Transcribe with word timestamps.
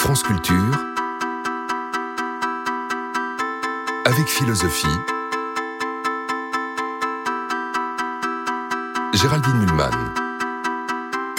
France 0.00 0.22
Culture, 0.22 0.78
avec 4.06 4.26
philosophie, 4.28 4.86
Géraldine 9.12 9.58
Mulman. 9.58 9.90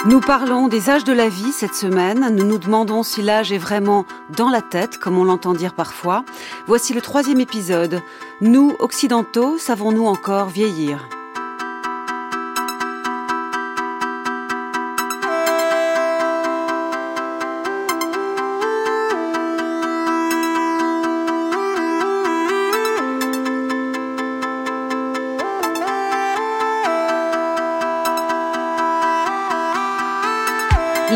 Nous 0.05 0.19
parlons 0.19 0.67
des 0.67 0.91
âges 0.91 1.03
de 1.03 1.11
la 1.11 1.27
vie 1.27 1.51
cette 1.51 1.73
semaine. 1.73 2.29
Nous 2.35 2.45
nous 2.45 2.59
demandons 2.59 3.01
si 3.01 3.23
l'âge 3.23 3.51
est 3.51 3.57
vraiment 3.57 4.05
dans 4.29 4.49
la 4.49 4.61
tête, 4.61 4.99
comme 4.99 5.17
on 5.17 5.23
l'entend 5.23 5.55
dire 5.55 5.73
parfois. 5.73 6.23
Voici 6.67 6.93
le 6.93 7.01
troisième 7.01 7.39
épisode. 7.39 8.03
Nous, 8.41 8.75
occidentaux, 8.77 9.57
savons-nous 9.57 10.05
encore 10.05 10.49
vieillir? 10.49 11.09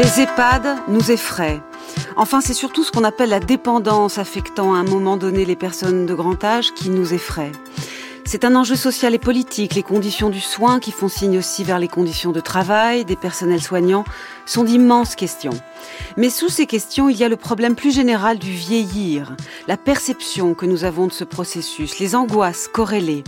Les 0.06 0.22
EHPAD 0.22 0.68
nous 0.88 1.10
effraient. 1.10 1.64
Enfin, 2.16 2.40
c'est 2.40 2.54
surtout 2.54 2.84
ce 2.84 2.92
qu'on 2.92 3.04
appelle 3.04 3.30
la 3.30 3.40
dépendance 3.40 4.20
affectant 4.20 4.76
à 4.76 4.78
un 4.78 4.84
moment 4.84 5.18
donné 5.18 5.46
les 5.46 5.56
personnes 5.56 6.06
de 6.06 6.14
grand 6.14 6.44
âge 6.44 6.76
qui 6.76 6.92
nous 6.92 7.16
effraie. 7.16 7.52
C'est 8.24 8.46
un 8.46 8.56
enjeu 8.56 8.76
social 8.76 9.16
et 9.16 9.20
politique. 9.20 9.74
Les 9.74 9.82
conditions 9.82 10.30
du 10.30 10.42
soin 10.42 10.80
qui 10.80 10.92
font 10.92 11.08
signe 11.08 11.40
aussi 11.40 11.64
vers 11.64 11.80
les 11.80 11.88
conditions 11.88 12.32
de 12.32 12.40
travail 12.40 13.04
des 13.04 13.16
personnels 13.16 13.64
soignants 13.64 14.06
sont 14.46 14.64
d'immenses 14.64 15.16
questions. 15.16 15.60
Mais 16.18 16.30
sous 16.30 16.48
ces 16.48 16.66
questions, 16.66 17.10
il 17.10 17.18
y 17.18 17.26
a 17.26 17.30
le 17.30 17.36
problème 17.36 17.76
plus 17.76 17.94
général 17.94 18.40
du 18.40 18.52
vieillir, 18.52 19.36
la 19.68 19.76
perception 19.76 20.54
que 20.54 20.66
nous 20.66 20.86
avons 20.86 21.08
de 21.08 21.12
ce 21.12 21.26
processus, 21.26 22.00
les 22.00 22.16
angoisses 22.16 22.70
corrélées. 22.70 23.26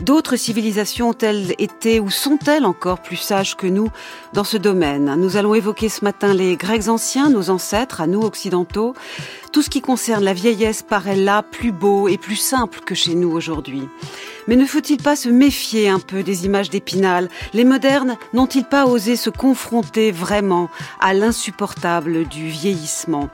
D'autres 0.00 0.36
civilisations 0.36 1.10
ont-elles 1.10 1.54
été 1.58 2.00
ou 2.00 2.08
sont-elles 2.08 2.64
encore 2.64 3.02
plus 3.02 3.16
sages 3.16 3.56
que 3.56 3.66
nous 3.66 3.90
dans 4.32 4.44
ce 4.44 4.56
domaine? 4.56 5.14
Nous 5.16 5.36
allons 5.36 5.54
évoquer 5.54 5.90
ce 5.90 6.02
matin 6.02 6.32
les 6.32 6.56
Grecs 6.56 6.88
anciens, 6.88 7.28
nos 7.28 7.50
ancêtres, 7.50 8.00
à 8.00 8.06
nous 8.06 8.22
occidentaux. 8.22 8.94
Tout 9.52 9.60
ce 9.60 9.68
qui 9.68 9.82
concerne 9.82 10.24
la 10.24 10.32
vieillesse 10.32 10.82
paraît 10.82 11.16
là 11.16 11.42
plus 11.42 11.72
beau 11.72 12.08
et 12.08 12.16
plus 12.16 12.36
simple 12.36 12.80
que 12.80 12.94
chez 12.94 13.14
nous 13.14 13.30
aujourd'hui. 13.30 13.86
Mais 14.48 14.56
ne 14.56 14.64
faut-il 14.64 14.96
pas 14.96 15.16
se 15.16 15.28
méfier 15.28 15.88
un 15.88 15.98
peu 15.98 16.22
des 16.22 16.46
images 16.46 16.70
d'Épinal 16.70 17.28
Les 17.52 17.64
modernes 17.64 18.16
n'ont-ils 18.32 18.64
pas 18.64 18.86
osé 18.86 19.16
se 19.16 19.30
confronter 19.30 20.10
vraiment 20.10 20.68
à 21.00 21.14
l'insupportable 21.14 22.26
du 22.26 22.48
vieillissement 22.48 23.28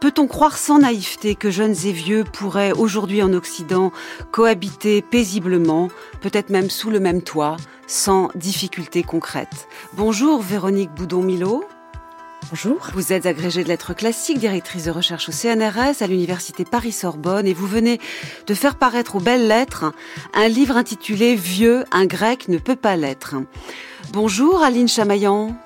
Peut-on 0.00 0.26
croire 0.26 0.56
sans 0.56 0.78
naïveté 0.78 1.34
que 1.34 1.50
jeunes 1.50 1.76
et 1.84 1.92
vieux 1.92 2.24
pourraient 2.24 2.72
aujourd'hui 2.72 3.22
en 3.22 3.32
Occident 3.32 3.92
cohabiter 4.30 5.02
paisiblement, 5.02 5.88
peut-être 6.20 6.50
même 6.50 6.70
sous 6.70 6.90
le 6.90 7.00
même 7.00 7.22
toit, 7.22 7.56
sans 7.86 8.30
difficulté 8.34 9.02
concrète 9.02 9.68
Bonjour 9.94 10.40
Véronique 10.40 10.92
Boudon-Milot. 10.94 11.64
Bonjour. 12.50 12.90
Vous 12.94 13.12
êtes 13.12 13.26
agrégée 13.26 13.64
de 13.64 13.68
lettres 13.68 13.94
classiques, 13.94 14.38
directrice 14.38 14.84
de 14.84 14.90
recherche 14.90 15.28
au 15.28 15.32
CNRS 15.32 16.02
à 16.02 16.06
l'université 16.06 16.64
Paris-Sorbonne 16.64 17.46
et 17.46 17.54
vous 17.54 17.66
venez 17.66 18.00
de 18.46 18.54
faire 18.54 18.76
paraître 18.76 19.16
aux 19.16 19.20
belles 19.20 19.48
lettres 19.48 19.92
un 20.34 20.48
livre 20.48 20.76
intitulé 20.76 21.36
Vieux, 21.36 21.84
un 21.90 22.06
grec 22.06 22.48
ne 22.48 22.58
peut 22.58 22.76
pas 22.76 22.96
l'être. 22.96 23.36
Bonjour 24.12 24.62
Aline 24.62 24.88
Chamaillan. 24.88 25.56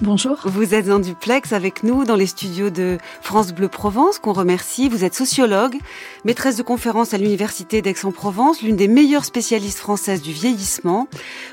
Bonjour. 0.00 0.38
Vous 0.44 0.74
êtes 0.74 0.90
en 0.90 1.00
duplex 1.00 1.52
avec 1.52 1.82
nous 1.82 2.04
dans 2.04 2.14
les 2.14 2.28
studios 2.28 2.70
de 2.70 2.98
France 3.20 3.52
Bleu 3.52 3.66
Provence, 3.66 4.20
qu'on 4.20 4.32
remercie. 4.32 4.88
Vous 4.88 5.02
êtes 5.02 5.14
sociologue, 5.14 5.76
maîtresse 6.24 6.56
de 6.56 6.62
conférence 6.62 7.14
à 7.14 7.18
l'Université 7.18 7.82
d'Aix-en-Provence, 7.82 8.62
l'une 8.62 8.76
des 8.76 8.86
meilleures 8.86 9.24
spécialistes 9.24 9.78
françaises 9.78 10.22
du 10.22 10.30
vieillissement. 10.30 11.08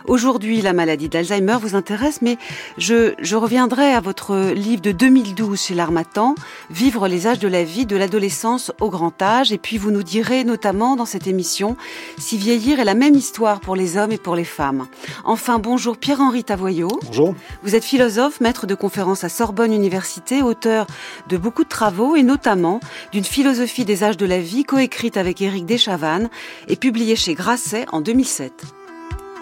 Aujourd'hui, 0.06 0.62
la 0.62 0.74
maladie 0.74 1.10
d'Alzheimer 1.10 1.58
vous 1.60 1.74
intéresse, 1.74 2.22
mais 2.22 2.38
je, 2.78 3.16
je 3.18 3.36
reviendrai 3.36 3.94
à 3.94 4.00
votre 4.00 4.52
livre 4.52 4.82
de 4.84 4.92
2012 4.92 5.60
chez 5.60 5.74
l'Armatan, 5.74 6.36
Vivre 6.70 7.08
les 7.08 7.26
âges 7.26 7.40
de 7.40 7.48
la 7.48 7.64
vie, 7.64 7.88
de 7.88 7.98
l'adolescence 7.98 8.72
au 8.80 8.92
grand 8.92 9.20
âge. 9.24 9.52
Et 9.52 9.58
puis 9.58 9.80
vous 9.80 9.90
nous 9.90 10.04
direz 10.04 10.44
notamment 10.44 10.96
dans 10.96 11.08
cette 11.08 11.26
émission 11.26 11.78
si 12.20 12.38
vieillir 12.38 12.80
est 12.80 12.86
la 12.86 12.94
même 12.94 13.16
histoire 13.16 13.60
pour 13.60 13.76
les 13.76 13.98
hommes 13.98 14.12
et 14.12 14.20
pour 14.20 14.36
les 14.36 14.44
femmes. 14.44 14.86
Enfin, 15.24 15.58
bonjour 15.58 15.98
Pierre-Henri 15.98 16.44
Tavoyot. 16.44 17.00
Bonjour. 17.08 17.34
Vous 17.64 17.74
êtes 17.74 17.84
philosophe 17.84 18.35
maître 18.42 18.68
de 18.68 18.76
conférences 18.76 19.24
à 19.24 19.30
Sorbonne 19.30 19.74
Université, 19.74 20.42
auteur 20.42 20.88
de 21.30 21.38
beaucoup 21.38 21.64
de 21.64 21.70
travaux 21.70 22.16
et 22.16 22.24
notamment 22.24 22.80
d'une 23.12 23.24
philosophie 23.24 23.86
des 23.86 24.04
âges 24.04 24.18
de 24.18 24.26
la 24.26 24.40
vie 24.40 24.64
coécrite 24.64 25.18
avec 25.18 25.42
Éric 25.42 25.66
Deschavannes 25.66 26.30
et 26.68 26.76
publiée 26.76 27.16
chez 27.16 27.34
Grasset 27.34 27.86
en 27.92 28.02
2007. 28.02 28.52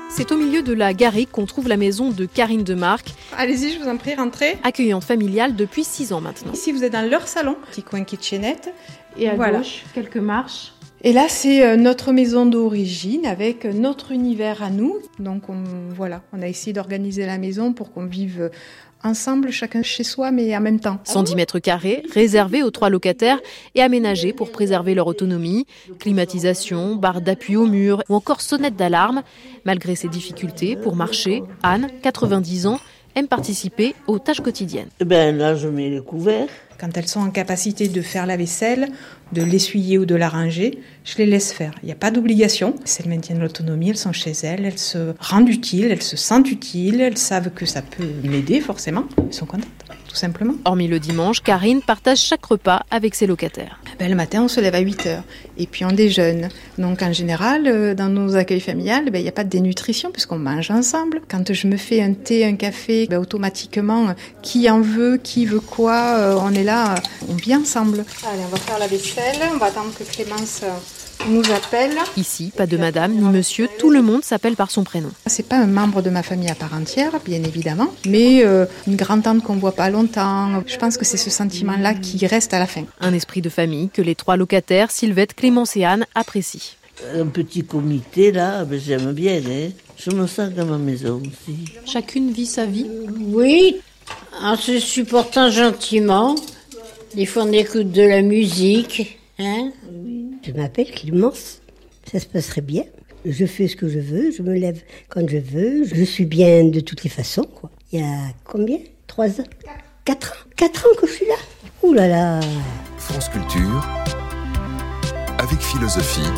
C'est 0.09 0.31
au 0.31 0.37
milieu 0.37 0.61
de 0.61 0.73
la 0.73 0.93
Garrigue 0.93 1.29
qu'on 1.31 1.47
trouve 1.47 1.67
la 1.67 1.77
maison 1.77 2.11
de 2.11 2.25
Karine 2.27 2.63
Demarque. 2.63 3.13
Allez-y, 3.35 3.73
je 3.73 3.79
vous 3.79 3.89
en 3.89 3.97
prie, 3.97 4.13
rentrez. 4.13 4.59
Accueillante 4.63 5.03
familiale 5.03 5.55
depuis 5.55 5.83
six 5.83 6.13
ans 6.13 6.21
maintenant. 6.21 6.51
Ici, 6.53 6.71
vous 6.71 6.83
êtes 6.83 6.93
dans 6.93 7.09
leur 7.09 7.27
salon, 7.27 7.57
petit 7.71 7.81
coin 7.81 8.03
kitchenette. 8.03 8.71
Et 9.17 9.27
à 9.27 9.35
Voilà. 9.35 9.57
gauche, 9.59 9.83
quelques 9.95 10.17
marches. 10.17 10.73
Et 11.05 11.11
là, 11.11 11.25
c'est 11.27 11.65
euh, 11.65 11.75
notre 11.75 12.13
maison 12.13 12.45
d'origine 12.45 13.25
avec 13.25 13.65
euh, 13.65 13.73
notre 13.73 14.13
univers 14.13 14.63
à 14.63 14.69
nous. 14.69 14.99
Donc, 15.19 15.49
on, 15.49 15.61
voilà, 15.93 16.21
on 16.31 16.41
a 16.41 16.47
essayé 16.47 16.71
d'organiser 16.71 17.25
la 17.25 17.37
maison 17.37 17.73
pour 17.73 17.91
qu'on 17.91 18.05
vive 18.05 18.43
euh, 18.43 18.49
ensemble, 19.03 19.51
chacun 19.51 19.83
chez 19.83 20.05
soi, 20.05 20.31
mais 20.31 20.55
en 20.55 20.61
même 20.61 20.79
temps. 20.79 20.99
110 21.03 21.35
mètres 21.35 21.59
carrés, 21.59 22.03
réservés 22.13 22.63
aux 22.63 22.71
trois 22.71 22.89
locataires 22.89 23.41
et 23.75 23.81
aménagés 23.81 24.31
pour 24.31 24.49
préserver 24.49 24.95
leur 24.95 25.07
autonomie. 25.07 25.65
Climatisation, 25.99 26.95
barre 26.95 27.19
d'appui 27.19 27.57
au 27.57 27.65
mur 27.65 28.01
ou 28.07 28.15
encore 28.15 28.39
sonnette 28.39 28.77
d'alarme. 28.77 29.23
Malgré 29.65 29.95
ces 29.95 30.07
difficultés, 30.07 30.77
pour 30.77 30.95
marcher, 30.95 31.43
Anne, 31.63 31.89
90 32.01 32.67
ans, 32.67 32.79
aime 33.15 33.27
participer 33.27 33.93
aux 34.07 34.19
tâches 34.19 34.39
quotidiennes. 34.39 34.87
Eh 35.01 35.05
ben 35.05 35.37
là, 35.37 35.53
je 35.53 35.67
mets 35.67 35.89
les 35.89 36.01
couverts. 36.01 36.47
Quand 36.79 36.97
elles 36.97 37.07
sont 37.07 37.21
en 37.21 37.29
capacité 37.29 37.87
de 37.87 38.01
faire 38.01 38.25
la 38.25 38.37
vaisselle, 38.37 38.89
de 39.31 39.41
l'essuyer 39.41 39.97
ou 39.97 40.05
de 40.05 40.15
la 40.15 40.29
ranger, 40.29 40.79
je 41.03 41.17
les 41.17 41.25
laisse 41.25 41.51
faire. 41.51 41.73
Il 41.81 41.87
n'y 41.87 41.91
a 41.91 41.95
pas 41.95 42.11
d'obligation. 42.11 42.75
Si 42.85 43.01
elles 43.01 43.09
maintiennent 43.09 43.39
l'autonomie, 43.39 43.89
elles 43.89 43.97
sont 43.97 44.13
chez 44.13 44.33
elles, 44.43 44.65
elles 44.65 44.79
se 44.79 45.13
rendent 45.19 45.49
utiles, 45.49 45.91
elles 45.91 46.01
se 46.01 46.17
sentent 46.17 46.51
utiles, 46.51 47.01
elles 47.01 47.17
savent 47.17 47.49
que 47.51 47.65
ça 47.65 47.81
peut 47.81 48.07
m'aider 48.23 48.59
forcément. 48.59 49.05
Elles 49.17 49.33
sont 49.33 49.45
contentes, 49.45 49.67
tout 50.13 50.19
simplement. 50.19 50.53
Hormis 50.65 50.87
le 50.87 50.99
dimanche, 50.99 51.41
Karine 51.41 51.81
partage 51.81 52.19
chaque 52.19 52.45
repas 52.45 52.83
avec 52.91 53.15
ses 53.15 53.25
locataires. 53.25 53.79
Ben, 53.97 54.09
le 54.09 54.15
matin, 54.15 54.43
on 54.43 54.47
se 54.47 54.61
lève 54.61 54.75
à 54.75 54.79
8 54.79 55.07
heures 55.07 55.23
et 55.57 55.65
puis 55.65 55.85
on 55.85 55.91
déjeune. 55.91 56.49
Donc 56.77 57.01
en 57.01 57.11
général, 57.11 57.65
euh, 57.65 57.95
dans 57.95 58.09
nos 58.09 58.35
accueils 58.35 58.59
familiales, 58.59 59.09
ben, 59.09 59.17
il 59.17 59.23
n'y 59.23 59.29
a 59.29 59.33
pas 59.33 59.43
de 59.43 59.49
dénutrition 59.49 60.11
puisqu'on 60.11 60.37
mange 60.37 60.69
ensemble. 60.69 61.21
Quand 61.27 61.51
je 61.51 61.67
me 61.67 61.77
fais 61.77 62.01
un 62.01 62.13
thé, 62.13 62.45
un 62.45 62.55
café, 62.55 63.07
ben, 63.09 63.17
automatiquement, 63.17 64.13
qui 64.43 64.69
en 64.69 64.81
veut, 64.81 65.17
qui 65.17 65.47
veut 65.47 65.59
quoi, 65.59 66.15
euh, 66.17 66.39
on 66.39 66.53
est 66.53 66.63
là, 66.63 66.93
on 67.27 67.33
vit 67.33 67.55
ensemble. 67.55 68.05
Allez, 68.31 68.43
on 68.45 68.49
va 68.49 68.57
faire 68.57 68.77
la 68.77 68.87
vaisselle, 68.87 69.41
on 69.51 69.57
va 69.57 69.67
attendre 69.67 69.93
que 69.97 70.03
Clémence 70.03 70.61
euh, 70.63 70.69
nous 71.29 71.43
appelle. 71.51 71.91
Ici, 72.17 72.51
pas 72.55 72.65
de 72.65 72.77
madame 72.77 73.13
ni 73.13 73.21
monsieur, 73.21 73.67
tout 73.79 73.89
le 73.89 74.01
monde 74.01 74.23
s'appelle 74.23 74.55
par 74.55 74.71
son 74.71 74.83
prénom. 74.83 75.09
C'est 75.25 75.47
pas 75.47 75.57
un 75.57 75.67
membre 75.67 76.01
de 76.01 76.09
ma 76.09 76.23
famille 76.23 76.49
à 76.49 76.55
part 76.55 76.73
entière, 76.73 77.11
bien 77.23 77.43
évidemment, 77.43 77.93
mais 78.05 78.45
euh, 78.45 78.65
une 78.87 78.95
grand-tante 78.95 79.43
qu'on 79.43 79.55
voit 79.55 79.75
pas 79.75 79.89
longtemps. 79.89 80.63
Je 80.65 80.77
pense 80.77 80.97
que 80.97 81.05
c'est 81.05 81.17
ce 81.17 81.29
sentiment-là 81.29 81.93
qui 81.93 82.25
reste 82.27 82.53
à 82.53 82.59
la 82.59 82.67
fin. 82.67 82.83
Un 82.99 83.13
esprit 83.13 83.41
de 83.41 83.49
famille 83.49 83.89
que 83.89 84.01
les 84.01 84.15
trois 84.15 84.37
locataires, 84.37 84.91
Sylvette, 84.91 85.33
Clémence 85.33 85.75
et 85.75 85.85
Anne, 85.85 86.05
apprécient. 86.15 86.61
Un 87.15 87.25
petit 87.25 87.63
comité, 87.63 88.31
là, 88.31 88.63
ben, 88.65 88.79
j'aime 88.79 89.13
bien. 89.13 89.37
Hein. 89.37 89.69
Je 89.97 90.11
me 90.11 90.27
sens 90.27 90.49
comme 90.55 90.69
ma 90.69 90.77
maison 90.77 91.21
aussi. 91.21 91.57
Chacune 91.85 92.31
vit 92.31 92.45
sa 92.45 92.65
vie. 92.65 92.87
Oui, 93.19 93.77
en 94.41 94.55
se 94.55 94.79
supportant 94.79 95.49
gentiment. 95.49 96.35
Des 97.15 97.25
fois, 97.25 97.43
on 97.43 97.51
écoute 97.51 97.91
de 97.91 98.01
la 98.01 98.21
musique. 98.21 99.19
Hein 99.39 99.71
Je 100.45 100.51
m'appelle 100.51 100.91
Clémence. 100.91 101.61
Ça 102.11 102.19
se 102.19 102.25
passerait 102.25 102.61
bien. 102.61 102.83
Je 103.25 103.45
fais 103.45 103.69
ce 103.69 103.77
que 103.77 103.87
je 103.87 103.99
veux, 103.99 104.31
je 104.31 104.41
me 104.41 104.53
lève 104.53 104.81
quand 105.07 105.27
je 105.29 105.37
veux, 105.37 105.85
je 105.85 106.03
suis 106.03 106.25
bien 106.25 106.65
de 106.65 106.81
toutes 106.81 107.03
les 107.03 107.09
façons. 107.09 107.47
Il 107.93 108.01
y 108.01 108.03
a 108.03 108.17
combien? 108.43 108.79
Trois 109.07 109.39
ans? 109.39 109.45
Quatre 110.03 110.33
ans 110.33 110.49
Quatre 110.57 110.85
ans 110.85 110.95
que 110.99 111.07
je 111.07 111.13
suis 111.13 111.25
là 111.27 111.35
Ouh 111.83 111.93
là 111.93 112.07
là 112.09 112.39
France 112.97 113.29
Culture, 113.29 113.85
avec 115.37 115.59
philosophie, 115.61 116.29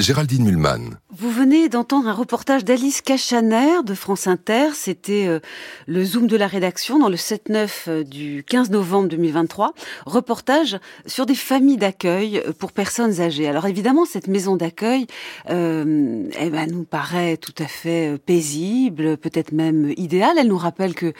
Géraldine 0.00 0.44
Mulman. 0.44 0.98
Vous 1.10 1.30
venez 1.30 1.68
d'entendre 1.68 2.08
un 2.08 2.12
reportage 2.12 2.64
d'Alice 2.64 3.02
Cachaner 3.02 3.82
de 3.84 3.94
France 3.94 4.26
Inter. 4.26 4.68
C'était 4.74 5.26
euh, 5.26 5.40
le 5.86 6.04
Zoom 6.04 6.26
de 6.26 6.36
la 6.36 6.46
rédaction 6.46 6.98
dans 6.98 7.08
le 7.08 7.16
7-9 7.16 7.68
euh, 7.88 8.04
du 8.04 8.44
15 8.48 8.70
novembre 8.70 9.08
2023. 9.08 9.74
Reportage 10.06 10.78
sur 11.06 11.26
des 11.26 11.34
familles 11.34 11.76
d'accueil 11.76 12.38
euh, 12.38 12.52
pour 12.52 12.72
personnes 12.72 13.20
âgées. 13.20 13.48
Alors 13.48 13.66
évidemment, 13.66 14.04
cette 14.06 14.28
maison 14.28 14.56
d'accueil 14.56 15.06
euh, 15.50 16.28
eh 16.38 16.50
ben, 16.50 16.70
nous 16.70 16.84
paraît 16.84 17.36
tout 17.36 17.54
à 17.58 17.66
fait 17.66 18.18
paisible, 18.24 19.18
peut-être 19.18 19.52
même 19.52 19.92
idéale. 19.96 20.36
Elle 20.38 20.48
nous 20.48 20.58
rappelle 20.58 20.94
que 20.94 21.12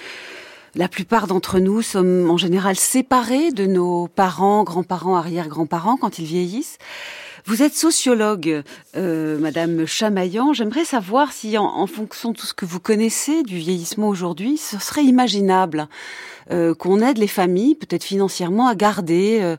La 0.77 0.89
plupart 0.89 1.27
d'entre 1.27 1.59
nous 1.59 1.83
sommes 1.83 2.31
en 2.31 2.37
général 2.37 2.77
séparés 2.77 3.51
de 3.51 3.67
nos 3.67 4.07
parents, 4.07 4.63
grands-parents, 4.63 5.17
arrière-grands-parents 5.17 5.97
quand 5.97 6.21
ils 6.21 6.27
vieillissent. 6.27 6.79
Vous 7.51 7.65
êtes 7.65 7.75
sociologue, 7.75 8.63
euh, 8.97 9.37
Madame 9.41 9.85
Chamaillan. 9.85 10.53
J'aimerais 10.53 10.85
savoir 10.85 11.33
si, 11.33 11.59
en, 11.59 11.85
fonction 11.89 12.31
de 12.31 12.37
tout 12.37 12.47
ce 12.47 12.55
que 12.55 12.65
vous 12.65 12.79
connaissez 12.79 13.43
du 13.43 13.59
vieillissement 13.59 14.07
aujourd'hui, 14.07 14.57
ce 14.57 14.79
serait 14.79 15.03
imaginable 15.03 15.89
euh, 16.53 16.77
qu'on 16.77 17.01
aide 17.01 17.19
les 17.19 17.27
familles, 17.27 17.75
peut-être 17.75 18.05
financièrement, 18.05 18.69
à 18.69 18.77
garder 18.77 19.41
euh, 19.43 19.57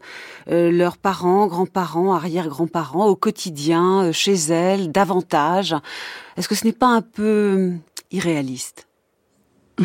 euh, 0.50 0.72
leurs 0.72 0.96
parents, 0.96 1.48
grands-parents, 1.48 2.14
arrière-grands-parents 2.14 3.08
au 3.08 3.18
quotidien, 3.18 4.14
chez 4.14 4.36
elles, 4.36 4.94
davantage. 4.94 5.76
Est-ce 6.38 6.48
que 6.48 6.56
ce 6.56 6.64
n'est 6.64 6.72
pas 6.72 6.88
un 6.88 7.02
peu 7.02 7.74
irréaliste? 8.10 8.88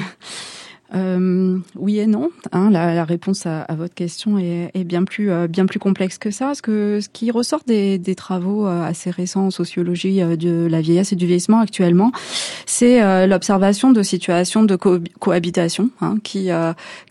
euh, 0.95 1.59
oui 1.75 1.99
et 1.99 2.07
non. 2.07 2.31
Hein, 2.53 2.71
la, 2.71 2.95
la, 2.95 3.05
réponse 3.05 3.47
à, 3.47 3.63
à, 3.63 3.75
votre 3.75 3.95
question 3.95 4.39
est, 4.39 4.71
est 4.75 4.85
bien 4.85 5.05
plus 5.05 5.31
euh, 5.31 5.49
bien 5.49 5.67
plus 5.67 5.81
complexe 5.81 6.17
que 6.17 6.31
ça. 6.31 6.55
Ce 6.55 6.63
que 6.63 7.01
ce 7.01 7.09
qui 7.09 7.31
ressort 7.31 7.63
des, 7.67 7.99
des 7.99 8.15
travaux 8.15 8.67
euh, 8.67 8.83
assez 8.85 9.11
récents 9.11 9.47
en 9.47 9.51
sociologie 9.51 10.23
euh, 10.23 10.37
de 10.37 10.67
la 10.71 10.81
vieillesse 10.81 11.13
et 11.13 11.17
du 11.17 11.27
vieillissement 11.27 11.59
actuellement, 11.59 12.13
c'est 12.67 13.27
l'observation 13.27 13.91
de 13.91 14.03
situations 14.03 14.63
de 14.63 14.77
cohabitation 14.77 15.91
hein, 16.01 16.17
qui 16.23 16.51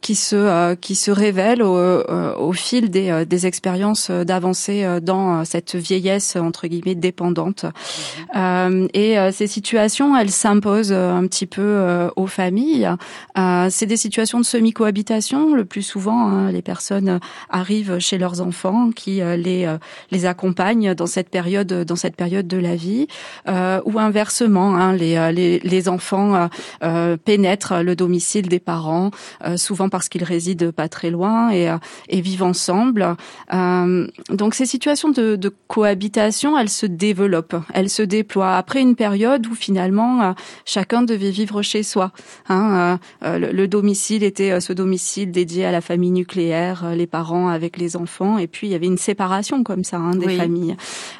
qui 0.02 0.16
se 0.16 0.76
qui 0.76 0.96
se 0.96 1.12
révèlent 1.12 1.64
au, 1.64 1.76
au 1.76 2.54
fil 2.54 2.90
des, 2.90 3.26
des 3.28 3.48
expériences 3.48 4.12
d'avancée 4.12 4.86
dans 5.02 5.44
cette 5.46 5.76
vieillesse 5.76 6.36
entre 6.36 6.68
guillemets 6.68 6.96
dépendante. 6.96 7.66
Mmh. 8.34 8.88
et 8.94 9.18
ces 9.32 9.48
situations, 9.48 10.18
elles 10.18 10.32
s'imposent 10.32 10.94
un 10.94 11.26
petit 11.28 11.46
peu 11.46 12.10
aux 12.16 12.28
familles 12.28 12.90
c'est 13.70 13.86
des 13.86 13.98
situations 13.98 14.40
de 14.40 14.46
semi-cohabitation. 14.46 15.56
Le 15.56 15.66
plus 15.66 15.82
souvent, 15.82 16.28
hein, 16.28 16.52
les 16.52 16.62
personnes 16.62 17.20
arrivent 17.50 18.00
chez 18.00 18.18
leurs 18.18 18.42
enfants 18.42 18.92
qui 18.92 19.22
euh, 19.22 19.36
les 19.36 19.66
euh, 19.66 19.78
les 20.12 20.26
accompagnent 20.26 20.94
dans 20.94 21.08
cette 21.08 21.30
période 21.30 21.68
dans 21.68 21.96
cette 21.96 22.16
période 22.16 22.48
de 22.48 22.58
la 22.58 22.76
vie, 22.76 23.08
euh, 23.48 23.82
ou 23.86 24.00
inversement, 24.00 24.76
hein, 24.76 24.94
les, 24.94 25.32
les, 25.32 25.60
les 25.60 25.90
enfants 25.90 26.50
pénètrent 27.26 27.82
le 27.84 27.96
domicile 27.96 28.48
des 28.48 28.60
parents, 28.60 29.12
souvent 29.56 29.90
parce 29.90 30.10
qu'ils 30.10 30.24
résident 30.24 30.72
pas 30.72 30.88
très 30.88 31.10
loin 31.10 31.52
et, 31.52 31.74
et 32.10 32.22
vivent 32.22 32.44
ensemble. 32.44 33.16
donc 33.52 34.56
ces 34.56 34.66
situations 34.66 35.10
de, 35.10 35.54
cohabitation, 35.68 36.58
elles 36.58 36.70
se 36.70 36.86
développent, 36.86 37.56
elles 37.74 37.90
se 37.90 38.02
déploient 38.04 38.56
après 38.56 38.82
une 38.82 38.96
période 38.96 39.48
où 39.48 39.56
finalement 39.56 40.36
chacun 40.66 41.04
devait 41.04 41.32
vivre 41.32 41.62
chez 41.62 41.84
soi. 41.84 42.12
Hein, 42.50 43.00
le 43.56 43.70
domicile 43.70 44.24
était 44.24 44.52
euh, 44.52 44.60
ce 44.60 44.74
domicile 44.74 45.32
dédié 45.32 45.66
à 45.66 45.72
la 45.72 45.80
famille 45.80 46.12
nucléaire, 46.12 46.84
euh, 46.84 46.94
les 46.94 47.08
parents 47.08 47.48
avec 47.48 47.78
les 47.78 47.96
enfants, 47.96 48.38
et 48.38 48.48
puis 48.48 48.68
il 48.68 48.72
y 48.72 48.76
avait 48.76 48.86
une 48.86 48.98
séparation 48.98 49.64
comme 49.64 49.86
ça 49.86 49.98
hein, 49.98 50.16
des 50.16 50.36
familles. 50.36 50.76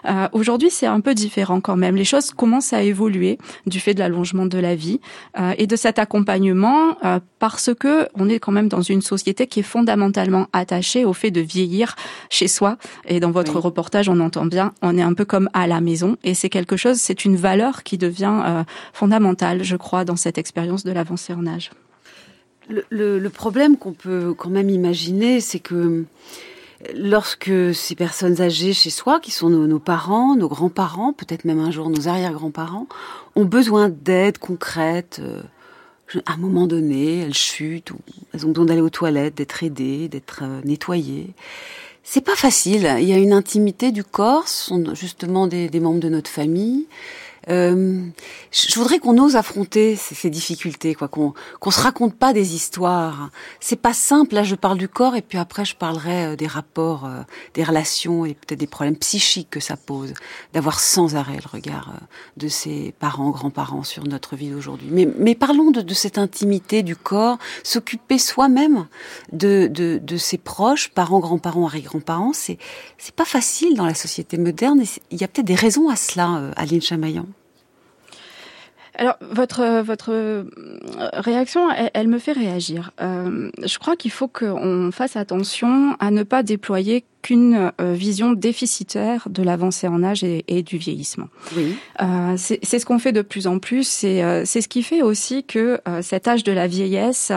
Euh, 0.06 0.28
Aujourd'hui, 0.34 0.70
c'est 0.70 0.86
un 0.86 1.00
peu 1.00 1.14
différent 1.14 1.62
quand 1.62 1.78
même. 1.78 1.96
Les 1.96 2.04
choses 2.04 2.32
commencent 2.32 2.74
à 2.74 2.82
évoluer 2.84 3.38
du 3.66 3.80
fait 3.80 3.94
de 3.94 4.00
l'allongement 4.00 4.46
de 4.46 4.58
la 4.58 4.76
vie 4.76 5.00
euh, 5.40 5.54
et 5.58 5.66
de 5.66 5.78
cet 5.78 5.98
accompagnement, 5.98 6.98
euh, 7.06 7.22
parce 7.40 7.74
que 7.74 8.10
on 8.16 8.28
est 8.28 8.40
quand 8.40 8.52
même 8.52 8.68
dans 8.68 8.82
une 8.82 9.02
société 9.02 9.48
qui 9.48 9.62
est 9.62 9.64
fondamentalement 9.64 10.48
attachée 10.52 11.06
au 11.06 11.14
fait 11.14 11.32
de 11.32 11.40
vieillir 11.40 11.96
chez 12.30 12.50
soi. 12.50 12.78
Et 13.08 13.22
dans 13.22 13.32
votre 13.32 13.58
reportage, 13.60 14.10
on 14.10 14.20
entend 14.20 14.46
bien, 14.46 14.74
on 14.82 14.98
est 14.98 15.02
un 15.02 15.14
peu 15.14 15.24
comme 15.24 15.50
à 15.54 15.68
la 15.68 15.80
maison, 15.80 16.18
et 16.26 16.34
c'est 16.34 16.50
quelque 16.50 16.76
chose, 16.76 16.98
c'est 16.98 17.24
une 17.24 17.38
valeur 17.38 17.84
qui 17.84 17.98
devient 17.98 18.66
fondamentale, 18.92 19.64
je 19.64 19.78
crois, 19.78 20.04
dans 20.04 20.18
cette 20.18 20.38
expérience 20.38 20.84
de 20.84 20.92
l'avancée 20.92 21.34
en 21.34 21.48
âge. 21.48 21.72
Le, 22.70 23.28
problème 23.30 23.78
qu'on 23.78 23.94
peut 23.94 24.34
quand 24.38 24.50
même 24.50 24.70
imaginer, 24.70 25.40
c'est 25.40 25.60
que 25.60 26.06
lorsque 26.96 27.52
ces 27.74 27.96
personnes 27.96 28.42
âgées 28.42 28.74
chez 28.74 28.90
soi, 28.90 29.20
qui 29.20 29.32
sont 29.32 29.50
nos, 29.50 29.80
parents, 29.80 30.36
nos 30.36 30.48
grands-parents, 30.48 31.14
peut-être 31.14 31.46
même 31.46 31.60
un 31.60 31.72
jour 31.72 31.90
nos 31.90 32.08
arrière-grands-parents, 32.08 32.88
ont 33.36 33.46
besoin 33.46 33.90
d'aide 33.90 34.38
concrète, 34.38 35.22
euh, 35.22 35.42
à 36.26 36.34
un 36.34 36.38
moment 36.38 36.68
donné, 36.68 37.22
elles 37.22 37.34
chutent, 37.34 37.92
ou 37.92 37.98
elles 38.34 38.46
ont 38.46 38.50
besoin 38.50 38.66
d'aller 38.66 38.82
aux 38.82 38.90
toilettes, 38.90 39.36
d'être 39.36 39.64
aidées, 39.64 40.08
d'être 40.08 40.40
euh, 40.44 40.62
nettoyées. 40.64 41.34
C'est 42.04 42.22
pas 42.22 42.36
facile. 42.36 42.88
Il 43.00 43.06
y 43.06 43.14
a 43.14 43.18
une 43.18 43.34
intimité 43.34 43.92
du 43.92 44.04
corps, 44.04 44.48
ce 44.48 44.66
sont 44.66 44.94
justement 44.94 45.48
des 45.48 45.80
membres 45.80 46.00
de 46.00 46.10
notre 46.10 46.30
famille. 46.30 46.86
Euh, 47.50 48.06
je 48.52 48.76
voudrais 48.76 49.00
qu'on 49.00 49.18
ose 49.18 49.36
affronter 49.36 49.96
ces, 49.96 50.16
ces 50.16 50.30
difficultés, 50.30 50.96
quoi, 50.96 51.08
qu'on 51.08 51.34
qu'on 51.60 51.72
se 51.72 51.82
raconte 51.82 52.16
pas 52.16 52.34
des 52.34 52.56
histoires. 52.56 53.30
C'est 53.60 53.76
pas 53.76 53.94
simple. 53.94 54.36
Là, 54.36 54.44
je 54.44 54.56
parle 54.56 54.78
du 54.78 54.88
corps 54.88 55.16
et 55.16 55.22
puis 55.22 55.38
après, 55.38 55.66
je 55.66 55.76
parlerai 55.76 56.26
euh, 56.26 56.36
des 56.36 56.48
rapports, 56.48 57.06
euh, 57.06 57.22
des 57.54 57.64
relations 57.64 58.26
et 58.26 58.34
peut-être 58.34 58.60
des 58.60 58.68
problèmes 58.68 58.98
psychiques 58.98 59.50
que 59.50 59.60
ça 59.60 59.78
pose, 59.78 60.14
d'avoir 60.54 60.80
sans 60.80 61.16
arrêt 61.16 61.36
le 61.38 61.50
regard 61.50 61.94
de 62.38 62.48
ses 62.48 62.94
parents, 63.00 63.30
grands-parents 63.30 63.84
sur 63.84 64.04
notre 64.06 64.36
vie 64.36 64.50
d'aujourd'hui. 64.50 64.90
Mais, 64.92 65.08
mais 65.18 65.36
parlons 65.36 65.72
de, 65.72 65.82
de, 65.82 65.94
cette 65.94 66.18
intimité 66.18 66.84
du 66.84 66.96
corps, 66.96 67.38
s'occuper 67.64 68.18
soi-même 68.18 68.88
de, 69.32 69.68
de, 69.68 70.00
de 70.02 70.18
ses 70.18 70.38
proches, 70.38 70.90
parents, 70.90 71.20
grands-parents, 71.20 71.68
arrière-grands-parents. 71.68 72.34
C'est 72.34 72.58
c'est 72.98 73.16
pas 73.16 73.26
facile 73.26 73.76
dans 73.76 73.86
la 73.86 73.94
société 73.94 74.38
moderne. 74.38 74.82
Et 74.82 74.88
il 75.12 75.22
y 75.22 75.24
a 75.24 75.28
peut-être 75.28 75.46
des 75.46 75.56
raisons 75.56 75.90
à 75.90 75.96
cela, 75.96 76.52
Aline 76.56 76.82
Chamaillan. 76.82 77.26
Alors 78.98 79.18
votre 79.22 79.82
votre 79.82 80.46
réaction, 81.14 81.70
elle, 81.94 82.08
me 82.08 82.20
fait 82.20 82.32
réagir. 82.32 82.92
Euh, 83.02 83.50
je 83.64 83.78
crois 83.78 83.96
qu'il 83.96 84.12
faut 84.12 84.28
qu'on 84.28 84.90
fasse 84.92 85.16
attention 85.16 85.96
à 86.00 86.12
ne 86.12 86.24
pas 86.24 86.44
déployer 86.44 87.04
qu'une 87.26 87.72
euh, 87.82 87.94
vision 87.94 88.34
déficitaire 88.34 89.28
de 89.32 89.42
l'avancée 89.42 89.88
en 89.88 90.04
âge 90.04 90.24
et, 90.24 90.46
et 90.48 90.62
du 90.62 90.78
vieillissement. 90.78 91.28
Oui. 91.58 91.76
Euh, 92.02 92.36
c'est 92.38 92.80
ce 92.80 92.86
qu'on 92.86 93.00
fait 93.00 93.14
de 93.14 93.24
plus 93.24 93.48
en 93.48 93.58
plus. 93.58 93.88
C'est 93.88 94.24
euh, 94.24 94.44
c'est 94.46 94.62
ce 94.62 94.68
qui 94.68 94.84
fait 94.84 95.02
aussi 95.02 95.44
que 95.44 95.80
euh, 95.88 96.02
cet 96.02 96.28
âge 96.28 96.44
de 96.44 96.52
la 96.52 96.68
vieillesse, 96.68 97.32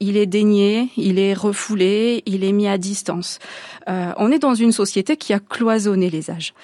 il 0.00 0.16
est 0.16 0.26
dénié, 0.26 0.88
il 0.96 1.18
est 1.18 1.34
refoulé, 1.34 2.22
il 2.26 2.42
est 2.44 2.52
mis 2.52 2.66
à 2.66 2.78
distance. 2.78 3.38
on 3.86 4.30
est 4.32 4.38
dans 4.38 4.54
une 4.54 4.72
société 4.72 5.16
qui 5.16 5.32
a 5.32 5.40
cloisonné 5.40 6.10
les 6.10 6.30
âges. 6.30 6.54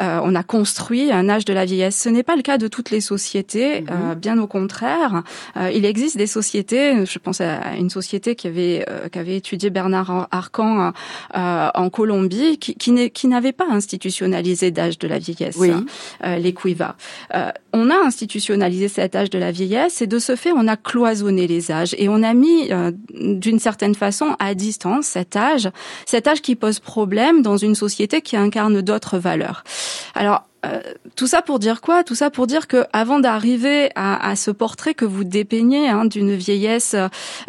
on 0.00 0.34
a 0.34 0.42
construit 0.42 1.12
un 1.12 1.28
âge 1.28 1.44
de 1.44 1.52
la 1.52 1.64
vieillesse. 1.64 1.96
Ce 1.96 2.08
n'est 2.08 2.22
pas 2.22 2.36
le 2.36 2.42
cas 2.42 2.58
de 2.58 2.68
toutes 2.68 2.90
les 2.90 3.00
sociétés. 3.00 3.82
Mhm. 3.82 4.14
bien 4.14 4.38
au 4.38 4.46
contraire, 4.46 5.22
il 5.74 5.84
existe 5.84 6.16
des 6.16 6.26
sociétés. 6.26 7.04
Je 7.04 7.18
pense 7.18 7.40
à 7.40 7.76
une 7.76 7.90
société 7.90 8.34
qui 8.34 8.46
avait 8.46 8.86
qui 9.12 9.18
avait 9.18 9.36
étudié 9.36 9.70
Bernard 9.70 10.28
Arcan 10.30 10.92
en 11.34 11.81
Colombie 11.90 12.58
qui, 12.58 12.74
qui 12.74 13.28
n'avait 13.28 13.52
pas 13.52 13.66
institutionnalisé 13.70 14.70
d'âge 14.70 14.98
de 14.98 15.08
la 15.08 15.18
vieillesse, 15.18 15.56
oui. 15.58 15.70
hein, 15.70 15.84
euh, 16.24 16.36
les 16.36 16.52
cuivas. 16.52 16.96
Euh, 17.34 17.50
on 17.72 17.90
a 17.90 17.96
institutionnalisé 17.96 18.88
cet 18.88 19.16
âge 19.16 19.30
de 19.30 19.38
la 19.38 19.50
vieillesse 19.50 20.02
et 20.02 20.06
de 20.06 20.18
ce 20.18 20.36
fait, 20.36 20.52
on 20.52 20.68
a 20.68 20.76
cloisonné 20.76 21.46
les 21.46 21.70
âges 21.70 21.94
et 21.98 22.08
on 22.08 22.22
a 22.22 22.34
mis 22.34 22.72
euh, 22.72 22.92
d'une 23.14 23.58
certaine 23.58 23.94
façon 23.94 24.36
à 24.38 24.54
distance 24.54 25.06
cet 25.06 25.36
âge, 25.36 25.68
cet 26.06 26.26
âge 26.28 26.42
qui 26.42 26.56
pose 26.56 26.80
problème 26.80 27.42
dans 27.42 27.56
une 27.56 27.74
société 27.74 28.20
qui 28.20 28.36
incarne 28.36 28.80
d'autres 28.82 29.18
valeurs. 29.18 29.64
Alors, 30.14 30.44
euh, 30.64 30.80
tout 31.16 31.26
ça 31.26 31.42
pour 31.42 31.58
dire 31.58 31.80
quoi? 31.80 32.04
Tout 32.04 32.14
ça 32.14 32.30
pour 32.30 32.46
dire 32.46 32.68
que 32.68 32.84
avant 32.92 33.18
d'arriver 33.18 33.90
à, 33.94 34.28
à, 34.28 34.36
ce 34.36 34.50
portrait 34.50 34.94
que 34.94 35.04
vous 35.04 35.24
dépeignez 35.24 35.88
hein, 35.88 36.04
d'une 36.04 36.34
vieillesse 36.34 36.94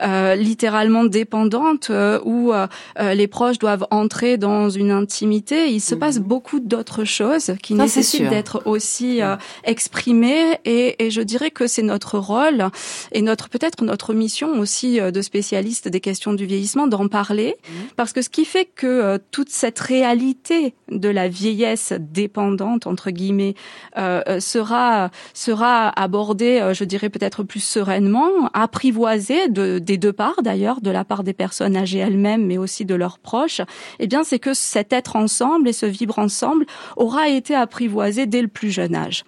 euh, 0.01 0.36
littéralement 0.36 1.03
dépendante 1.05 1.89
euh, 1.89 2.20
où 2.25 2.51
euh, 2.53 2.67
les 3.13 3.27
proches 3.27 3.60
doivent 3.60 3.86
entrer 3.91 4.38
dans 4.38 4.70
une 4.70 4.91
intimité, 4.91 5.72
il 5.72 5.79
se 5.79 5.96
passe 5.96 6.17
mhm. 6.17 6.24
beaucoup 6.24 6.60
d'autres 6.60 7.03
choses 7.03 7.51
qui 7.62 7.75
nécessitent 7.75 8.29
d'être 8.29 8.63
aussi 8.65 9.22
exprimées 9.63 10.60
et, 10.65 11.05
et, 11.05 11.12
je 11.12 11.22
dirais 11.22 11.51
que 11.51 11.67
c'est 11.67 11.84
notre 11.84 12.17
rôle 12.17 12.67
et 13.12 13.22
notre 13.22 13.50
peut-être 13.50 13.84
notre 13.84 14.13
mission 14.13 14.60
aussi 14.60 15.00
de 15.00 15.22
spécialiste 15.22 15.88
des 15.88 16.00
questions 16.00 16.34
du 16.34 16.46
vieillissement 16.46 16.88
d'en 16.88 17.08
parler 17.08 17.55
mhm. 17.67 17.75
parce 17.96 18.13
que 18.13 18.22
ce 18.22 18.29
qui 18.29 18.46
fait 18.46 18.65
que 18.65 19.17
toute 19.32 19.50
cette 19.50 19.79
réalité 19.79 20.74
de 20.89 21.10
la 21.10 21.27
vieillesse 21.27 21.93
dépendante 22.00 22.88
entre 22.88 23.02
guillemets 23.12 23.55
euh, 23.98 24.22
euh, 24.27 24.39
sera 24.39 25.10
sera 25.33 25.89
abordé, 25.89 26.60
euh, 26.60 26.74
je 26.74 26.83
dirais 26.83 27.10
peut-être 27.10 27.43
plus 27.43 27.60
sereinement, 27.60 28.29
apprivoisé 28.53 29.50
de, 29.50 29.79
des 29.79 29.98
deux 29.98 30.13
parts 30.13 30.41
d'ailleurs, 30.43 30.81
de 30.81 30.91
la 30.91 31.03
part 31.03 31.24
des 31.24 31.33
personnes 31.33 31.75
âgées 31.75 32.00
elles-mêmes, 32.00 32.45
mais 32.45 32.57
aussi 32.57 32.86
de 32.86 32.95
leurs 32.95 33.19
proches. 33.19 33.62
Eh 34.00 34.07
bien, 34.07 34.24
c'est 34.24 34.39
que 34.39 34.53
cet 34.53 34.93
être 34.93 35.15
ensemble 35.15 35.67
et 35.67 35.74
ce 35.74 35.86
vivre 35.86 36.19
ensemble 36.19 36.65
aura 36.98 37.29
été 37.29 37.55
apprivoisé 37.55 38.25
dès 38.25 38.41
le 38.41 38.48
plus 38.48 38.72
jeune 38.72 38.95
âge. 38.95 39.24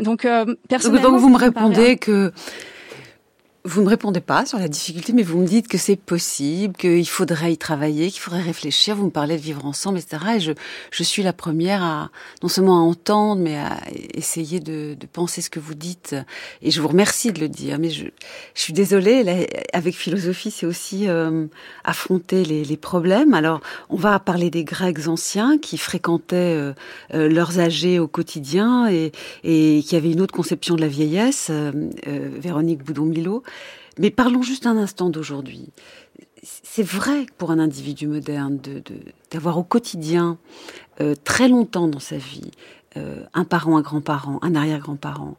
Donc, 0.00 0.26
personnellement, 0.68 1.10
donc 1.10 1.20
vous 1.20 1.28
me 1.28 1.38
répondez 1.38 1.96
que 1.96 2.32
vous 3.66 3.82
ne 3.82 3.88
répondez 3.88 4.20
pas 4.20 4.46
sur 4.46 4.58
la 4.58 4.68
difficulté, 4.68 5.12
mais 5.12 5.24
vous 5.24 5.38
me 5.38 5.46
dites 5.46 5.66
que 5.66 5.76
c'est 5.76 5.96
possible, 5.96 6.76
qu'il 6.76 7.08
faudrait 7.08 7.52
y 7.52 7.58
travailler, 7.58 8.10
qu'il 8.12 8.20
faudrait 8.20 8.40
réfléchir. 8.40 8.94
Vous 8.94 9.06
me 9.06 9.10
parlez 9.10 9.36
de 9.36 9.42
vivre 9.42 9.66
ensemble, 9.66 9.98
etc. 9.98 10.22
Et 10.36 10.40
je, 10.40 10.52
je 10.92 11.02
suis 11.02 11.24
la 11.24 11.32
première 11.32 11.82
à 11.82 12.10
non 12.42 12.48
seulement 12.48 12.78
à 12.78 12.82
entendre, 12.82 13.42
mais 13.42 13.56
à 13.56 13.80
essayer 14.14 14.60
de, 14.60 14.94
de 14.94 15.06
penser 15.06 15.42
ce 15.42 15.50
que 15.50 15.58
vous 15.58 15.74
dites. 15.74 16.14
Et 16.62 16.70
je 16.70 16.80
vous 16.80 16.86
remercie 16.86 17.32
de 17.32 17.40
le 17.40 17.48
dire. 17.48 17.80
Mais 17.80 17.90
je, 17.90 18.04
je 18.54 18.60
suis 18.60 18.72
désolée. 18.72 19.48
Avec 19.72 19.96
philosophie, 19.96 20.52
c'est 20.52 20.66
aussi 20.66 21.08
euh, 21.08 21.46
affronter 21.82 22.44
les, 22.44 22.64
les, 22.64 22.76
problèmes. 22.76 23.34
Alors, 23.34 23.60
on 23.90 23.96
va 23.96 24.18
parler 24.20 24.48
des 24.48 24.62
Grecs 24.62 25.08
anciens 25.08 25.58
qui 25.58 25.76
fréquentaient 25.76 26.36
euh, 26.36 26.72
euh, 27.14 27.28
leurs 27.28 27.58
âgés 27.58 27.98
au 27.98 28.06
quotidien 28.06 28.88
et, 28.88 29.10
et 29.42 29.82
qui 29.84 29.96
avaient 29.96 30.12
une 30.12 30.20
autre 30.20 30.34
conception 30.34 30.76
de 30.76 30.82
la 30.82 30.88
vieillesse. 30.88 31.50
Véronique 32.06 32.84
Boudon-Milo. 32.84 33.42
Mais 33.98 34.10
parlons 34.10 34.42
juste 34.42 34.66
un 34.66 34.76
instant 34.76 35.08
d'aujourd'hui. 35.10 35.70
C'est 36.42 36.82
vrai 36.82 37.26
pour 37.38 37.50
un 37.50 37.58
individu 37.58 38.06
moderne 38.06 38.60
d'avoir 39.30 39.58
au 39.58 39.64
quotidien, 39.64 40.38
euh, 41.00 41.14
très 41.24 41.48
longtemps 41.48 41.88
dans 41.88 41.98
sa 41.98 42.18
vie, 42.18 42.50
euh, 42.96 43.24
un 43.34 43.44
parent, 43.44 43.76
un 43.76 43.82
grand-parent, 43.82 44.38
un 44.42 44.54
arrière-grand-parent, 44.54 45.36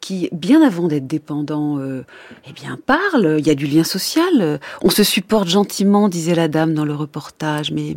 qui, 0.00 0.28
bien 0.32 0.62
avant 0.62 0.88
d'être 0.88 1.06
dépendant, 1.06 1.78
euh, 1.78 2.04
eh 2.48 2.52
bien, 2.52 2.78
parle. 2.86 3.36
Il 3.38 3.46
y 3.46 3.50
a 3.50 3.54
du 3.54 3.66
lien 3.66 3.84
social. 3.84 4.60
On 4.82 4.90
se 4.90 5.02
supporte 5.02 5.48
gentiment, 5.48 6.08
disait 6.08 6.34
la 6.34 6.48
dame 6.48 6.74
dans 6.74 6.84
le 6.84 6.94
reportage. 6.94 7.72
Mais 7.72 7.96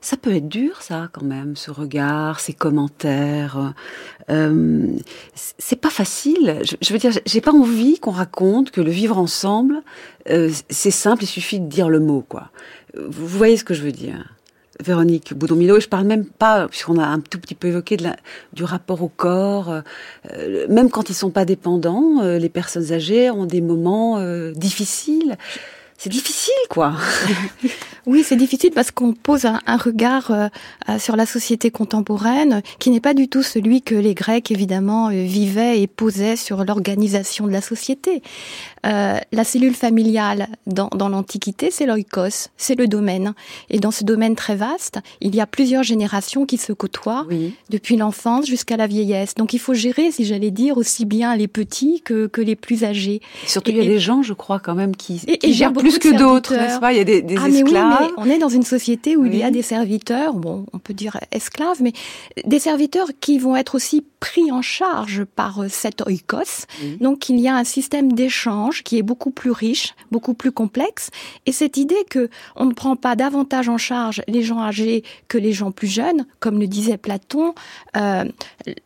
ça 0.00 0.16
peut 0.16 0.34
être 0.34 0.48
dur, 0.48 0.82
ça, 0.82 1.08
quand 1.12 1.24
même, 1.24 1.56
ce 1.56 1.70
regard, 1.70 2.40
ces 2.40 2.52
commentaires. 2.52 3.74
Euh, 4.30 4.86
c'est 5.34 5.80
pas 5.80 5.90
facile. 5.90 6.62
Je, 6.80 6.92
veux 6.92 6.98
dire, 6.98 7.12
j'ai 7.24 7.40
pas 7.40 7.52
envie 7.52 7.98
qu'on 7.98 8.10
raconte 8.10 8.70
que 8.70 8.80
le 8.80 8.90
vivre 8.90 9.18
ensemble, 9.18 9.82
euh, 10.28 10.50
c'est 10.68 10.90
simple. 10.90 11.24
Il 11.24 11.28
suffit 11.28 11.60
de 11.60 11.66
dire 11.66 11.88
le 11.88 12.00
mot, 12.00 12.24
quoi. 12.28 12.50
Vous 12.94 13.26
voyez 13.26 13.56
ce 13.56 13.64
que 13.64 13.74
je 13.74 13.82
veux 13.82 13.92
dire? 13.92 14.34
Véronique 14.80 15.34
Boudon-Milo, 15.34 15.76
et 15.76 15.80
je 15.80 15.88
parle 15.88 16.06
même 16.06 16.24
pas, 16.24 16.68
puisqu'on 16.68 16.98
a 16.98 17.06
un 17.06 17.20
tout 17.20 17.38
petit 17.38 17.54
peu 17.54 17.68
évoqué 17.68 17.96
de 17.96 18.04
la, 18.04 18.16
du 18.52 18.64
rapport 18.64 19.02
au 19.02 19.08
corps, 19.08 19.82
euh, 20.32 20.66
même 20.68 20.90
quand 20.90 21.10
ils 21.10 21.14
sont 21.14 21.30
pas 21.30 21.44
dépendants, 21.44 22.22
euh, 22.22 22.38
les 22.38 22.48
personnes 22.48 22.92
âgées 22.92 23.30
ont 23.30 23.46
des 23.46 23.60
moments 23.60 24.18
euh, 24.18 24.52
difficiles. 24.52 25.36
C'est 26.02 26.10
difficile, 26.10 26.52
quoi. 26.68 26.94
oui, 28.06 28.24
c'est 28.24 28.34
difficile 28.34 28.72
parce 28.74 28.90
qu'on 28.90 29.12
pose 29.12 29.44
un, 29.44 29.60
un 29.66 29.76
regard 29.76 30.32
euh, 30.32 30.48
sur 30.98 31.14
la 31.14 31.26
société 31.26 31.70
contemporaine 31.70 32.60
qui 32.80 32.90
n'est 32.90 32.98
pas 32.98 33.14
du 33.14 33.28
tout 33.28 33.44
celui 33.44 33.82
que 33.82 33.94
les 33.94 34.12
Grecs, 34.12 34.50
évidemment, 34.50 35.10
vivaient 35.10 35.80
et 35.80 35.86
posaient 35.86 36.34
sur 36.34 36.64
l'organisation 36.64 37.46
de 37.46 37.52
la 37.52 37.60
société. 37.60 38.20
Euh, 38.84 39.16
la 39.30 39.44
cellule 39.44 39.74
familiale 39.74 40.48
dans, 40.66 40.88
dans 40.88 41.08
l'Antiquité, 41.08 41.70
c'est 41.70 41.86
l'oikos, 41.86 42.48
c'est 42.56 42.76
le 42.76 42.88
domaine. 42.88 43.32
Et 43.70 43.78
dans 43.78 43.92
ce 43.92 44.02
domaine 44.02 44.34
très 44.34 44.56
vaste, 44.56 44.98
il 45.20 45.36
y 45.36 45.40
a 45.40 45.46
plusieurs 45.46 45.84
générations 45.84 46.46
qui 46.46 46.56
se 46.56 46.72
côtoient, 46.72 47.26
oui. 47.28 47.54
depuis 47.70 47.96
l'enfance 47.96 48.46
jusqu'à 48.46 48.76
la 48.76 48.88
vieillesse. 48.88 49.36
Donc 49.36 49.52
il 49.52 49.60
faut 49.60 49.74
gérer, 49.74 50.10
si 50.10 50.24
j'allais 50.24 50.50
dire, 50.50 50.78
aussi 50.78 51.04
bien 51.04 51.36
les 51.36 51.46
petits 51.46 52.02
que, 52.04 52.26
que 52.26 52.40
les 52.40 52.56
plus 52.56 52.82
âgés. 52.82 53.20
Et 53.44 53.48
surtout, 53.48 53.70
et, 53.70 53.74
il 53.74 53.84
y 53.84 53.86
a 53.86 53.88
des 53.88 54.00
gens, 54.00 54.22
je 54.22 54.32
crois, 54.32 54.58
quand 54.58 54.74
même, 54.74 54.96
qui 54.96 55.20
gèrent 55.44 55.72
plus 55.72 55.91
que 55.98 56.16
d'autres, 56.16 56.54
n'est-ce 56.54 56.78
pas? 56.78 56.92
Il 56.92 56.98
y 56.98 57.00
a 57.00 57.04
des, 57.04 57.22
des 57.22 57.36
ah, 57.38 57.48
esclaves. 57.48 57.86
Mais 58.00 58.06
oui, 58.06 58.12
mais 58.16 58.22
on 58.22 58.30
est 58.30 58.38
dans 58.38 58.48
une 58.48 58.62
société 58.62 59.16
où 59.16 59.22
oui. 59.22 59.30
il 59.32 59.38
y 59.38 59.42
a 59.42 59.50
des 59.50 59.62
serviteurs, 59.62 60.34
bon, 60.34 60.66
on 60.72 60.78
peut 60.78 60.94
dire 60.94 61.18
esclaves, 61.30 61.82
mais 61.82 61.92
des 62.44 62.58
serviteurs 62.58 63.08
qui 63.20 63.38
vont 63.38 63.56
être 63.56 63.74
aussi 63.74 64.04
pris 64.20 64.52
en 64.52 64.62
charge 64.62 65.24
par 65.24 65.64
cet 65.68 66.00
oikos. 66.02 66.66
Oui. 66.80 66.96
Donc 67.00 67.28
il 67.28 67.40
y 67.40 67.48
a 67.48 67.56
un 67.56 67.64
système 67.64 68.12
d'échange 68.12 68.82
qui 68.82 68.98
est 68.98 69.02
beaucoup 69.02 69.30
plus 69.30 69.50
riche, 69.50 69.94
beaucoup 70.10 70.34
plus 70.34 70.52
complexe. 70.52 71.10
Et 71.46 71.52
cette 71.52 71.76
idée 71.76 72.04
que 72.08 72.30
on 72.56 72.66
ne 72.66 72.72
prend 72.72 72.96
pas 72.96 73.16
davantage 73.16 73.68
en 73.68 73.78
charge 73.78 74.22
les 74.28 74.42
gens 74.42 74.60
âgés 74.60 75.02
que 75.28 75.38
les 75.38 75.52
gens 75.52 75.72
plus 75.72 75.88
jeunes, 75.88 76.26
comme 76.40 76.58
le 76.60 76.66
disait 76.66 76.98
Platon, 76.98 77.54
euh, 77.96 78.24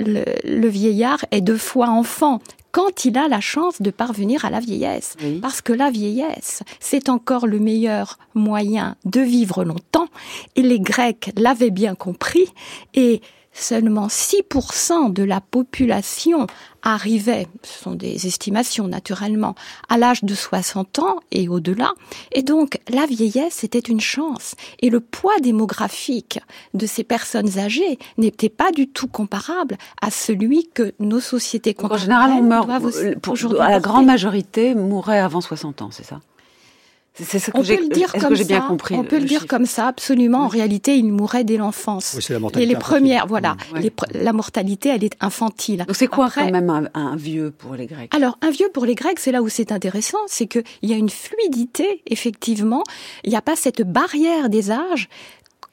le, 0.00 0.24
le 0.44 0.68
vieillard 0.68 1.24
est 1.30 1.40
deux 1.42 1.58
fois 1.58 1.88
enfant 1.88 2.40
quand 2.72 3.04
il 3.04 3.16
a 3.18 3.28
la 3.28 3.40
chance 3.40 3.80
de 3.80 3.90
parvenir 3.90 4.44
à 4.44 4.50
la 4.50 4.60
vieillesse. 4.60 5.16
Oui. 5.22 5.38
Parce 5.40 5.60
que 5.60 5.72
la 5.72 5.90
vieillesse, 5.90 6.62
c'est 6.80 7.08
encore 7.08 7.46
le 7.46 7.58
meilleur 7.58 8.18
moyen 8.34 8.96
de 9.04 9.20
vivre 9.20 9.64
longtemps. 9.64 10.08
Et 10.56 10.62
les 10.62 10.80
Grecs 10.80 11.30
l'avaient 11.36 11.70
bien 11.70 11.94
compris. 11.94 12.46
Et 12.94 13.20
seulement 13.56 14.06
6% 14.08 15.12
de 15.12 15.22
la 15.22 15.40
population 15.40 16.46
arrivait, 16.82 17.48
ce 17.62 17.82
sont 17.82 17.94
des 17.94 18.26
estimations 18.26 18.86
naturellement, 18.86 19.54
à 19.88 19.98
l'âge 19.98 20.22
de 20.22 20.34
60 20.34 21.00
ans 21.00 21.16
et 21.32 21.48
au-delà. 21.48 21.92
Et 22.32 22.42
donc, 22.42 22.78
la 22.88 23.06
vieillesse 23.06 23.64
était 23.64 23.78
une 23.78 24.00
chance. 24.00 24.54
Et 24.80 24.90
le 24.90 25.00
poids 25.00 25.38
démographique 25.40 26.38
de 26.74 26.86
ces 26.86 27.02
personnes 27.02 27.58
âgées 27.58 27.98
n'était 28.18 28.48
pas 28.48 28.70
du 28.70 28.88
tout 28.88 29.08
comparable 29.08 29.76
à 30.00 30.10
celui 30.10 30.68
que 30.68 30.94
nos 31.00 31.20
sociétés 31.20 31.74
En 31.82 31.96
général, 31.96 32.30
on 32.32 32.42
meurt, 32.42 32.70
pour, 33.20 33.36
à 33.60 33.70
la 33.70 33.80
grande 33.80 34.06
majorité, 34.06 34.74
mourrait 34.74 35.18
avant 35.18 35.40
60 35.40 35.82
ans, 35.82 35.90
c'est 35.90 36.04
ça? 36.04 36.20
C'est 37.24 37.38
ce 37.38 37.50
que 37.50 37.62
j'ai 38.34 38.44
bien 38.44 38.60
compris. 38.60 38.94
On 38.94 39.04
peut 39.04 39.16
le, 39.16 39.22
le 39.22 39.28
dire 39.28 39.46
comme 39.46 39.66
ça, 39.66 39.86
absolument. 39.88 40.40
Oui. 40.40 40.44
En 40.44 40.48
réalité, 40.48 40.96
il 40.96 41.12
mourrait 41.12 41.44
dès 41.44 41.56
l'enfance. 41.56 42.14
Oui, 42.16 42.24
la 42.28 42.38
mortalité 42.38 42.64
Et 42.70 42.74
les 42.74 42.78
premières, 42.78 43.26
voilà, 43.26 43.56
oui. 43.74 43.80
les, 43.82 44.22
la 44.22 44.32
mortalité, 44.32 44.90
elle 44.90 45.04
est 45.04 45.16
infantile. 45.20 45.84
Donc 45.86 45.96
c'est 45.96 46.06
quoi 46.06 46.26
Après, 46.26 46.46
quand 46.46 46.52
même 46.52 46.70
un, 46.70 46.88
un, 46.94 47.16
vieux 47.16 47.50
pour 47.50 47.74
les 47.74 47.86
Grecs? 47.86 48.14
Alors 48.14 48.38
un 48.42 48.50
vieux 48.50 48.68
pour 48.72 48.84
les 48.86 48.94
Grecs, 48.94 49.18
c'est 49.18 49.32
là 49.32 49.42
où 49.42 49.48
c'est 49.48 49.72
intéressant, 49.72 50.18
c'est 50.26 50.46
que 50.46 50.60
il 50.82 50.90
y 50.90 50.92
a 50.92 50.96
une 50.96 51.10
fluidité, 51.10 52.02
effectivement. 52.06 52.82
Il 53.24 53.30
n'y 53.30 53.36
a 53.36 53.42
pas 53.42 53.56
cette 53.56 53.82
barrière 53.82 54.48
des 54.48 54.70
âges. 54.70 55.08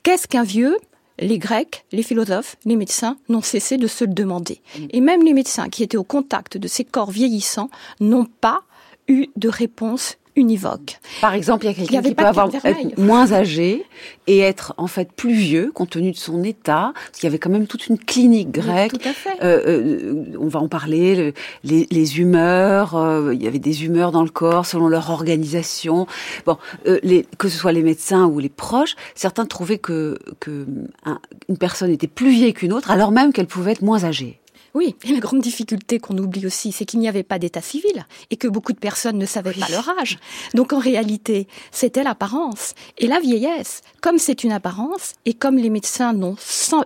Qu'est-ce 0.04 0.28
qu'un 0.28 0.44
vieux? 0.44 0.78
Les 1.20 1.38
Grecs, 1.38 1.86
les 1.92 2.02
philosophes, 2.02 2.56
les 2.66 2.76
médecins 2.76 3.18
n'ont 3.30 3.44
cessé 3.44 3.78
de 3.78 3.86
se 3.86 4.04
le 4.04 4.14
demander. 4.14 4.62
Et 4.90 5.00
même 5.00 5.24
les 5.24 5.34
médecins 5.34 5.70
qui 5.70 5.84
étaient 5.84 5.96
au 5.98 6.04
contact 6.04 6.58
de 6.58 6.68
ces 6.68 6.84
corps 6.84 7.12
vieillissants 7.12 7.70
n'ont 8.00 8.26
pas 8.26 8.64
eu 9.08 9.28
de 9.36 9.48
réponse 9.48 10.18
univoque. 10.36 11.00
Par 11.22 11.34
exemple, 11.34 11.66
il 11.66 11.68
y 11.68 11.72
a 11.72 11.74
quelqu'un 11.74 12.02
qui 12.02 12.16
peut 12.16 12.26
avoir 12.26 12.50
être 12.54 12.98
moins 12.98 13.32
âgé 13.34 13.86
et 14.28 14.40
être 14.40 14.74
en 14.78 14.88
fait 14.88 15.12
plus 15.12 15.34
vieux 15.34 15.72
compte 15.74 15.92
tenu 15.92 16.12
de 16.12 16.18
son 16.18 16.44
état, 16.44 16.94
parce 16.94 17.20
qu'il 17.20 17.26
y 17.26 17.28
avait 17.28 17.40
quand 17.40 17.50
même 17.50 17.68
toute 17.68 17.88
une 17.88 17.98
clinique 17.98 18.52
grecque. 18.52 18.92
Oui, 18.94 19.00
tout 19.00 19.10
à 19.10 19.14
fait. 19.14 19.44
Euh, 19.44 19.62
euh, 19.68 20.38
on 20.40 20.48
va 20.48 20.60
en 20.60 20.68
parler. 20.68 21.16
Le, 21.16 21.34
les, 21.64 21.88
les, 21.92 22.20
humeurs, 22.20 22.96
euh, 22.96 23.34
il 23.34 23.44
y 23.44 23.48
avait 23.48 23.60
des 23.60 23.86
humeurs 23.86 24.12
dans 24.12 24.24
le 24.24 24.30
corps 24.30 24.66
selon 24.66 24.88
leur 24.88 25.10
organisation. 25.10 26.08
Bon, 26.46 26.58
euh, 26.88 27.00
les, 27.04 27.26
que 27.38 27.50
ce 27.50 27.58
soit 27.58 27.72
les 27.72 27.84
médecins 27.84 28.26
ou 28.26 28.40
les 28.40 28.50
proches, 28.50 28.96
certains 29.16 29.46
trouvaient 29.46 29.78
que, 29.78 30.18
que 30.40 30.66
un, 31.06 31.20
une 31.50 31.58
personne 31.58 31.92
était 31.92 32.08
plus 32.08 32.32
vieille 32.32 32.54
qu'une 32.54 32.74
autre, 32.74 32.92
alors 32.92 33.12
même 33.12 33.34
qu'elle 33.34 33.48
pouvait 33.48 33.74
être 33.74 33.82
moins 33.82 34.04
âgée. 34.04 34.40
Oui, 34.74 34.96
et 35.04 35.12
la 35.12 35.20
grande 35.20 35.42
difficulté 35.42 36.00
qu'on 36.00 36.18
oublie 36.18 36.48
aussi, 36.48 36.72
c'est 36.72 36.86
qu'il 36.86 37.00
n'y 37.00 37.08
avait 37.08 37.22
pas 37.24 37.38
d'état 37.38 37.62
civil 37.62 38.06
et 38.32 38.38
que 38.38 38.48
beaucoup 38.48 38.74
de 38.74 38.80
personnes 38.80 39.20
ne 39.20 39.26
savaient 39.28 39.54
oui. 39.54 39.60
pas 39.60 39.70
leur 39.70 39.88
âge. 40.00 40.18
Donc 40.56 40.74
en 40.74 40.80
réalité, 40.80 41.48
c'était 41.72 42.04
l'apparence. 42.04 42.74
Et 42.98 43.06
la 43.06 43.20
vieillesse, 43.20 43.82
comme 44.02 44.18
c'est 44.18 44.44
une 44.44 44.52
apparence, 44.52 45.14
et 45.26 45.36
comme 45.36 45.58
les 45.58 45.70
médecins 45.70 46.14
n'ont 46.14 46.36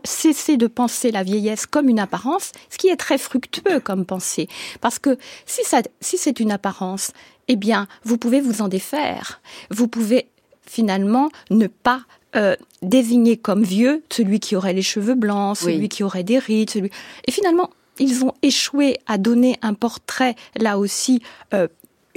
cessé 0.03 0.58
de 0.58 0.67
penser 0.67 1.12
la 1.12 1.24
vieillesse 1.24 1.65
comme 1.65 1.88
une 1.88 2.00
apparence, 2.00 2.51
ce 2.70 2.77
qui 2.77 2.89
est 2.89 2.98
très 2.98 3.17
fructueux 3.17 3.79
comme 3.79 4.06
pensée. 4.06 4.50
Parce 4.82 5.00
que 5.00 5.17
si, 5.46 5.63
ça, 5.63 5.82
si 6.01 6.17
c'est 6.17 6.41
une 6.41 6.51
apparence, 6.51 7.12
eh 7.48 7.56
bien, 7.56 7.88
vous 8.03 8.17
pouvez 8.17 8.41
vous 8.41 8.62
en 8.62 8.67
défaire. 8.67 9.41
Vous 9.70 9.88
pouvez 9.88 10.27
finalement 10.65 11.29
ne 11.50 11.67
pas 11.67 12.01
euh, 12.36 12.58
désigné 12.82 13.38
comme 13.38 13.63
vieux 13.63 14.03
celui 14.12 14.41
qui 14.41 14.58
aurait 14.58 14.74
les 14.74 14.82
cheveux 14.82 15.15
blancs, 15.15 15.58
celui 15.58 15.77
oui. 15.77 15.89
qui 15.89 16.03
aurait 16.03 16.25
des 16.25 16.39
rides, 16.39 16.70
celui... 16.70 16.91
et 17.25 17.32
finalement 17.32 17.70
ils 18.00 18.24
ont 18.24 18.34
échoué 18.42 18.98
à 19.06 19.18
donner 19.18 19.58
un 19.62 19.74
portrait 19.74 20.36
là 20.56 20.77
aussi 20.77 21.22
euh, 21.54 21.68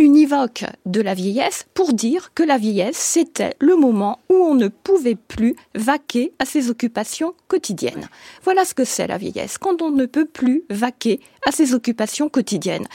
univoque 0.00 0.64
de 0.86 1.00
la 1.00 1.14
vieillesse 1.14 1.66
pour 1.74 1.92
dire 1.92 2.32
que 2.34 2.42
la 2.42 2.56
vieillesse, 2.56 2.96
c'était 2.96 3.54
le 3.60 3.76
moment 3.76 4.18
où 4.30 4.34
on 4.34 4.54
ne 4.54 4.68
pouvait 4.68 5.14
plus 5.14 5.54
vaquer 5.74 6.32
à 6.38 6.46
ses 6.46 6.70
occupations 6.70 7.34
quotidiennes. 7.48 8.08
Voilà 8.42 8.64
ce 8.64 8.74
que 8.74 8.84
c'est 8.84 9.06
la 9.06 9.18
vieillesse, 9.18 9.58
quand 9.58 9.82
on 9.82 9.90
ne 9.90 10.06
peut 10.06 10.24
plus 10.24 10.64
vaquer 10.70 11.20
à 11.46 11.52
ses 11.52 11.74
occupations 11.74 12.28
quotidiennes. 12.28 12.86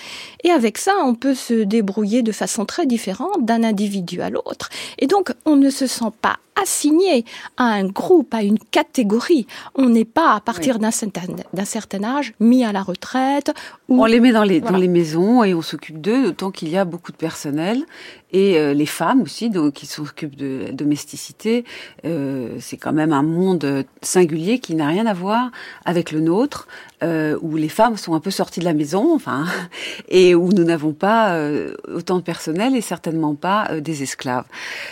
Et 0.44 0.50
avec 0.50 0.78
ça, 0.78 0.94
on 1.04 1.16
peut 1.16 1.36
se 1.36 1.54
débrouiller 1.54 2.24
de 2.24 2.32
façon 2.32 2.66
très 2.66 2.86
différente 2.86 3.46
d'un 3.46 3.64
individu 3.64 4.22
à 4.22 4.30
l'autre. 4.30 4.70
Et 4.98 5.08
donc, 5.08 5.32
on 5.46 5.56
ne 5.56 5.70
se 5.70 5.88
sent 5.88 6.12
pas 6.22 6.38
assigné 6.62 7.26
à 7.58 7.66
un 7.66 7.86
groupe, 7.86 8.34
à 8.34 8.42
une 8.42 8.60
catégorie. 8.60 9.46
On 9.76 9.90
n'est 9.90 10.06
pas, 10.06 10.36
à 10.36 10.40
partir 10.40 10.76
oui. 10.76 10.82
d'un 10.82 10.92
certain, 10.92 11.22
certain, 11.66 12.04
âge, 12.04 12.34
mis 12.40 12.64
à 12.64 12.72
la 12.72 12.82
retraite. 12.82 13.52
Ou... 13.90 14.02
On 14.02 14.06
les 14.06 14.20
met 14.20 14.32
dans 14.32 14.44
les, 14.44 14.60
voilà. 14.60 14.72
dans 14.72 14.78
les 14.78 14.88
maisons 14.88 15.44
et 15.44 15.54
on 15.54 15.62
s'occupe 15.62 16.00
d'eux, 16.00 16.24
d'autant 16.24 16.52
qu'il 16.52 16.70
y 16.70 16.78
a 16.78 16.86
beaucoup 16.86 16.95
beaucoup 16.96 17.12
de 17.12 17.18
personnel 17.18 17.84
et 18.32 18.58
euh, 18.58 18.74
les 18.74 18.86
femmes 18.86 19.22
aussi, 19.22 19.50
donc, 19.50 19.74
qui 19.74 19.86
s'occupent 19.86 20.38
de 20.38 20.72
domesticité. 20.72 21.66
Euh, 22.06 22.56
c'est 22.60 22.78
quand 22.78 22.94
même 22.94 23.12
un 23.12 23.22
monde 23.22 23.84
singulier 24.02 24.60
qui 24.60 24.75
n'a 24.75 24.88
rien 24.88 25.06
à 25.06 25.14
voir 25.14 25.52
avec 25.84 26.12
le 26.12 26.22
nôtre, 26.22 26.70
euh, 27.04 27.38
où 27.42 27.58
les 27.58 27.68
femmes 27.68 27.98
sont 27.98 28.14
un 28.14 28.22
peu 28.22 28.32
sorties 28.32 28.62
de 28.62 28.66
la 28.66 28.74
maison, 28.74 29.14
enfin, 29.14 29.46
et 30.08 30.36
où 30.36 30.54
nous 30.54 30.64
n'avons 30.64 30.94
pas 30.94 31.34
euh, 31.34 31.75
autant 31.94 32.18
de 32.18 32.24
personnel 32.24 32.78
et 32.78 32.82
certainement 32.82 33.36
pas 33.36 33.80
des 33.82 34.04
esclaves. 34.04 34.46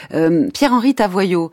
Pierre-Henri 0.10 0.96
Tavoyot. 0.96 1.52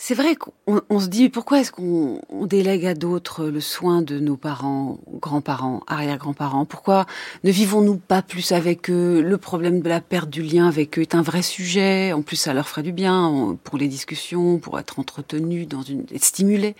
C'est 0.00 0.14
vrai 0.14 0.36
qu'on 0.36 1.00
se 1.00 1.08
dit 1.08 1.28
pourquoi 1.28 1.58
est-ce 1.58 1.72
qu'on 1.72 2.20
délègue 2.46 2.86
à 2.86 2.94
d'autres 2.94 3.46
le 3.46 3.60
soin 3.60 4.00
de 4.00 4.20
nos 4.20 4.36
parents, 4.36 5.00
grands-parents, 5.14 5.82
arrière-grands-parents? 5.88 6.66
Pourquoi 6.66 7.04
ne 7.42 7.50
vivons-nous 7.50 7.96
pas 7.96 8.22
plus 8.22 8.52
avec 8.52 8.90
eux? 8.90 9.20
Le 9.20 9.38
problème 9.38 9.80
de 9.80 9.88
la 9.88 10.00
perte 10.00 10.30
du 10.30 10.40
lien 10.40 10.68
avec 10.68 11.00
eux 11.00 11.02
est 11.02 11.16
un 11.16 11.22
vrai 11.22 11.42
sujet. 11.42 12.12
En 12.12 12.22
plus, 12.22 12.36
ça 12.36 12.54
leur 12.54 12.68
ferait 12.68 12.84
du 12.84 12.92
bien 12.92 13.58
pour 13.64 13.76
les 13.76 13.88
discussions, 13.88 14.58
pour 14.58 14.78
être 14.78 15.00
entretenus 15.00 15.66
dans 15.66 15.82
une, 15.82 16.04
être 16.14 16.24
stimulés. 16.24 16.76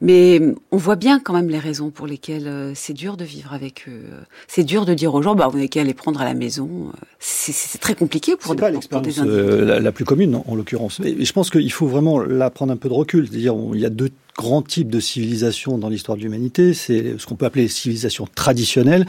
Mais 0.00 0.40
on 0.70 0.76
voit 0.76 0.96
bien 0.96 1.20
quand 1.20 1.32
même 1.32 1.48
les 1.48 1.58
raisons 1.58 1.90
pour 1.90 2.06
lesquelles 2.06 2.48
euh, 2.48 2.72
c'est 2.74 2.92
dur 2.92 3.16
de 3.16 3.24
vivre 3.24 3.52
avec 3.52 3.88
eux. 3.88 4.02
C'est 4.46 4.64
dur 4.64 4.84
de 4.84 4.94
dire 4.94 5.14
aux 5.14 5.22
gens, 5.22 5.34
bah, 5.34 5.48
vous 5.48 5.56
n'avez 5.56 5.68
qu'à 5.68 5.84
les 5.84 5.94
prendre 5.94 6.20
à 6.20 6.24
la 6.24 6.34
maison. 6.34 6.92
C'est 7.18 7.78
très 7.78 7.94
compliqué 7.94 8.36
pour, 8.36 8.54
des, 8.54 8.60
pas 8.60 8.70
l'expérience 8.70 9.18
euh, 9.20 9.80
la, 9.80 9.92
plus 9.92 10.04
commune, 10.04 10.40
en 10.46 10.54
l'occurrence. 10.54 11.00
Mais 11.00 11.24
je 11.24 11.32
pense 11.32 11.50
qu'il 11.50 11.72
faut 11.72 11.86
vraiment 11.86 12.18
là 12.18 12.50
prendre 12.50 12.72
un 12.72 12.76
peu 12.76 12.88
de 12.88 12.94
recul. 12.94 13.28
C'est-à-dire, 13.28 13.54
il 13.74 13.80
y 13.80 13.86
a 13.86 13.90
deux 13.90 14.10
grands 14.36 14.62
types 14.62 14.90
de 14.90 15.00
civilisations 15.00 15.78
dans 15.78 15.88
l'histoire 15.88 16.18
de 16.18 16.22
l'humanité. 16.22 16.74
C'est 16.74 17.14
ce 17.18 17.26
qu'on 17.26 17.36
peut 17.36 17.46
appeler 17.46 17.64
les 17.64 17.68
civilisations 17.68 18.26
traditionnelles 18.34 19.06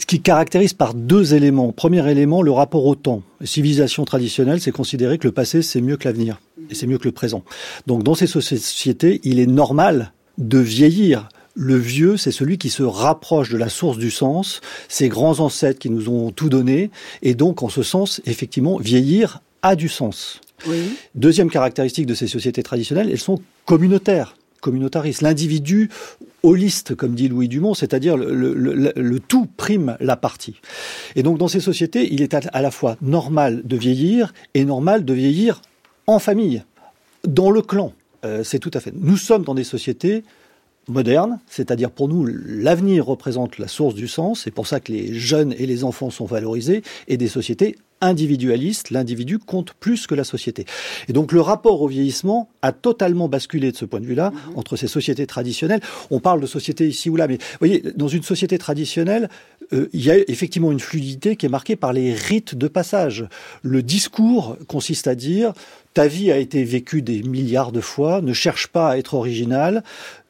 ce 0.00 0.06
qui 0.06 0.20
caractérise 0.20 0.72
par 0.72 0.94
deux 0.94 1.34
éléments. 1.34 1.72
Premier 1.72 2.10
élément, 2.10 2.40
le 2.40 2.50
rapport 2.50 2.86
au 2.86 2.94
temps. 2.94 3.22
civilisation 3.44 4.06
traditionnelle, 4.06 4.60
c'est 4.60 4.72
considérer 4.72 5.18
que 5.18 5.28
le 5.28 5.32
passé, 5.32 5.60
c'est 5.60 5.82
mieux 5.82 5.98
que 5.98 6.08
l'avenir, 6.08 6.40
et 6.70 6.74
c'est 6.74 6.86
mieux 6.86 6.96
que 6.96 7.04
le 7.04 7.12
présent. 7.12 7.44
Donc 7.86 8.02
dans 8.02 8.14
ces 8.14 8.26
sociétés, 8.26 9.20
il 9.24 9.38
est 9.38 9.46
normal 9.46 10.12
de 10.38 10.58
vieillir. 10.58 11.28
Le 11.54 11.76
vieux, 11.76 12.16
c'est 12.16 12.30
celui 12.30 12.56
qui 12.56 12.70
se 12.70 12.82
rapproche 12.82 13.50
de 13.50 13.58
la 13.58 13.68
source 13.68 13.98
du 13.98 14.10
sens, 14.10 14.62
ces 14.88 15.10
grands 15.10 15.40
ancêtres 15.40 15.78
qui 15.78 15.90
nous 15.90 16.08
ont 16.08 16.30
tout 16.30 16.48
donné, 16.48 16.90
et 17.22 17.34
donc 17.34 17.62
en 17.62 17.68
ce 17.68 17.82
sens, 17.82 18.22
effectivement, 18.24 18.78
vieillir 18.78 19.42
a 19.60 19.76
du 19.76 19.90
sens. 19.90 20.40
Deuxième 21.14 21.50
caractéristique 21.50 22.06
de 22.06 22.14
ces 22.14 22.26
sociétés 22.26 22.62
traditionnelles, 22.62 23.10
elles 23.10 23.18
sont 23.18 23.40
communautaires 23.66 24.34
communautaristes. 24.60 25.22
L'individu 25.22 25.88
holiste, 26.42 26.94
comme 26.94 27.14
dit 27.14 27.28
Louis 27.28 27.48
Dumont, 27.48 27.74
c'est-à-dire 27.74 28.16
le, 28.16 29.18
tout 29.20 29.46
prime 29.56 29.96
la 30.00 30.16
partie. 30.16 30.60
Et 31.16 31.22
donc 31.22 31.38
dans 31.38 31.48
ces 31.48 31.60
sociétés, 31.60 32.08
il 32.12 32.22
est 32.22 32.34
à, 32.34 32.62
la 32.62 32.70
fois 32.70 32.96
normal 33.02 33.62
de 33.64 33.76
vieillir 33.76 34.32
et 34.54 34.64
normal 34.64 35.04
de 35.04 35.12
vieillir 35.12 35.62
en 36.06 36.18
famille, 36.18 36.62
dans 37.26 37.50
le 37.50 37.62
clan. 37.62 37.92
Euh, 38.24 38.44
c'est 38.44 38.58
tout 38.58 38.70
à 38.74 38.80
fait. 38.80 38.92
Nous 38.94 39.16
sommes 39.16 39.44
dans 39.44 39.54
des 39.54 39.64
sociétés 39.64 40.24
modernes, 40.88 41.38
c'est-à-dire 41.46 41.90
pour 41.90 42.08
nous, 42.08 42.26
l'avenir 42.26 43.06
représente 43.06 43.58
la 43.58 43.68
source 43.68 43.94
du 43.94 44.08
sens, 44.08 44.42
c'est 44.44 44.50
pour 44.50 44.66
ça 44.66 44.80
que 44.80 44.92
les 44.92 45.14
jeunes 45.14 45.54
et 45.58 45.66
les 45.66 45.84
enfants 45.84 46.10
sont 46.10 46.24
valorisés, 46.24 46.82
et 47.08 47.16
des 47.16 47.28
sociétés 47.28 47.76
individualiste, 48.00 48.90
l'individu 48.90 49.38
compte 49.38 49.74
plus 49.74 50.06
que 50.06 50.14
la 50.14 50.24
société. 50.24 50.64
Et 51.08 51.12
donc 51.12 51.32
le 51.32 51.40
rapport 51.40 51.82
au 51.82 51.88
vieillissement 51.88 52.48
a 52.62 52.72
totalement 52.72 53.28
basculé 53.28 53.72
de 53.72 53.76
ce 53.76 53.84
point 53.84 54.00
de 54.00 54.06
vue-là 54.06 54.30
mhm. 54.30 54.56
entre 54.56 54.76
ces 54.76 54.86
sociétés 54.86 55.26
traditionnelles. 55.26 55.80
On 56.10 56.20
parle 56.20 56.40
de 56.40 56.46
société 56.46 56.88
ici 56.88 57.10
ou 57.10 57.16
là, 57.16 57.28
mais 57.28 57.36
vous 57.36 57.58
voyez, 57.58 57.82
dans 57.96 58.08
une 58.08 58.22
société 58.22 58.58
traditionnelle, 58.58 59.28
euh, 59.72 59.88
il 59.92 60.04
y 60.04 60.10
a 60.10 60.16
effectivement 60.28 60.72
une 60.72 60.80
fluidité 60.80 61.36
qui 61.36 61.46
est 61.46 61.50
marquée 61.50 61.76
par 61.76 61.92
les 61.92 62.12
rites 62.12 62.54
de 62.54 62.68
passage. 62.68 63.26
Le 63.62 63.82
discours 63.82 64.56
consiste 64.66 65.06
à 65.06 65.14
dire 65.14 65.52
ta 65.92 66.06
vie 66.06 66.30
a 66.30 66.38
été 66.38 66.62
vécue 66.62 67.02
des 67.02 67.24
milliards 67.24 67.72
de 67.72 67.80
fois, 67.80 68.20
ne 68.20 68.32
cherche 68.32 68.68
pas 68.68 68.90
à 68.90 68.96
être 68.96 69.14
original. 69.14 69.82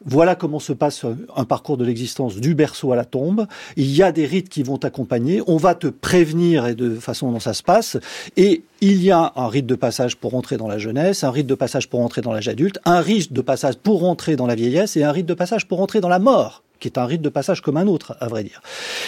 Voilà 0.06 0.35
comment 0.35 0.59
se 0.59 0.73
passe 0.73 1.04
un 1.37 1.44
parcours 1.44 1.76
de 1.76 1.85
l'existence 1.85 2.37
du 2.37 2.54
berceau 2.54 2.92
à 2.92 2.97
la 2.97 3.04
tombe. 3.04 3.47
Il 3.76 3.94
y 3.94 4.02
a 4.02 4.11
des 4.11 4.25
rites 4.25 4.49
qui 4.49 4.62
vont 4.62 4.78
t'accompagner. 4.78 5.42
On 5.47 5.59
va 5.59 5.75
te 5.75 5.88
prévenir 5.88 6.66
et 6.66 6.75
de 6.75 6.94
façon 6.94 7.30
dont 7.30 7.40
ça 7.40 7.52
se 7.52 7.62
passe. 7.62 7.99
Et 8.38 8.62
il 8.80 9.02
y 9.04 9.11
a 9.11 9.32
un 9.37 9.49
rite 9.49 9.66
de 9.66 9.75
passage 9.75 10.16
pour 10.16 10.35
entrer 10.35 10.56
dans 10.56 10.68
la 10.68 10.78
jeunesse, 10.78 11.25
un 11.25 11.30
rite 11.30 11.47
de 11.47 11.54
passage 11.54 11.90
pour 11.90 12.00
entrer 12.00 12.23
dans 12.23 12.32
l'âge 12.32 12.49
adulte, 12.49 12.78
un 12.87 13.00
rite 13.00 13.35
de 13.35 13.42
passage 13.42 13.76
pour 13.76 14.04
entrer 14.04 14.37
dans 14.37 14.47
la 14.47 14.54
vieillesse 14.54 14.97
et 14.97 15.04
un 15.04 15.12
rite 15.12 15.26
de 15.26 15.35
passage 15.35 15.68
pour 15.68 15.82
entrer 15.82 16.00
dans 16.00 16.09
la 16.09 16.18
mort 16.18 16.62
qui 16.80 16.88
est 16.88 16.99
un 16.99 17.04
rite 17.06 17.22
de 17.22 17.28
passage 17.28 17.60
comme 17.60 17.76
un 17.76 17.87
autre, 17.87 18.16
à 18.20 18.26
vrai 18.26 18.42
dire. 18.42 18.60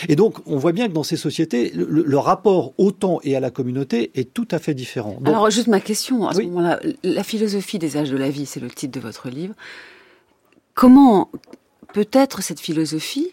Et 0.09 0.15
donc, 0.15 0.37
on 0.47 0.57
voit 0.57 0.73
bien 0.73 0.87
que 0.87 0.93
dans 0.93 1.03
ces 1.03 1.17
sociétés, 1.17 1.73
le, 1.75 2.19
rapport 2.19 2.73
au 2.79 2.93
temps 2.93 3.19
et 3.25 3.35
à 3.35 3.41
la 3.41 3.51
communauté 3.51 4.13
est 4.15 4.33
tout 4.33 4.47
à 4.51 4.59
fait 4.59 4.75
différent. 4.75 5.19
Alors, 5.25 5.51
juste 5.51 5.67
ma 5.67 5.81
question, 5.81 6.29
à 6.29 6.35
ce 6.35 6.43
moment-là, 6.43 6.79
la 7.03 7.25
philosophie 7.25 7.79
des 7.79 7.97
âges 7.97 8.11
de 8.11 8.17
la 8.17 8.31
vie, 8.31 8.47
c'est 8.47 8.61
le 8.61 8.71
titre 8.71 8.93
de 8.93 9.01
votre 9.01 9.29
livre. 9.29 9.55
Comment 10.75 11.31
peut 11.93 12.09
être 12.13 12.43
cette 12.43 12.61
philosophie 12.61 13.31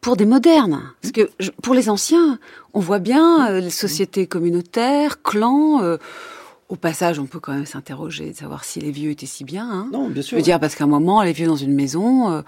pour 0.00 0.16
des 0.16 0.26
modernes? 0.26 0.82
Parce 1.02 1.12
que 1.12 1.28
pour 1.62 1.74
les 1.74 1.90
anciens, 1.90 2.38
on 2.74 2.80
voit 2.80 3.00
bien 3.00 3.50
euh, 3.50 3.60
les 3.60 3.70
sociétés 3.70 4.26
communautaires, 4.26 5.22
clans. 5.22 5.82
Euh, 5.82 5.96
au 6.68 6.76
passage, 6.76 7.20
on 7.20 7.26
peut 7.26 7.38
quand 7.38 7.52
même 7.52 7.66
s'interroger 7.66 8.32
de 8.32 8.36
savoir 8.36 8.64
si 8.64 8.80
les 8.80 8.90
vieux 8.90 9.10
étaient 9.12 9.26
si 9.26 9.44
bien. 9.44 9.68
Hein. 9.70 9.88
Non, 9.92 10.08
bien 10.08 10.22
sûr. 10.22 10.32
Je 10.32 10.36
veux 10.36 10.42
dire, 10.42 10.58
parce 10.58 10.74
qu'à 10.74 10.84
un 10.84 10.88
moment, 10.88 11.22
les 11.22 11.32
vieux 11.32 11.46
dans 11.46 11.54
une 11.56 11.72
maison, 11.72 12.30
euh, 12.30 12.42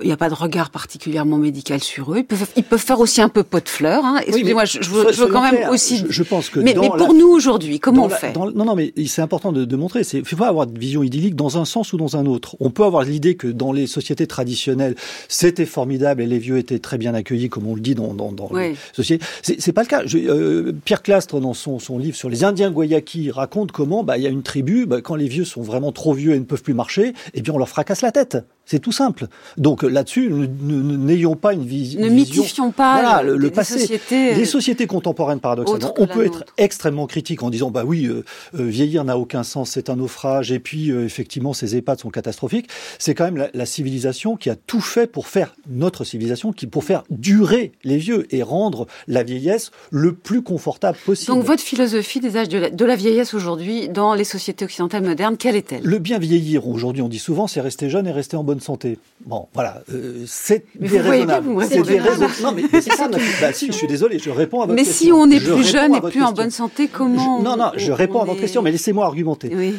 il 0.00 0.06
n'y 0.06 0.12
a 0.12 0.16
pas 0.16 0.28
de 0.28 0.34
regard 0.34 0.70
particulièrement 0.70 1.36
médical 1.36 1.80
sur 1.80 2.12
eux. 2.12 2.18
Ils 2.18 2.24
peuvent, 2.24 2.46
ils 2.56 2.64
peuvent 2.64 2.82
faire 2.82 2.98
aussi 2.98 3.20
un 3.22 3.28
peu 3.28 3.44
pot 3.44 3.62
de 3.62 3.68
fleurs. 3.68 4.04
Hein. 4.04 4.18
Excusez-moi, 4.26 4.64
je, 4.64 4.78
je, 4.82 4.90
veux, 4.90 5.26
quand 5.28 5.42
même 5.42 5.68
aussi. 5.70 6.04
Je, 6.08 6.22
pense 6.24 6.48
que. 6.50 6.58
Mais, 6.58 6.74
mais 6.78 6.88
pour 6.88 7.14
nous 7.14 7.28
aujourd'hui, 7.28 7.78
comment 7.78 8.06
on 8.06 8.08
fait? 8.08 8.34
Non, 8.34 8.50
non, 8.50 8.74
mais 8.74 8.92
c'est 9.06 9.22
important 9.22 9.52
de, 9.52 9.64
de 9.64 9.76
montrer. 9.76 10.02
Il 10.12 10.24
faut 10.24 10.36
pas 10.36 10.48
avoir 10.48 10.66
de 10.66 10.76
vision 10.76 11.04
idyllique 11.04 11.36
dans 11.36 11.58
un 11.58 11.64
sens 11.64 11.92
ou 11.92 11.96
dans 11.96 12.16
un 12.16 12.26
autre. 12.26 12.56
On 12.58 12.70
peut 12.70 12.84
avoir 12.84 13.04
l'idée 13.04 13.36
que 13.36 13.46
dans 13.46 13.72
les 13.72 13.86
sociétés 13.86 14.26
traditionnelles, 14.26 14.96
c'était 15.28 15.66
formidable 15.66 16.22
et 16.22 16.26
les 16.26 16.38
vieux 16.38 16.58
étaient 16.58 16.80
très 16.80 16.98
bien 16.98 17.14
accueillis, 17.14 17.48
comme 17.48 17.68
on 17.68 17.74
le 17.74 17.80
dit 17.80 17.94
dans, 17.94 18.14
dans, 18.14 18.32
dans 18.32 18.50
les 18.52 18.74
sociétés. 18.92 19.24
C'est 19.42 19.72
pas 19.72 19.82
le 19.82 19.88
cas. 19.88 20.02
Euh, 20.14 20.72
Pierre 20.84 21.02
Clastre, 21.02 21.40
dans 21.40 21.54
son, 21.54 21.78
son 21.78 21.98
livre 21.98 22.16
sur 22.16 22.28
les 22.28 22.42
Indiens 22.42 22.70
Guayaki, 22.70 23.30
raconte 23.30 23.59
comment 23.66 24.02
bah, 24.02 24.18
il 24.18 24.24
y 24.24 24.26
a 24.26 24.30
une 24.30 24.42
tribu, 24.42 24.86
bah, 24.86 25.00
quand 25.00 25.14
les 25.14 25.28
vieux 25.28 25.44
sont 25.44 25.62
vraiment 25.62 25.92
trop 25.92 26.12
vieux 26.12 26.34
et 26.34 26.38
ne 26.38 26.44
peuvent 26.44 26.62
plus 26.62 26.74
marcher, 26.74 27.12
eh 27.34 27.42
bien 27.42 27.54
on 27.54 27.58
leur 27.58 27.68
fracasse 27.68 28.02
la 28.02 28.12
tête. 28.12 28.38
C'est 28.70 28.78
tout 28.78 28.92
simple. 28.92 29.26
Donc 29.56 29.82
là-dessus, 29.82 30.30
n'ayons 30.30 31.34
pas 31.34 31.54
une, 31.54 31.64
vision. 31.64 32.00
Ne 32.00 32.08
mythifions 32.08 32.70
pas 32.70 33.20
le, 33.20 33.50
passé. 33.50 33.80
Sociétés, 33.80 34.36
les 34.36 34.44
sociétés 34.44 34.86
contemporaines, 34.86 35.40
paradoxalement, 35.40 35.92
on 35.98 36.06
peut 36.06 36.24
être 36.24 36.44
extrêmement 36.56 37.08
critique 37.08 37.42
en 37.42 37.50
disant 37.50 37.72
bah 37.72 37.82
oui, 37.84 38.04
euh, 38.04 38.24
euh, 38.54 38.62
vieillir 38.62 39.02
n'a 39.02 39.18
aucun 39.18 39.42
sens, 39.42 39.70
c'est 39.70 39.90
un 39.90 39.96
naufrage, 39.96 40.52
et 40.52 40.60
puis 40.60 40.92
euh, 40.92 41.04
effectivement 41.04 41.52
ces 41.52 41.74
EHPAD 41.74 41.98
sont 41.98 42.10
catastrophiques. 42.10 42.68
C'est 43.00 43.12
quand 43.12 43.24
même 43.24 43.48
la, 43.52 43.66
civilisation 43.66 44.36
qui 44.36 44.50
a 44.50 44.54
tout 44.54 44.80
fait 44.80 45.08
pour 45.08 45.26
faire 45.26 45.56
notre 45.68 46.04
civilisation, 46.04 46.52
qui 46.52 46.68
pour 46.68 46.84
faire 46.84 47.02
durer 47.10 47.72
les 47.82 47.96
vieux 47.96 48.32
et 48.32 48.44
rendre 48.44 48.86
la 49.08 49.24
vieillesse 49.24 49.72
le 49.90 50.14
plus 50.14 50.42
confortable 50.42 50.96
possible. 51.04 51.34
Donc 51.34 51.44
votre 51.44 51.64
philosophie 51.64 52.20
des 52.20 52.36
âges 52.36 52.48
de 52.48 52.58
la, 52.58 52.70
de 52.70 52.84
la 52.84 52.94
vieillesse 52.94 53.34
aujourd'hui 53.34 53.88
dans 53.88 54.14
les 54.14 54.22
sociétés 54.22 54.64
occidentales 54.64 55.02
modernes, 55.02 55.36
quelle 55.36 55.56
est-elle? 55.56 55.82
Le 55.82 55.98
bien 55.98 56.20
vieillir 56.20 56.68
aujourd'hui, 56.68 57.02
on 57.02 57.08
dit 57.08 57.18
souvent, 57.18 57.48
c'est 57.48 57.60
rester 57.60 57.90
jeune 57.90 58.06
et 58.06 58.12
rester 58.12 58.36
en 58.36 58.44
bonne 58.44 58.59
santé. 58.60 58.98
Bon, 59.24 59.48
voilà, 59.54 59.82
euh, 59.92 60.24
c'est 60.26 60.64
déraisonnable. 60.78 61.48
C'est 61.68 61.82
déraisonnable. 61.82 62.34
Non, 62.42 62.52
mais 62.52 62.62
c'est 62.80 62.92
ça. 62.92 63.08
bah, 63.08 63.52
si, 63.52 63.66
je 63.68 63.72
suis 63.72 63.86
désolé, 63.86 64.18
je 64.18 64.30
réponds 64.30 64.62
à 64.62 64.66
votre 64.66 64.74
mais 64.74 64.84
question. 64.84 65.26
Mais 65.26 65.36
si 65.36 65.44
on 65.44 65.52
est 65.52 65.54
plus 65.54 65.70
jeune 65.70 65.94
et 65.94 66.00
plus 66.00 66.22
en 66.22 66.32
bonne 66.32 66.50
santé, 66.50 66.88
comment 66.88 67.42
Non, 67.42 67.56
non, 67.56 67.72
je 67.76 67.92
réponds 67.92 68.20
à 68.20 68.24
votre 68.24 68.40
question, 68.40 68.62
mais 68.62 68.70
laissez-moi 68.70 69.04
argumenter. 69.04 69.50
Oui. 69.54 69.74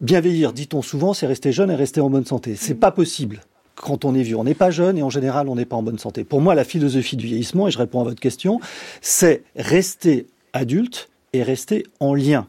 Bien 0.00 0.20
vieillir, 0.20 0.52
dit-on 0.52 0.82
souvent, 0.82 1.14
c'est 1.14 1.26
rester 1.26 1.52
jeune 1.52 1.70
et 1.70 1.76
rester 1.76 2.00
en 2.00 2.10
bonne 2.10 2.26
santé. 2.26 2.56
C'est 2.56 2.74
pas 2.74 2.90
possible 2.90 3.40
quand 3.74 4.04
on 4.04 4.14
est 4.14 4.22
vieux. 4.22 4.36
On 4.36 4.44
n'est 4.44 4.54
pas 4.54 4.70
jeune 4.70 4.98
et 4.98 5.02
en 5.02 5.10
général, 5.10 5.48
on 5.48 5.54
n'est 5.54 5.64
pas 5.64 5.76
en 5.76 5.82
bonne 5.82 5.98
santé. 5.98 6.24
Pour 6.24 6.40
moi, 6.40 6.54
la 6.54 6.64
philosophie 6.64 7.16
du 7.16 7.26
vieillissement, 7.26 7.68
et 7.68 7.70
je 7.70 7.78
réponds 7.78 8.00
à 8.00 8.04
votre 8.04 8.20
question, 8.20 8.60
c'est 9.00 9.42
rester 9.56 10.26
adulte 10.52 11.08
et 11.32 11.42
rester 11.42 11.84
en 12.00 12.14
lien. 12.14 12.46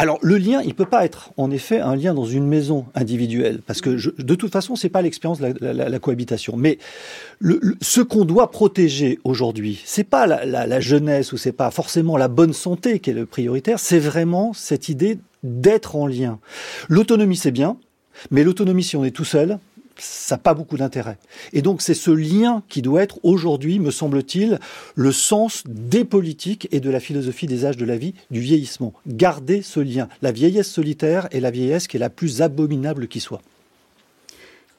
Alors 0.00 0.20
le 0.22 0.38
lien, 0.38 0.62
il 0.64 0.74
peut 0.74 0.86
pas 0.86 1.04
être 1.04 1.32
en 1.36 1.50
effet 1.50 1.80
un 1.80 1.96
lien 1.96 2.14
dans 2.14 2.24
une 2.24 2.46
maison 2.46 2.86
individuelle, 2.94 3.60
parce 3.66 3.80
que 3.80 3.90
de 3.90 4.34
toute 4.36 4.52
façon, 4.52 4.76
c'est 4.76 4.88
pas 4.88 5.02
l'expérience 5.02 5.40
de 5.40 5.52
la, 5.60 5.98
cohabitation. 5.98 6.56
Mais 6.56 6.78
ce 7.80 8.00
qu'on 8.00 8.24
doit 8.24 8.52
protéger 8.52 9.18
aujourd'hui, 9.24 9.82
c'est 9.84 10.04
pas 10.04 10.28
la, 10.28 10.80
jeunesse 10.80 11.32
ou 11.32 11.36
c'est 11.36 11.50
pas 11.50 11.72
forcément 11.72 12.16
la 12.16 12.28
bonne 12.28 12.52
santé 12.52 13.00
qui 13.00 13.10
est 13.10 13.14
le 13.14 13.26
prioritaire, 13.26 13.80
c'est 13.80 13.98
vraiment 13.98 14.52
cette 14.52 14.88
idée 14.88 15.18
d'être 15.42 15.96
en 15.96 16.06
lien. 16.06 16.38
L'autonomie, 16.88 17.36
c'est 17.36 17.50
bien, 17.50 17.76
mais 18.30 18.44
l'autonomie, 18.44 18.84
si 18.84 18.96
on 18.96 19.04
est 19.04 19.10
tout 19.10 19.24
seul, 19.24 19.58
ça 19.98 20.36
n'a 20.36 20.38
pas 20.38 20.54
beaucoup 20.54 20.76
d'intérêt. 20.76 21.18
Et 21.52 21.62
donc 21.62 21.82
c'est 21.82 21.94
ce 21.94 22.10
lien 22.10 22.62
qui 22.68 22.82
doit 22.82 23.02
être 23.02 23.18
aujourd'hui, 23.22 23.78
me 23.78 23.90
semble-t-il, 23.90 24.58
le 24.94 25.12
sens 25.12 25.64
des 25.66 26.04
politiques 26.04 26.68
et 26.70 26.80
de 26.80 26.90
la 26.90 27.00
philosophie 27.00 27.46
des 27.46 27.64
âges 27.64 27.76
de 27.76 27.84
la 27.84 27.96
vie, 27.96 28.14
du 28.30 28.40
vieillissement. 28.40 28.92
Garder 29.06 29.62
ce 29.62 29.80
lien. 29.80 30.08
La 30.22 30.32
vieillesse 30.32 30.70
solitaire 30.70 31.28
est 31.30 31.40
la 31.40 31.50
vieillesse 31.50 31.88
qui 31.88 31.96
est 31.96 32.00
la 32.00 32.10
plus 32.10 32.42
abominable 32.42 33.08
qui 33.08 33.20
soit. 33.20 33.42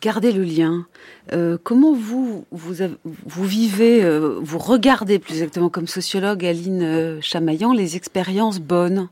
garder 0.02 0.32
le 0.32 0.44
lien. 0.44 0.86
Euh, 1.34 1.58
comment 1.62 1.94
vous 1.94 2.46
vous, 2.52 2.76
vous 3.04 3.46
vivez, 3.46 4.04
euh, 4.04 4.40
vous 4.42 4.58
regardez 4.58 5.20
plus 5.20 5.34
exactement 5.34 5.70
comme 5.70 5.88
sociologue 5.88 6.46
Aline 6.46 6.82
euh, 6.82 7.22
Chamaillan 7.22 7.74
les 7.74 7.96
expériences 7.96 8.60
bonnes, 8.60 9.10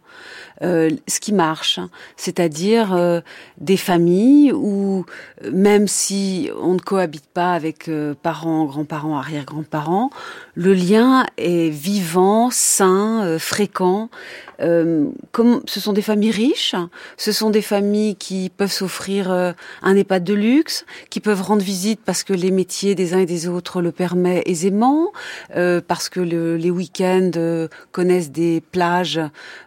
ce 0.62 1.20
qui 1.20 1.34
marche, 1.34 1.80
c'est-à-dire 2.15 3.22
des 3.58 3.78
familles 3.78 4.52
où 4.54 5.06
même 5.52 5.88
si 5.88 6.50
on 6.60 6.74
ne 6.74 6.80
cohabite 6.80 7.28
pas 7.34 7.54
avec 7.54 7.89
parents, 8.24 8.65
grands-parents, 8.65 9.17
arrière-grands-parents, 9.17 10.10
le 10.56 10.74
lien 10.74 11.26
est 11.38 11.70
vivant, 11.70 12.50
sain, 12.52 13.38
fréquent. 13.39 14.10
comme 14.58 15.62
ce 15.65 15.80
sont 15.80 15.93
des 15.93 16.02
familles 16.02 16.32
riches, 16.32 16.76
ce 17.17 17.32
sont 17.32 17.50
des 17.50 17.62
familles 17.62 18.15
qui 18.15 18.50
peuvent 18.50 18.72
s'offrir 18.72 19.32
un 19.32 19.96
EHPAD 19.96 20.24
de 20.24 20.34
luxe, 20.34 20.86
qui 21.10 21.20
peuvent 21.20 21.41
rendre 21.41 21.62
visite 21.62 22.00
parce 22.04 22.24
que 22.24 22.34
les 22.34 22.52
métiers 22.52 22.96
des 22.96 23.13
uns 23.13 23.20
et 23.20 23.26
des 23.26 23.48
autres 23.48 23.82
le 23.82 23.91
permettent 23.91 24.48
aisément, 24.48 25.12
euh, 25.56 25.82
parce 25.86 26.10
que 26.10 26.20
les 26.20 26.72
week-ends 26.72 27.32
euh, 27.36 27.67
connaissent 27.91 28.32
des 28.32 28.62
plages 28.62 29.20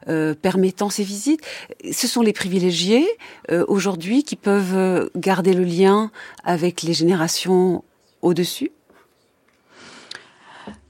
euh, 0.09 0.35
permettant 0.81 0.91
ces 0.91 1.05
visites. 1.05 1.43
Ce 1.93 2.07
sont 2.07 2.23
les 2.23 2.33
privilégiés 2.33 3.07
aujourd'hui 3.69 4.25
qui 4.25 4.37
peuvent 4.37 5.11
garder 5.15 5.53
le 5.53 5.65
lien 5.65 6.11
avec 6.45 6.83
les 6.83 6.95
générations 6.95 7.85
au-dessus? 8.23 8.73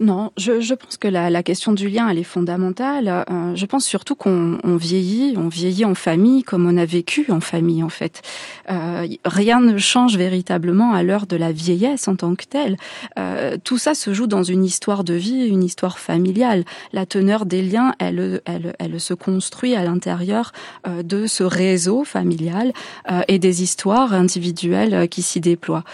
Non, 0.00 0.32
je, 0.38 0.60
je, 0.60 0.72
pense 0.72 0.96
que 0.96 1.08
la, 1.08 1.28
la, 1.28 1.42
question 1.42 1.72
du 1.72 1.90
lien, 1.90 2.08
elle 2.08 2.18
est 2.18 2.24
fondamentale. 2.24 3.24
Euh, 3.30 3.54
je 3.54 3.66
pense 3.66 3.84
surtout 3.84 4.14
qu'on 4.14 4.58
on 4.64 4.76
vieillit, 4.76 5.34
on 5.36 5.48
vieillit 5.48 5.84
en 5.84 5.94
famille 5.94 6.42
comme 6.42 6.66
on 6.66 6.78
a 6.78 6.86
vécu 6.86 7.26
en 7.30 7.40
famille 7.40 7.82
en 7.82 7.90
fait. 7.90 8.22
Euh, 8.70 9.06
rien 9.26 9.60
ne 9.60 9.76
change 9.76 10.16
véritablement 10.16 10.94
à 10.94 11.02
l'heure 11.02 11.26
de 11.26 11.36
la 11.36 11.52
vieillesse 11.52 12.08
en 12.08 12.16
tant 12.16 12.34
que 12.34 12.44
telle. 12.44 12.78
Euh, 13.18 13.58
tout 13.62 13.76
ça 13.76 13.94
se 13.94 14.14
joue 14.14 14.26
dans 14.26 14.42
une 14.42 14.64
histoire 14.64 15.04
de 15.04 15.12
vie, 15.12 15.46
une 15.46 15.62
histoire 15.62 15.98
familiale. 15.98 16.64
La 16.94 17.04
teneur 17.04 17.44
des 17.44 17.60
liens, 17.60 17.94
elle, 17.98 18.40
elle, 18.46 18.74
elle 18.78 19.00
se 19.00 19.12
construit 19.12 19.74
à 19.74 19.84
l'intérieur 19.84 20.52
euh, 20.86 21.02
de 21.02 21.26
ce 21.26 21.44
réseau 21.44 22.04
familial 22.04 22.72
euh, 23.10 23.20
et 23.28 23.38
des 23.38 23.62
histoires 23.62 24.14
individuelles 24.14 25.08
qui 25.10 25.20
s'y 25.20 25.40
déploient. 25.40 25.84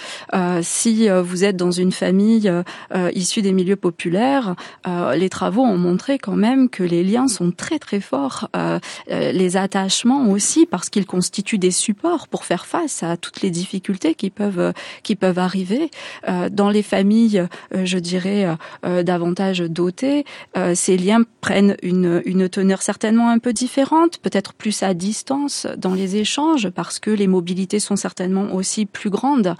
si 0.62 1.08
vous 1.08 1.44
êtes 1.44 1.56
dans 1.56 1.70
une 1.70 1.92
famille 1.92 2.50
issue 3.14 3.42
des 3.42 3.52
milieux 3.52 3.76
populaires, 3.76 3.95
euh, 4.86 5.14
les 5.14 5.28
travaux 5.28 5.62
ont 5.62 5.78
montré 5.78 6.18
quand 6.18 6.36
même 6.36 6.68
que 6.68 6.82
les 6.82 7.02
liens 7.02 7.28
sont 7.28 7.50
très 7.50 7.78
très 7.78 8.00
forts, 8.00 8.48
euh, 8.56 8.78
euh, 9.10 9.32
les 9.32 9.56
attachements 9.56 10.28
aussi 10.28 10.66
parce 10.66 10.90
qu'ils 10.90 11.06
constituent 11.06 11.58
des 11.58 11.70
supports 11.70 12.28
pour 12.28 12.44
faire 12.44 12.66
face 12.66 13.02
à 13.02 13.16
toutes 13.16 13.42
les 13.42 13.50
difficultés 13.50 14.14
qui 14.14 14.30
peuvent 14.30 14.72
qui 15.02 15.16
peuvent 15.16 15.38
arriver 15.38 15.90
dans 16.50 16.70
les 16.70 16.82
familles, 16.82 17.46
je 17.72 17.98
dirais 17.98 18.46
davantage 18.82 19.60
dotées. 19.60 20.24
ces 20.74 20.96
liens 20.96 21.22
prennent 21.40 21.76
une 21.82 22.22
une 22.24 22.48
teneur 22.48 22.82
certainement 22.82 23.30
un 23.30 23.38
peu 23.38 23.52
différente, 23.52 24.18
peut-être 24.18 24.52
plus 24.54 24.82
à 24.82 24.94
distance 24.94 25.66
dans 25.76 25.94
les 25.94 26.16
échanges 26.16 26.68
parce 26.70 26.98
que 26.98 27.10
les 27.10 27.26
mobilités 27.26 27.80
sont 27.80 27.96
certainement 27.96 28.54
aussi 28.54 28.86
plus 28.86 29.10
grandes. 29.10 29.54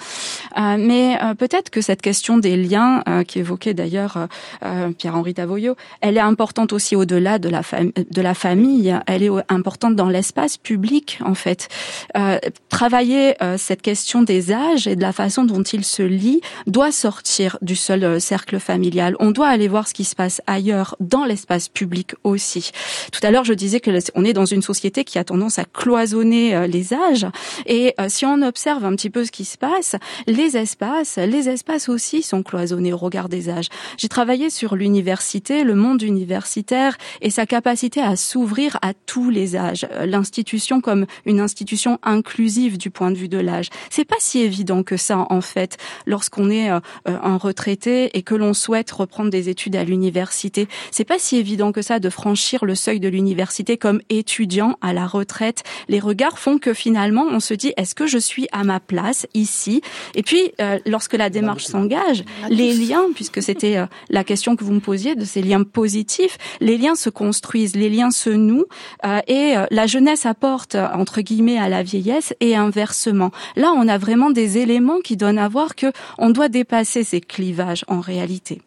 mais 0.57 1.18
peut-être 1.38 1.70
que 1.70 1.81
cette 1.81 2.03
question 2.03 2.38
des 2.38 2.57
liens 2.57 3.03
qui 3.27 3.38
évoquait 3.38 3.75
d'ailleurs 3.75 4.25
euh, 4.64 4.90
Pierre-Henri 4.92 5.34
Tavoyot, 5.34 5.76
elle 6.00 6.16
est 6.16 6.20
importante 6.20 6.72
aussi 6.72 6.96
au-delà 6.96 7.38
de 7.38 7.48
la, 7.48 7.62
de 7.62 8.22
la 8.22 8.34
famille, 8.34 8.94
elle 9.06 9.22
est 9.22 9.30
importante 9.48 9.96
dans 9.96 10.08
l'espace 10.08 10.56
public 10.56 11.18
en 11.24 11.34
fait. 11.34 11.68
Euh, 12.16 12.38
travailler 12.68 13.42
euh, 13.42 13.56
cette 13.58 13.82
question 13.82 14.22
des 14.22 14.52
âges 14.52 14.86
et 14.86 14.96
de 14.96 15.02
la 15.02 15.12
façon 15.12 15.44
dont 15.44 15.62
ils 15.62 15.84
se 15.84 16.02
lient 16.02 16.40
doit 16.66 16.92
sortir 16.92 17.58
du 17.62 17.76
seul 17.76 18.20
cercle 18.20 18.58
familial. 18.58 19.16
On 19.20 19.30
doit 19.30 19.48
aller 19.48 19.68
voir 19.68 19.88
ce 19.88 19.94
qui 19.94 20.04
se 20.04 20.14
passe 20.14 20.40
ailleurs, 20.46 20.96
dans 21.00 21.24
l'espace 21.24 21.68
public 21.68 22.14
aussi. 22.24 22.70
Tout 23.12 23.20
à 23.22 23.30
l'heure, 23.30 23.44
je 23.44 23.54
disais 23.54 23.80
que 23.80 23.90
on 24.14 24.24
est 24.24 24.32
dans 24.32 24.44
une 24.44 24.62
société 24.62 25.04
qui 25.04 25.18
a 25.18 25.24
tendance 25.24 25.58
à 25.58 25.64
cloisonner 25.64 26.66
les 26.68 26.92
âges, 26.92 27.26
et 27.66 27.94
si 28.08 28.26
on 28.26 28.42
observe 28.42 28.84
un 28.84 28.94
petit 28.94 29.10
peu 29.10 29.24
ce 29.24 29.30
qui 29.30 29.44
se 29.44 29.56
passe, 29.56 29.96
les 30.26 30.56
espaces, 30.56 31.16
les 31.16 31.48
espaces 31.48 31.88
aussi 31.88 32.22
sont 32.22 32.42
cloisonnés 32.42 32.92
au 32.92 32.96
regard 32.96 33.28
des 33.28 33.48
âges. 33.48 33.68
Travaillé 34.16 34.48
sur 34.48 34.76
l'université, 34.76 35.62
le 35.62 35.74
monde 35.74 36.00
universitaire 36.00 36.96
et 37.20 37.29
sa 37.29 37.44
capacité 37.44 38.00
à 38.00 38.16
s'ouvrir 38.16 38.79
à 38.81 38.94
tous 38.94 39.29
les 39.29 39.57
âges. 39.57 39.87
Euh, 39.92 40.07
l'institution 40.07 40.81
comme 40.81 41.05
une 41.26 41.38
institution 41.38 41.98
inclusive 42.02 42.79
du 42.79 42.88
point 42.88 43.11
de 43.11 43.18
vue 43.18 43.29
de 43.29 43.37
l'âge. 43.37 43.68
C'est 43.90 44.07
pas 44.07 44.16
si 44.18 44.40
évident 44.40 44.83
que 44.83 44.96
ça 44.96 45.26
en 45.29 45.42
fait 45.42 45.76
lorsqu'on 46.07 46.48
est 46.48 46.70
euh, 46.70 46.81
euh, 47.07 47.18
un 47.22 47.37
retraité 47.37 48.16
et 48.16 48.22
que 48.22 48.35
l'on 48.35 48.55
souhaite 48.55 48.90
reprendre 48.90 49.29
des 49.29 49.50
études 49.50 49.76
à 49.76 49.85
l'université. 49.85 50.66
C'est 50.90 51.05
pas 51.05 51.18
si 51.18 51.37
évident 51.37 51.70
que 51.70 51.83
ça 51.83 51.98
de 51.98 52.09
franchir 52.09 52.64
le 52.64 52.74
seuil 52.74 53.00
de 53.00 53.09
l'université 53.09 53.76
comme 53.76 54.00
étudiant 54.09 54.79
à 54.81 54.94
la 54.94 55.07
retraite. 55.07 55.62
Les 55.88 56.00
regards 56.00 56.38
font 56.38 56.57
que 56.57 56.72
finalement 56.72 57.26
on 57.31 57.38
se 57.38 57.52
dit 57.52 57.74
est-ce 57.76 57.94
que 57.94 58.07
je 58.07 58.16
suis 58.16 58.48
à 58.50 58.64
ma 58.64 58.81
place 58.81 59.26
ici? 59.35 59.83
Et 60.14 60.22
puis 60.22 60.52
lorsque 60.87 61.12
la 61.12 61.29
démarche 61.29 61.64
s'engage, 61.64 62.24
les 62.48 62.72
liens 62.72 63.09
puisque 63.14 63.42
c'était 63.42 63.76
la 64.10 64.24
question 64.24 64.56
que 64.56 64.64
vous 64.64 64.72
me 64.72 64.80
posiez 64.80 65.14
de 65.14 65.24
ces 65.24 65.42
liens 65.42 65.62
positifs. 65.62 66.38
Les 66.60 66.78
liens 66.78 66.94
se 66.94 67.10
construisent, 67.10 67.76
les 67.76 67.90
liens 67.90 68.10
se 68.10 68.30
nouent 68.30 68.66
euh, 69.04 69.20
et 69.26 69.56
euh, 69.56 69.66
la 69.70 69.86
jeunesse 69.86 70.26
apporte 70.26 70.74
entre 70.74 71.20
guillemets 71.20 71.58
à 71.58 71.68
la 71.68 71.82
vieillesse 71.82 72.34
et 72.40 72.56
inversement. 72.56 73.30
Là, 73.56 73.72
on 73.76 73.88
a 73.88 73.98
vraiment 73.98 74.30
des 74.30 74.58
éléments 74.58 75.00
qui 75.00 75.16
donnent 75.16 75.38
à 75.38 75.48
voir 75.48 75.74
que 75.74 75.92
on 76.18 76.30
doit 76.30 76.48
dépasser 76.48 77.04
ces 77.04 77.20
clivages 77.20 77.84
en 77.88 78.00
réalité. 78.00 78.62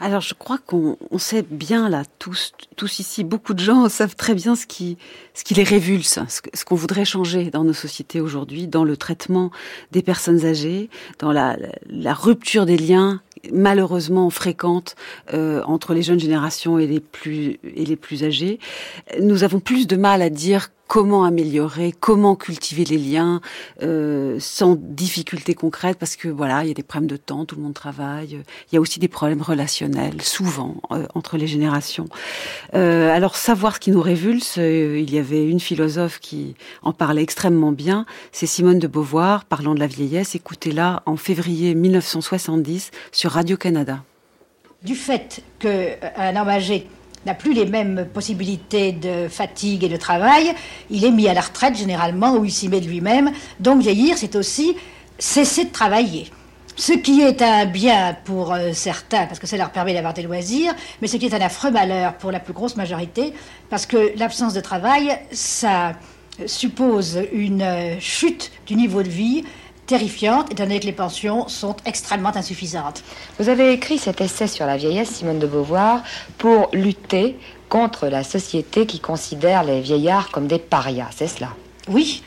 Alors 0.00 0.20
je 0.20 0.34
crois 0.34 0.58
qu'on 0.58 0.96
sait 1.18 1.44
bien 1.48 1.88
là, 1.88 2.02
tous, 2.18 2.52
tous 2.76 2.98
ici, 2.98 3.22
beaucoup 3.22 3.54
de 3.54 3.60
gens 3.60 3.88
savent 3.88 4.16
très 4.16 4.34
bien 4.34 4.56
ce 4.56 4.66
qui, 4.66 4.98
ce 5.34 5.44
qui 5.44 5.54
les 5.54 5.62
révulse, 5.62 6.18
ce 6.28 6.64
qu'on 6.64 6.74
voudrait 6.74 7.04
changer 7.04 7.50
dans 7.50 7.64
nos 7.64 7.72
sociétés 7.72 8.20
aujourd'hui, 8.20 8.66
dans 8.66 8.84
le 8.84 8.96
traitement 8.96 9.50
des 9.92 10.02
personnes 10.02 10.44
âgées, 10.44 10.90
dans 11.20 11.32
la, 11.32 11.56
la 11.88 12.14
rupture 12.14 12.66
des 12.66 12.76
liens 12.76 13.20
malheureusement 13.52 14.30
fréquente 14.30 14.96
euh, 15.32 15.62
entre 15.64 15.94
les 15.94 16.02
jeunes 16.02 16.20
générations 16.20 16.78
et 16.78 16.86
les 16.86 17.00
plus 17.00 17.58
et 17.64 17.84
les 17.84 17.96
plus 17.96 18.24
âgés. 18.24 18.58
Nous 19.20 19.44
avons 19.44 19.60
plus 19.60 19.86
de 19.86 19.96
mal 19.96 20.22
à 20.22 20.30
dire 20.30 20.70
comment 20.86 21.24
améliorer, 21.24 21.92
comment 21.98 22.36
cultiver 22.36 22.84
les 22.84 22.98
liens 22.98 23.40
euh, 23.82 24.36
sans 24.38 24.76
difficultés 24.78 25.54
concrètes 25.54 25.98
parce 25.98 26.16
que 26.16 26.28
voilà, 26.28 26.62
il 26.64 26.68
y 26.68 26.70
a 26.70 26.74
des 26.74 26.82
problèmes 26.82 27.10
de 27.10 27.16
temps, 27.16 27.44
tout 27.44 27.56
le 27.56 27.62
monde 27.62 27.74
travaille, 27.74 28.42
il 28.70 28.74
y 28.74 28.76
a 28.76 28.80
aussi 28.80 29.00
des 29.00 29.08
problèmes 29.08 29.42
relationnels 29.42 30.22
souvent 30.22 30.76
euh, 30.90 31.06
entre 31.14 31.36
les 31.36 31.46
générations. 31.46 32.06
Euh, 32.74 33.10
alors 33.10 33.36
savoir 33.36 33.74
ce 33.74 33.80
qui 33.80 33.90
nous 33.90 34.02
révulse, 34.02 34.56
euh, 34.58 34.98
il 34.98 35.12
y 35.12 35.18
avait 35.18 35.48
une 35.48 35.60
philosophe 35.60 36.20
qui 36.20 36.54
en 36.82 36.92
parlait 36.92 37.22
extrêmement 37.22 37.72
bien, 37.72 38.06
c'est 38.32 38.46
Simone 38.46 38.78
de 38.78 38.86
Beauvoir 38.86 39.44
parlant 39.44 39.74
de 39.74 39.80
la 39.80 39.86
vieillesse, 39.86 40.34
écoutez-la 40.34 41.02
en 41.06 41.16
février 41.16 41.74
1970 41.74 42.90
sur 43.12 43.32
Radio-Canada. 43.32 44.02
Du 44.82 44.94
fait 44.94 45.42
qu'un 45.58 46.36
homme 46.36 46.48
âgé 46.48 46.86
n'a 47.26 47.34
plus 47.34 47.52
les 47.52 47.66
mêmes 47.66 48.06
possibilités 48.12 48.92
de 48.92 49.28
fatigue 49.28 49.84
et 49.84 49.88
de 49.88 49.96
travail, 49.96 50.52
il 50.90 51.04
est 51.04 51.10
mis 51.10 51.28
à 51.28 51.34
la 51.34 51.40
retraite 51.40 51.76
généralement 51.76 52.36
où 52.36 52.44
il 52.44 52.52
s'y 52.52 52.68
met 52.68 52.80
de 52.80 52.86
lui-même. 52.86 53.30
Donc 53.60 53.82
vieillir, 53.82 54.16
c'est 54.18 54.36
aussi 54.36 54.76
cesser 55.18 55.64
de 55.64 55.72
travailler. 55.72 56.30
Ce 56.76 56.92
qui 56.92 57.20
est 57.20 57.40
un 57.40 57.66
bien 57.66 58.16
pour 58.24 58.52
euh, 58.52 58.72
certains, 58.72 59.26
parce 59.26 59.38
que 59.38 59.46
ça 59.46 59.56
leur 59.56 59.70
permet 59.70 59.94
d'avoir 59.94 60.12
des 60.12 60.22
loisirs, 60.22 60.74
mais 61.00 61.06
ce 61.06 61.16
qui 61.16 61.26
est 61.26 61.34
un 61.34 61.40
affreux 61.40 61.70
malheur 61.70 62.14
pour 62.14 62.32
la 62.32 62.40
plus 62.40 62.52
grosse 62.52 62.74
majorité, 62.76 63.32
parce 63.70 63.86
que 63.86 64.12
l'absence 64.18 64.54
de 64.54 64.60
travail, 64.60 65.16
ça 65.30 65.92
suppose 66.46 67.20
une 67.32 67.62
euh, 67.62 68.00
chute 68.00 68.50
du 68.66 68.74
niveau 68.74 69.04
de 69.04 69.08
vie 69.08 69.44
terrifiante, 69.86 70.50
étant 70.50 70.64
donné 70.64 70.80
que 70.80 70.86
les 70.86 70.92
pensions 70.92 71.48
sont 71.48 71.76
extrêmement 71.84 72.34
insuffisantes. 72.34 73.02
Vous 73.38 73.48
avez 73.48 73.72
écrit 73.72 73.98
cet 73.98 74.20
essai 74.20 74.46
sur 74.46 74.66
la 74.66 74.76
vieillesse, 74.76 75.10
Simone 75.10 75.38
de 75.38 75.46
Beauvoir, 75.46 76.02
pour 76.38 76.68
lutter 76.72 77.36
contre 77.68 78.06
la 78.06 78.22
société 78.22 78.86
qui 78.86 79.00
considère 79.00 79.64
les 79.64 79.80
vieillards 79.80 80.30
comme 80.30 80.46
des 80.46 80.58
parias, 80.58 81.08
c'est 81.14 81.28
cela? 81.28 81.50
Oui, 81.88 82.22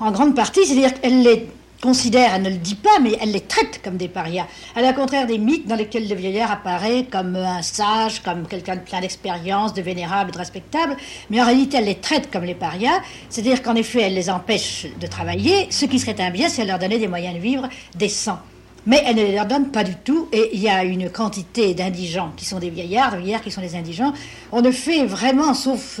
en 0.00 0.10
grande 0.10 0.34
partie, 0.34 0.66
c'est-à-dire 0.66 1.00
qu'elle 1.00 1.22
les 1.22 1.48
considère, 1.84 2.32
elle 2.34 2.42
ne 2.42 2.48
le 2.48 2.56
dit 2.56 2.76
pas, 2.76 2.98
mais 3.02 3.18
elle 3.20 3.30
les 3.30 3.42
traite 3.42 3.82
comme 3.84 3.98
des 3.98 4.08
parias. 4.08 4.46
À 4.74 4.80
la 4.80 4.94
contraire 4.94 5.26
des 5.26 5.36
mythes 5.36 5.66
dans 5.66 5.76
lesquels 5.76 6.08
le 6.08 6.14
vieillard 6.14 6.50
apparaît 6.50 7.04
comme 7.10 7.36
un 7.36 7.60
sage, 7.60 8.22
comme 8.22 8.46
quelqu'un 8.46 8.76
de 8.76 8.80
plein 8.80 9.02
d'expérience, 9.02 9.74
de 9.74 9.82
vénérable, 9.82 10.30
de 10.30 10.38
respectable, 10.38 10.96
mais 11.28 11.42
en 11.42 11.44
réalité 11.44 11.76
elle 11.76 11.84
les 11.84 11.96
traite 11.96 12.30
comme 12.30 12.44
les 12.44 12.54
parias, 12.54 13.02
c'est-à-dire 13.28 13.62
qu'en 13.62 13.74
effet 13.74 14.00
elle 14.00 14.14
les 14.14 14.30
empêche 14.30 14.86
de 14.98 15.06
travailler, 15.06 15.66
ce 15.68 15.84
qui 15.84 15.98
serait 15.98 16.18
un 16.22 16.30
bien 16.30 16.48
si 16.48 16.62
elle 16.62 16.68
leur 16.68 16.78
donnait 16.78 16.98
des 16.98 17.06
moyens 17.06 17.34
de 17.34 17.40
vivre 17.40 17.68
décents. 17.94 18.38
Mais 18.86 19.02
elle 19.04 19.16
ne 19.16 19.22
les 19.22 19.34
leur 19.34 19.44
donne 19.44 19.70
pas 19.70 19.84
du 19.84 19.94
tout, 19.94 20.28
et 20.32 20.52
il 20.54 20.60
y 20.60 20.70
a 20.70 20.84
une 20.84 21.10
quantité 21.10 21.74
d'indigents 21.74 22.32
qui 22.34 22.46
sont 22.46 22.60
des 22.60 22.70
vieillards, 22.70 23.12
de 23.12 23.18
vieillards 23.18 23.42
qui 23.42 23.50
sont 23.50 23.60
des 23.60 23.76
indigents. 23.76 24.14
On 24.52 24.62
ne 24.62 24.70
fait 24.70 25.04
vraiment, 25.04 25.52
sauf 25.52 26.00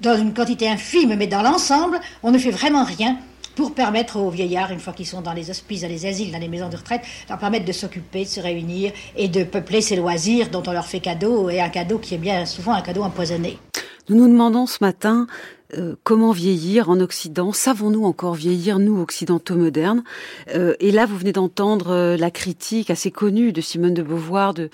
dans 0.00 0.16
une 0.16 0.32
quantité 0.32 0.70
infime, 0.70 1.16
mais 1.16 1.26
dans 1.26 1.42
l'ensemble, 1.42 2.00
on 2.22 2.30
ne 2.30 2.38
fait 2.38 2.50
vraiment 2.50 2.84
rien 2.84 3.18
pour 3.54 3.74
permettre 3.74 4.18
aux 4.18 4.30
vieillards, 4.30 4.72
une 4.72 4.80
fois 4.80 4.92
qu'ils 4.92 5.06
sont 5.06 5.22
dans 5.22 5.32
les 5.32 5.50
hospices, 5.50 5.82
dans 5.82 5.88
les 5.88 6.06
asiles, 6.06 6.32
dans 6.32 6.38
les 6.38 6.48
maisons 6.48 6.68
de 6.68 6.76
retraite, 6.76 7.02
leur 7.28 7.38
permettre 7.38 7.64
de 7.64 7.72
s'occuper, 7.72 8.24
de 8.24 8.28
se 8.28 8.40
réunir 8.40 8.92
et 9.16 9.28
de 9.28 9.44
peupler 9.44 9.80
ces 9.80 9.96
loisirs 9.96 10.48
dont 10.50 10.62
on 10.66 10.72
leur 10.72 10.86
fait 10.86 11.00
cadeau, 11.00 11.50
et 11.50 11.60
un 11.60 11.68
cadeau 11.68 11.98
qui 11.98 12.14
est 12.14 12.18
bien 12.18 12.46
souvent 12.46 12.72
un 12.72 12.82
cadeau 12.82 13.02
empoisonné. 13.02 13.58
Nous 14.08 14.16
nous 14.16 14.28
demandons 14.28 14.66
ce 14.66 14.78
matin 14.80 15.26
euh, 15.74 15.94
comment 16.04 16.32
vieillir 16.32 16.90
en 16.90 17.00
Occident? 17.00 17.52
Savons-nous 17.52 18.04
encore 18.04 18.34
vieillir, 18.34 18.78
nous, 18.78 19.00
occidentaux 19.00 19.56
modernes? 19.56 20.04
Euh, 20.54 20.74
Et 20.80 20.90
là, 20.90 21.06
vous 21.06 21.16
venez 21.16 21.32
d'entendre 21.32 21.90
euh, 21.90 22.16
la 22.16 22.30
critique 22.30 22.90
assez 22.90 23.10
connue 23.10 23.52
de 23.52 23.60
Simone 23.60 23.94
de 23.94 24.02
Beauvoir 24.02 24.52
de, 24.54 24.68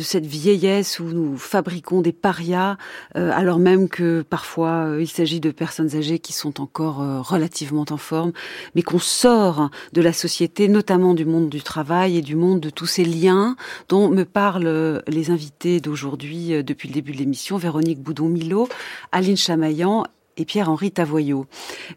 cette 0.00 0.26
vieillesse 0.26 0.98
où 0.98 1.04
nous 1.04 1.36
fabriquons 1.36 2.00
des 2.00 2.12
parias, 2.12 2.78
alors 3.14 3.58
même 3.58 3.88
que 3.88 4.22
parfois 4.22 4.96
il 4.98 5.08
s'agit 5.08 5.38
de 5.38 5.50
personnes 5.50 5.94
âgées 5.94 6.18
qui 6.18 6.32
sont 6.32 6.58
encore 6.60 6.96
relativement 7.28 7.84
en 7.90 7.98
forme, 7.98 8.32
mais 8.74 8.82
qu'on 8.82 8.98
sort 8.98 9.70
de 9.92 10.00
la 10.00 10.14
société, 10.14 10.68
notamment 10.68 11.12
du 11.12 11.26
monde 11.26 11.50
du 11.50 11.60
travail 11.60 12.16
et 12.16 12.22
du 12.22 12.34
monde 12.34 12.60
de 12.60 12.70
tous 12.70 12.86
ces 12.86 13.04
liens 13.04 13.56
dont 13.90 14.08
me 14.08 14.24
parlent 14.24 15.02
les 15.06 15.30
invités 15.30 15.80
d'aujourd'hui 15.80 16.64
depuis 16.64 16.88
le 16.88 16.94
début 16.94 17.12
de 17.12 17.18
l'émission, 17.18 17.58
Véronique 17.58 18.02
Boudon-Milot, 18.02 18.68
Aline 19.12 19.36
Chamaillan 19.36 20.04
et 20.40 20.44
Pierre-Henri 20.46 20.90
Tavoyot. 20.90 21.46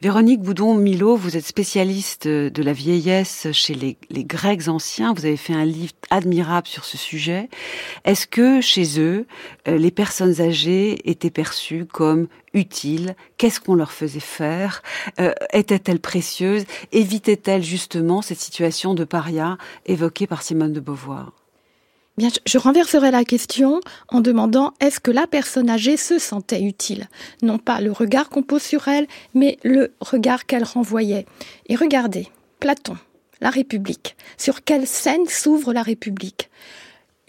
Véronique 0.01 0.41
Boudon-Milot, 0.41 1.15
vous 1.15 1.38
êtes 1.38 1.45
spécialiste 1.45 2.27
de 2.27 2.63
la 2.63 2.73
vieillesse 2.73 3.47
chez 3.53 3.73
les, 3.73 3.97
Grecs 4.25 4.67
anciens. 4.67 5.13
Vous 5.13 5.25
avez 5.25 5.38
fait 5.38 5.53
un 5.53 5.65
livre 5.65 5.93
admirable 6.10 6.67
sur 6.67 6.84
ce 6.84 6.97
sujet. 6.97 7.49
Est-ce 8.03 8.27
que 8.27 8.62
chez 8.62 8.99
eux, 8.99 9.25
euh, 9.67 9.77
les 9.77 9.91
personnes 9.91 10.41
âgées 10.41 11.10
étaient 11.10 11.29
perçues 11.29 11.86
comme 11.86 12.27
utiles? 12.53 13.15
Qu'est-ce 13.38 13.60
qu'on 13.60 13.75
leur 13.75 13.91
faisait 13.91 14.19
faire? 14.19 14.84
Euh, 15.19 15.34
Étaient-elles 15.53 15.99
précieuses? 15.99 16.65
Évitaient-elles 16.91 17.63
justement 17.63 18.21
cette 18.21 18.39
situation 18.39 18.93
de 18.93 19.03
paria 19.03 19.58
évoquée 19.86 20.27
par 20.27 20.41
Simone 20.41 20.73
de 20.73 20.79
Beauvoir? 20.79 21.42
Bien, 22.15 22.30
je 22.45 22.58
renverserai 22.60 23.10
la 23.10 23.23
question 23.23 23.82
en 24.08 24.21
demandant 24.21 24.73
est-ce 24.80 24.99
que 24.99 25.10
la 25.10 25.26
personne 25.26 25.67
âgée 25.67 25.97
se 25.97 26.19
sentait 26.19 26.62
utile? 26.62 27.08
Non 27.41 27.58
pas 27.58 27.82
le 27.82 27.91
regard 27.91 28.30
qu'on 28.30 28.43
pose 28.43 28.62
sur 28.62 28.88
elle, 28.88 29.08
mais 29.34 29.58
le 29.63 29.91
regard 29.99 30.45
qu'elle 30.45 30.63
renvoyait. 30.63 31.26
Et 31.69 31.76
regardez, 31.76 32.28
Platon, 32.60 32.97
la 33.41 33.49
République. 33.49 34.15
Sur 34.38 34.63
quelle 34.63 34.86
scène 34.86 35.28
s'ouvre 35.28 35.73
la 35.73 35.82
République? 35.82 36.52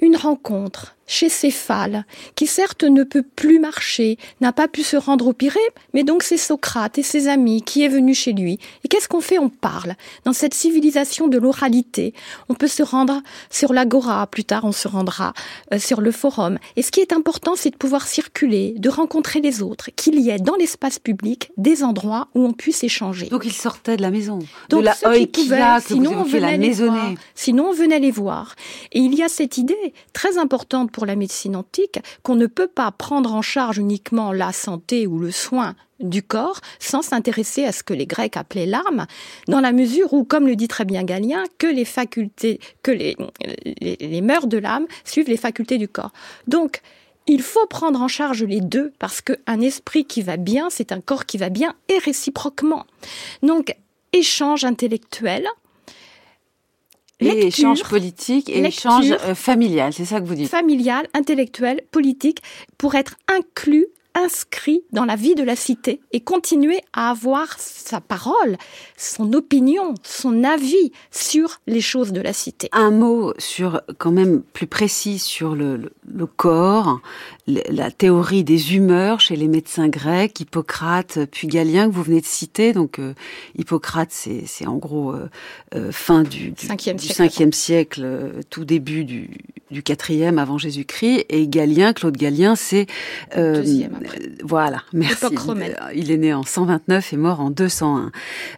Une 0.00 0.16
rencontre 0.16 0.96
chez 1.06 1.28
Céphale, 1.28 2.04
qui 2.34 2.46
certes 2.46 2.84
ne 2.84 3.04
peut 3.04 3.22
plus 3.22 3.58
marcher, 3.58 4.18
n'a 4.40 4.52
pas 4.52 4.68
pu 4.68 4.82
se 4.82 4.96
rendre 4.96 5.26
au 5.26 5.32
Pirée, 5.32 5.58
mais 5.92 6.04
donc 6.04 6.22
c'est 6.22 6.36
Socrate 6.36 6.98
et 6.98 7.02
ses 7.02 7.28
amis 7.28 7.62
qui 7.62 7.82
est 7.82 7.88
venu 7.88 8.14
chez 8.14 8.32
lui. 8.32 8.58
Et 8.84 8.88
qu'est-ce 8.88 9.08
qu'on 9.08 9.20
fait? 9.20 9.38
On 9.38 9.48
parle. 9.48 9.94
Dans 10.24 10.32
cette 10.32 10.54
civilisation 10.54 11.28
de 11.28 11.38
l'oralité, 11.38 12.14
on 12.48 12.54
peut 12.54 12.68
se 12.68 12.82
rendre 12.82 13.22
sur 13.50 13.72
l'agora, 13.72 14.26
plus 14.26 14.44
tard 14.44 14.64
on 14.64 14.72
se 14.72 14.88
rendra 14.88 15.34
euh, 15.72 15.78
sur 15.78 16.00
le 16.00 16.10
forum. 16.10 16.58
Et 16.76 16.82
ce 16.82 16.90
qui 16.90 17.00
est 17.00 17.12
important, 17.12 17.54
c'est 17.56 17.70
de 17.70 17.76
pouvoir 17.76 18.06
circuler, 18.06 18.74
de 18.78 18.88
rencontrer 18.88 19.40
les 19.40 19.62
autres, 19.62 19.90
qu'il 19.96 20.18
y 20.20 20.30
ait 20.30 20.38
dans 20.38 20.56
l'espace 20.56 20.98
public 20.98 21.50
des 21.56 21.82
endroits 21.82 22.28
où 22.34 22.44
on 22.44 22.52
puisse 22.52 22.84
échanger. 22.84 23.26
Donc 23.26 23.44
ils 23.44 23.52
sortaient 23.52 23.96
de 23.96 24.02
la 24.02 24.10
maison, 24.10 24.38
donc, 24.70 24.80
de 24.80 24.84
la 24.84 24.96
oïkia 25.04 25.80
que 25.80 25.88
sinon 25.88 26.22
vous 26.22 26.36
la 26.38 26.56
maisonnée. 26.56 27.16
Sinon 27.34 27.68
on 27.68 27.72
venait 27.72 27.98
les 27.98 28.10
voir. 28.10 28.54
Et 28.92 29.00
il 29.00 29.14
y 29.14 29.22
a 29.22 29.28
cette 29.28 29.58
idée 29.58 29.94
très 30.12 30.38
importante 30.38 30.90
pour 30.94 31.06
la 31.06 31.16
médecine 31.16 31.56
antique 31.56 31.98
qu'on 32.22 32.36
ne 32.36 32.46
peut 32.46 32.68
pas 32.68 32.90
prendre 32.92 33.34
en 33.34 33.42
charge 33.42 33.78
uniquement 33.78 34.32
la 34.32 34.52
santé 34.52 35.06
ou 35.08 35.18
le 35.18 35.32
soin 35.32 35.74
du 36.00 36.22
corps 36.22 36.60
sans 36.78 37.02
s'intéresser 37.02 37.64
à 37.64 37.72
ce 37.72 37.82
que 37.82 37.92
les 37.92 38.06
Grecs 38.06 38.36
appelaient 38.36 38.66
l'âme, 38.66 39.06
dans 39.48 39.60
la 39.60 39.72
mesure 39.72 40.12
où, 40.12 40.24
comme 40.24 40.46
le 40.46 40.54
dit 40.54 40.68
très 40.68 40.84
bien 40.84 41.02
Galien, 41.02 41.42
que 41.58 41.66
les 41.66 41.84
facultés, 41.84 42.60
que 42.82 42.92
les, 42.92 43.16
les, 43.80 44.20
mœurs 44.20 44.46
de 44.46 44.58
l'âme 44.58 44.86
suivent 45.04 45.28
les 45.28 45.36
facultés 45.36 45.78
du 45.78 45.88
corps. 45.88 46.12
Donc, 46.46 46.80
il 47.26 47.42
faut 47.42 47.66
prendre 47.66 48.00
en 48.00 48.08
charge 48.08 48.44
les 48.44 48.60
deux 48.60 48.92
parce 48.98 49.20
qu'un 49.20 49.60
esprit 49.60 50.04
qui 50.04 50.22
va 50.22 50.36
bien, 50.36 50.68
c'est 50.70 50.92
un 50.92 51.00
corps 51.00 51.26
qui 51.26 51.38
va 51.38 51.48
bien 51.48 51.74
et 51.88 51.98
réciproquement. 51.98 52.86
Donc, 53.42 53.74
échange 54.12 54.64
intellectuel, 54.64 55.48
et 57.26 57.46
échange 57.46 57.82
politique 57.82 58.48
et 58.48 58.64
échange 58.64 59.10
euh, 59.10 59.34
familial, 59.34 59.92
c'est 59.92 60.04
ça 60.04 60.20
que 60.20 60.26
vous 60.26 60.34
dites. 60.34 60.50
Familial, 60.50 61.06
intellectuel, 61.14 61.82
politique, 61.90 62.42
pour 62.78 62.94
être 62.94 63.16
inclus 63.28 63.86
inscrit 64.14 64.82
dans 64.92 65.04
la 65.04 65.16
vie 65.16 65.34
de 65.34 65.42
la 65.42 65.56
cité 65.56 66.00
et 66.12 66.20
continuer 66.20 66.80
à 66.92 67.10
avoir 67.10 67.58
sa 67.58 68.00
parole, 68.00 68.56
son 68.96 69.32
opinion, 69.32 69.94
son 70.02 70.44
avis 70.44 70.92
sur 71.10 71.60
les 71.66 71.80
choses 71.80 72.12
de 72.12 72.20
la 72.20 72.32
cité. 72.32 72.68
Un 72.72 72.90
mot 72.90 73.34
sur, 73.38 73.82
quand 73.98 74.12
même 74.12 74.42
plus 74.42 74.66
précis 74.66 75.18
sur 75.18 75.54
le, 75.54 75.90
le, 76.06 76.26
corps, 76.26 77.00
la 77.46 77.90
théorie 77.90 78.44
des 78.44 78.74
humeurs 78.74 79.20
chez 79.20 79.36
les 79.36 79.48
médecins 79.48 79.88
grecs, 79.88 80.40
Hippocrate 80.40 81.18
puis 81.30 81.48
Galien 81.48 81.88
que 81.88 81.94
vous 81.94 82.02
venez 82.02 82.20
de 82.20 82.26
citer. 82.26 82.72
Donc 82.72 82.98
euh, 82.98 83.14
Hippocrate, 83.58 84.12
c'est 84.12 84.66
en 84.66 84.76
gros 84.76 85.12
euh, 85.12 85.28
euh, 85.74 85.92
fin 85.92 86.22
du, 86.22 86.50
du, 86.50 86.66
5e 86.66 87.52
siècle, 87.52 88.32
tout 88.50 88.64
début 88.64 89.04
du, 89.04 89.30
du 89.70 89.82
4e 89.82 90.38
avant 90.38 90.56
Jésus-Christ, 90.56 91.26
et 91.28 91.48
Galien, 91.48 91.92
Claude 91.92 92.16
Galien, 92.16 92.56
c'est 92.56 92.86
euh, 93.36 93.62
voilà, 94.42 94.82
merci. 94.92 95.26
Il 95.94 96.10
est 96.10 96.16
né 96.16 96.34
en 96.34 96.42
129 96.42 97.12
et 97.12 97.16
mort 97.16 97.40
en 97.40 97.50
201. 97.50 98.10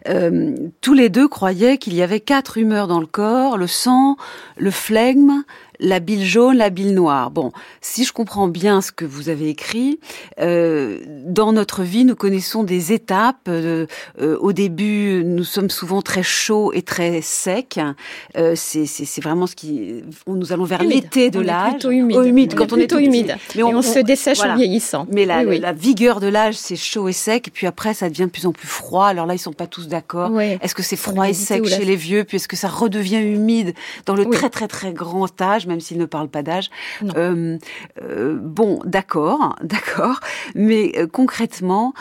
Euh, 0.09 0.55
tous 0.81 0.93
les 0.93 1.09
deux 1.09 1.27
croyaient 1.27 1.77
qu'il 1.77 1.93
y 1.93 2.01
avait 2.01 2.19
quatre 2.19 2.57
humeurs 2.57 2.87
dans 2.87 2.99
le 2.99 3.05
corps, 3.05 3.57
le 3.57 3.67
sang, 3.67 4.17
le 4.57 4.71
flegme, 4.71 5.43
la 5.79 5.99
bile 5.99 6.25
jaune, 6.25 6.57
la 6.57 6.69
bile 6.69 6.93
noire. 6.93 7.31
Bon, 7.31 7.51
si 7.81 8.03
je 8.03 8.13
comprends 8.13 8.47
bien 8.47 8.81
ce 8.81 8.91
que 8.91 9.05
vous 9.05 9.29
avez 9.29 9.49
écrit, 9.49 9.99
euh, 10.39 10.99
dans 11.25 11.53
notre 11.53 11.83
vie, 11.83 12.05
nous 12.05 12.15
connaissons 12.15 12.63
des 12.63 12.93
étapes. 12.93 13.47
Euh, 13.47 13.85
euh, 14.21 14.37
au 14.39 14.53
début, 14.53 15.23
nous 15.25 15.43
sommes 15.43 15.69
souvent 15.69 16.01
très 16.01 16.23
chauds 16.23 16.73
et 16.73 16.81
très 16.81 17.21
secs. 17.21 17.79
Euh, 18.37 18.53
c'est 18.55 19.21
vraiment 19.21 19.47
ce 19.47 19.55
qui... 19.55 20.03
Nous 20.27 20.51
allons 20.51 20.65
vers 20.65 20.83
l'été 20.83 21.29
de 21.29 21.39
l'âge. 21.39 21.73
plutôt 21.73 21.91
humide. 21.91 22.25
humide 22.25 22.55
quand 22.55 22.73
on 22.73 22.77
est 22.77 22.87
plutôt 22.87 22.99
humide. 22.99 23.35
Mais 23.55 23.63
on, 23.63 23.81
se 23.81 23.99
dessèche 23.99 24.39
en 24.41 24.55
vieillissant. 24.55 25.07
Mais 25.11 25.25
la, 25.25 25.43
la 25.43 25.73
vigueur 25.73 26.19
de 26.19 26.27
l'âge, 26.27 26.55
c'est 26.55 26.75
chaud 26.75 27.07
et 27.07 27.13
sec. 27.13 27.47
Et 27.47 27.51
puis 27.51 27.67
après, 27.67 27.93
ça 27.93 28.09
devient 28.09 28.25
de 28.25 28.31
plus 28.31 28.45
en 28.45 28.51
plus 28.51 28.67
froid. 28.67 29.07
Alors 29.07 29.25
là, 29.25 29.35
ils 29.35 29.39
sont 29.39 29.53
pas 29.53 29.67
tous 29.67 29.87
d'accord. 29.87 30.39
Est-ce 30.39 30.75
que 30.75 30.83
c'est 30.83 30.95
froid 30.95 31.27
et 31.29 31.33
sec 31.33 31.65
chez 31.65 31.85
les 31.85 31.95
vieux, 31.95 32.23
puis 32.23 32.37
est-ce 32.37 32.47
que 32.47 32.55
ça 32.55 32.67
redevient 32.67 33.17
humide 33.17 33.73
dans 34.05 34.15
le 34.15 34.25
très 34.25 34.49
très 34.49 34.67
très 34.67 34.93
grand 34.93 35.41
âge? 35.41 35.66
Même 35.67 35.79
s'il 35.79 35.97
ne 35.97 36.05
parle 36.05 36.29
pas 36.29 36.43
d'âge. 36.43 36.69
Euh, 37.15 37.57
euh, 38.01 38.37
bon, 38.41 38.79
d'accord, 38.85 39.55
d'accord. 39.63 40.19
Mais 40.55 40.93
euh, 40.97 41.07
concrètement, 41.07 41.93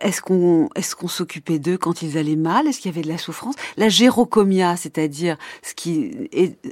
est-ce 0.00 0.20
qu'on 0.20 0.68
est-ce 0.74 0.94
qu'on 0.94 1.08
s'occupait 1.08 1.58
d'eux 1.58 1.78
quand 1.78 2.02
ils 2.02 2.18
allaient 2.18 2.36
mal? 2.36 2.66
Est-ce 2.66 2.80
qu'il 2.80 2.90
y 2.90 2.94
avait 2.94 3.02
de 3.02 3.08
la 3.08 3.18
souffrance? 3.18 3.54
La 3.76 3.88
gérocomia, 3.88 4.76
c'est-à-dire 4.76 5.36
ce 5.62 5.74
qui 5.74 6.28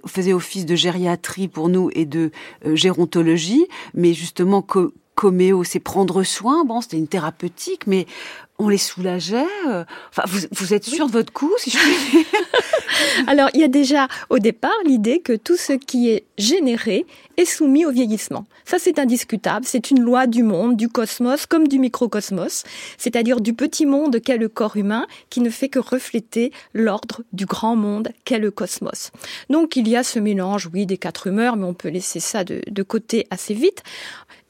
faisait 0.06 0.32
office 0.32 0.66
de 0.66 0.76
gériatrie 0.76 1.48
pour 1.48 1.68
nous 1.68 1.90
et 1.92 2.04
de 2.04 2.30
gérontologie, 2.74 3.66
mais 3.94 4.12
justement 4.14 4.62
coméo, 5.14 5.64
c'est 5.64 5.80
prendre 5.80 6.22
soin. 6.22 6.64
Bon, 6.64 6.80
c'était 6.80 6.98
une 6.98 7.08
thérapeutique, 7.08 7.86
mais 7.86 8.06
on 8.62 8.68
les 8.68 8.78
soulageait. 8.78 9.44
Enfin, 9.66 10.22
vous, 10.26 10.38
vous 10.52 10.74
êtes 10.74 10.84
sûr 10.84 11.06
de 11.06 11.12
votre 11.12 11.32
coup, 11.32 11.52
si 11.58 11.70
je 11.70 11.78
puis 11.78 12.26
Alors, 13.26 13.48
il 13.54 13.60
y 13.60 13.64
a 13.64 13.68
déjà 13.68 14.06
au 14.30 14.38
départ 14.38 14.70
l'idée 14.84 15.20
que 15.20 15.32
tout 15.32 15.56
ce 15.56 15.72
qui 15.72 16.10
est 16.10 16.24
généré 16.38 17.04
est 17.36 17.44
soumis 17.44 17.84
au 17.86 17.90
vieillissement. 17.90 18.46
Ça, 18.64 18.78
c'est 18.78 18.98
indiscutable. 18.98 19.66
C'est 19.66 19.90
une 19.90 20.00
loi 20.00 20.26
du 20.26 20.42
monde, 20.42 20.76
du 20.76 20.88
cosmos, 20.88 21.46
comme 21.46 21.66
du 21.66 21.78
microcosmos, 21.78 22.64
c'est-à-dire 22.98 23.40
du 23.40 23.54
petit 23.54 23.86
monde 23.86 24.20
qu'est 24.20 24.36
le 24.36 24.48
corps 24.48 24.76
humain, 24.76 25.06
qui 25.30 25.40
ne 25.40 25.50
fait 25.50 25.68
que 25.68 25.78
refléter 25.78 26.52
l'ordre 26.72 27.22
du 27.32 27.46
grand 27.46 27.74
monde 27.74 28.10
qu'est 28.24 28.38
le 28.38 28.50
cosmos. 28.50 29.10
Donc, 29.50 29.76
il 29.76 29.88
y 29.88 29.96
a 29.96 30.04
ce 30.04 30.18
mélange, 30.18 30.68
oui, 30.72 30.86
des 30.86 30.98
quatre 30.98 31.26
humeurs, 31.26 31.56
mais 31.56 31.64
on 31.64 31.74
peut 31.74 31.88
laisser 31.88 32.20
ça 32.20 32.44
de, 32.44 32.60
de 32.70 32.82
côté 32.82 33.26
assez 33.30 33.54
vite. 33.54 33.82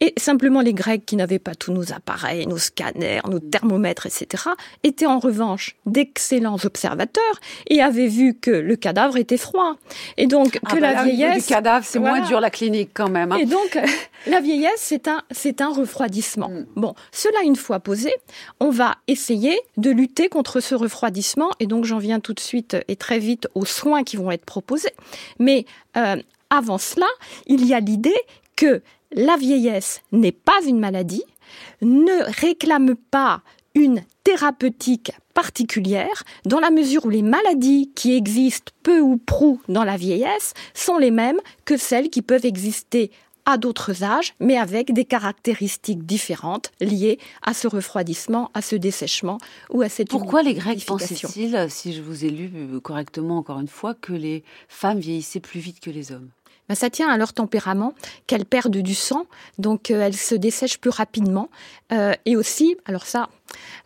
Et 0.02 0.12
simplement 0.16 0.62
les 0.62 0.74
Grecs 0.74 1.06
qui 1.06 1.14
n'avaient 1.14 1.38
pas 1.38 1.54
tous 1.54 1.72
nos 1.72 1.92
appareils, 1.92 2.48
nos 2.48 2.58
scanners, 2.58 3.20
nos 3.30 3.38
thermomètres, 3.38 4.06
etc., 4.06 4.48
étaient 4.82 5.06
en 5.06 5.20
revanche 5.20 5.76
d'excellents 5.86 6.56
observateurs 6.64 7.40
et 7.68 7.80
avaient 7.80 8.08
vu 8.08 8.34
que 8.34 8.50
le 8.50 8.74
cadavre 8.74 9.16
était 9.16 9.36
froid. 9.36 9.76
Et 10.16 10.26
donc 10.26 10.58
ah 10.66 10.74
que 10.74 10.80
bah 10.80 10.92
la 10.92 11.04
vieillesse... 11.04 11.46
Du 11.46 11.54
cadavre, 11.54 11.86
c'est 11.86 12.00
moins 12.00 12.18
dur 12.26 12.40
la 12.40 12.50
clinique 12.50 12.90
quand 12.92 13.08
même. 13.08 13.30
Hein. 13.30 13.36
Et 13.36 13.46
donc 13.46 13.78
la 14.26 14.40
vieillesse, 14.40 14.72
c'est 14.78 15.06
un, 15.06 15.22
c'est 15.30 15.60
un 15.60 15.72
refroidissement. 15.72 16.48
Mm. 16.48 16.66
Bon, 16.74 16.94
cela 17.12 17.40
une 17.44 17.54
fois 17.54 17.78
posé, 17.78 18.12
on 18.58 18.70
va 18.70 18.96
essayer 19.06 19.56
de 19.76 19.92
lutter 19.92 20.28
contre 20.28 20.58
ce 20.58 20.74
refroidissement. 20.74 21.50
Et 21.60 21.66
donc 21.68 21.84
j'en 21.84 21.98
viens 21.98 22.18
tout 22.18 22.34
de 22.34 22.40
suite 22.40 22.76
et 22.88 22.96
très 22.96 23.20
vite 23.20 23.46
aux 23.54 23.66
soins 23.66 24.02
qui 24.02 24.16
vont 24.16 24.32
être 24.32 24.46
proposés. 24.46 24.94
Mais 25.38 25.64
euh, 25.96 26.16
avant 26.50 26.78
cela, 26.78 27.06
il 27.46 27.64
y 27.64 27.72
a 27.72 27.78
l'idée 27.78 28.10
que 28.56 28.82
la 29.12 29.36
vieillesse 29.36 30.00
n'est 30.12 30.32
pas 30.32 30.60
une 30.66 30.78
maladie, 30.78 31.24
ne 31.80 32.24
réclame 32.40 32.94
pas 33.10 33.42
une 33.74 34.02
thérapeutique 34.24 35.12
particulière 35.34 36.24
dans 36.44 36.60
la 36.60 36.70
mesure 36.70 37.06
où 37.06 37.10
les 37.10 37.22
maladies 37.22 37.90
qui 37.94 38.14
existent 38.14 38.72
peu 38.82 39.00
ou 39.00 39.16
prou 39.16 39.60
dans 39.68 39.84
la 39.84 39.96
vieillesse 39.96 40.54
sont 40.74 40.98
les 40.98 41.10
mêmes 41.10 41.40
que 41.64 41.76
celles 41.76 42.10
qui 42.10 42.22
peuvent 42.22 42.44
exister 42.44 43.10
à 43.44 43.58
d'autres 43.58 44.04
âges, 44.04 44.34
mais 44.38 44.56
avec 44.56 44.92
des 44.92 45.04
caractéristiques 45.04 46.06
différentes 46.06 46.70
liées 46.80 47.18
à 47.42 47.54
ce 47.54 47.66
refroidissement, 47.66 48.50
à 48.54 48.62
ce 48.62 48.76
dessèchement 48.76 49.38
ou 49.70 49.82
à 49.82 49.88
cette 49.88 50.10
Pourquoi 50.10 50.42
les 50.44 50.54
Grecs 50.54 50.84
pensaient-ils, 50.86 51.66
si 51.68 51.92
je 51.92 52.02
vous 52.02 52.24
ai 52.24 52.30
lu 52.30 52.50
correctement 52.80 53.38
encore 53.38 53.58
une 53.58 53.68
fois, 53.68 53.94
que 53.94 54.12
les 54.12 54.44
femmes 54.68 55.00
vieillissaient 55.00 55.40
plus 55.40 55.58
vite 55.58 55.80
que 55.80 55.90
les 55.90 56.12
hommes? 56.12 56.28
Ben, 56.68 56.74
ça 56.74 56.90
tient 56.90 57.08
à 57.08 57.16
leur 57.16 57.32
tempérament, 57.32 57.94
qu'elles 58.26 58.44
perdent 58.44 58.76
du 58.76 58.94
sang, 58.94 59.26
donc 59.58 59.90
euh, 59.90 60.00
elles 60.00 60.16
se 60.16 60.34
dessèchent 60.34 60.78
plus 60.78 60.90
rapidement. 60.90 61.48
Euh, 61.92 62.12
et 62.24 62.36
aussi, 62.36 62.76
alors 62.86 63.06
ça, 63.06 63.28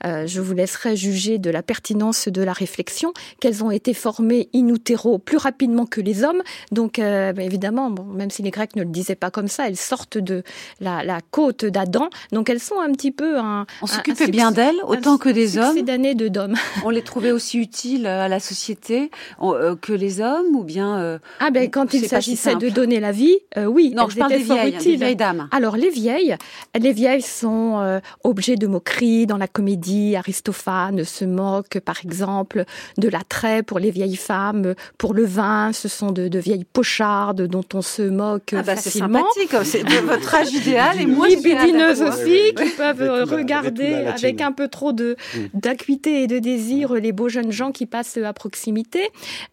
euh, 0.04 0.26
je 0.26 0.40
vous 0.40 0.54
laisserai 0.54 0.96
juger 0.96 1.38
de 1.38 1.50
la 1.50 1.62
pertinence 1.62 2.28
de 2.28 2.42
la 2.42 2.52
réflexion, 2.52 3.12
qu'elles 3.40 3.64
ont 3.64 3.70
été 3.70 3.94
formées 3.94 4.48
in 4.54 4.68
utero 4.68 5.18
plus 5.18 5.36
rapidement 5.36 5.86
que 5.86 6.00
les 6.00 6.24
hommes. 6.24 6.42
Donc, 6.72 6.98
euh, 6.98 7.32
bah, 7.32 7.42
évidemment, 7.42 7.90
bon, 7.90 8.04
même 8.04 8.30
si 8.30 8.42
les 8.42 8.50
Grecs 8.50 8.76
ne 8.76 8.82
le 8.82 8.88
disaient 8.88 9.14
pas 9.14 9.30
comme 9.30 9.48
ça, 9.48 9.68
elles 9.68 9.76
sortent 9.76 10.18
de 10.18 10.42
la, 10.80 11.02
la 11.04 11.20
côte 11.30 11.64
d'Adam. 11.64 12.08
Donc, 12.32 12.50
elles 12.50 12.60
sont 12.60 12.80
un 12.80 12.92
petit 12.92 13.10
peu 13.10 13.38
un. 13.38 13.66
On 13.82 13.86
s'occupait 13.86 14.28
bien 14.28 14.52
d'elles 14.52 14.76
autant 14.86 15.18
que 15.18 15.28
des 15.28 15.58
hommes. 15.58 15.80
d'années 15.82 16.14
de 16.14 16.28
d'hommes. 16.28 16.56
On 16.84 16.90
les 16.90 17.02
trouvait 17.02 17.30
aussi 17.32 17.58
utiles 17.58 18.06
à 18.06 18.28
la 18.28 18.40
société 18.40 19.10
euh, 19.42 19.76
que 19.76 19.92
les 19.92 20.20
hommes, 20.20 20.54
ou 20.54 20.64
bien. 20.64 21.18
ah 21.40 21.50
ben, 21.50 21.70
quand 21.70 21.94
il 21.94 22.06
s'agissait 22.06 22.56
de 22.56 22.68
donner 22.68 23.00
la 23.00 23.12
vie, 23.12 23.38
oui. 23.56 23.92
Non, 23.96 24.08
je 24.08 24.18
parle 24.18 24.32
des 24.32 24.38
vieilles, 24.38 24.76
des 24.76 24.96
vieilles 24.96 25.16
dames. 25.16 25.48
Alors, 25.52 25.76
les 25.76 25.90
vieilles, 25.90 26.36
les 26.78 26.92
vieilles 26.92 27.22
sont 27.22 28.00
objets 28.24 28.56
de 28.56 28.66
moquerie 28.66 29.26
dans 29.26 29.38
la 29.38 29.48
comédie, 29.56 30.16
Aristophane 30.16 31.02
se 31.04 31.24
moque, 31.24 31.80
par 31.80 32.04
exemple, 32.04 32.66
de 32.98 33.08
l'attrait 33.08 33.62
pour 33.62 33.78
les 33.78 33.90
vieilles 33.90 34.16
femmes, 34.16 34.74
pour 34.98 35.14
le 35.14 35.24
vin. 35.24 35.72
Ce 35.72 35.88
sont 35.88 36.12
de, 36.12 36.38
vieilles 36.38 36.66
pochardes 36.70 37.46
dont 37.46 37.64
on 37.72 37.80
se 37.80 38.02
moque 38.02 38.52
ah 38.52 38.62
bah 38.62 38.76
facilement. 38.76 39.24
C'est 39.34 39.46
sympathique, 39.46 39.72
c'est 39.72 39.82
de 39.82 40.06
votre 40.06 40.34
âge 40.34 40.52
idéal 40.52 41.00
et 41.00 41.06
moi 41.06 41.26
libidineuses 41.28 42.02
aussi, 42.02 42.52
qui 42.54 42.68
peuvent 42.76 43.30
regarder 43.30 43.94
avec 43.94 44.42
un 44.42 44.52
peu 44.52 44.68
trop 44.68 44.92
de 44.92 45.16
mm. 45.34 45.38
d'acuité 45.54 46.24
et 46.24 46.26
de 46.26 46.38
désir 46.38 46.92
les 46.92 47.12
beaux 47.12 47.30
jeunes 47.30 47.52
gens 47.52 47.72
qui 47.72 47.86
passent 47.86 48.18
à 48.18 48.34
proximité. 48.34 49.08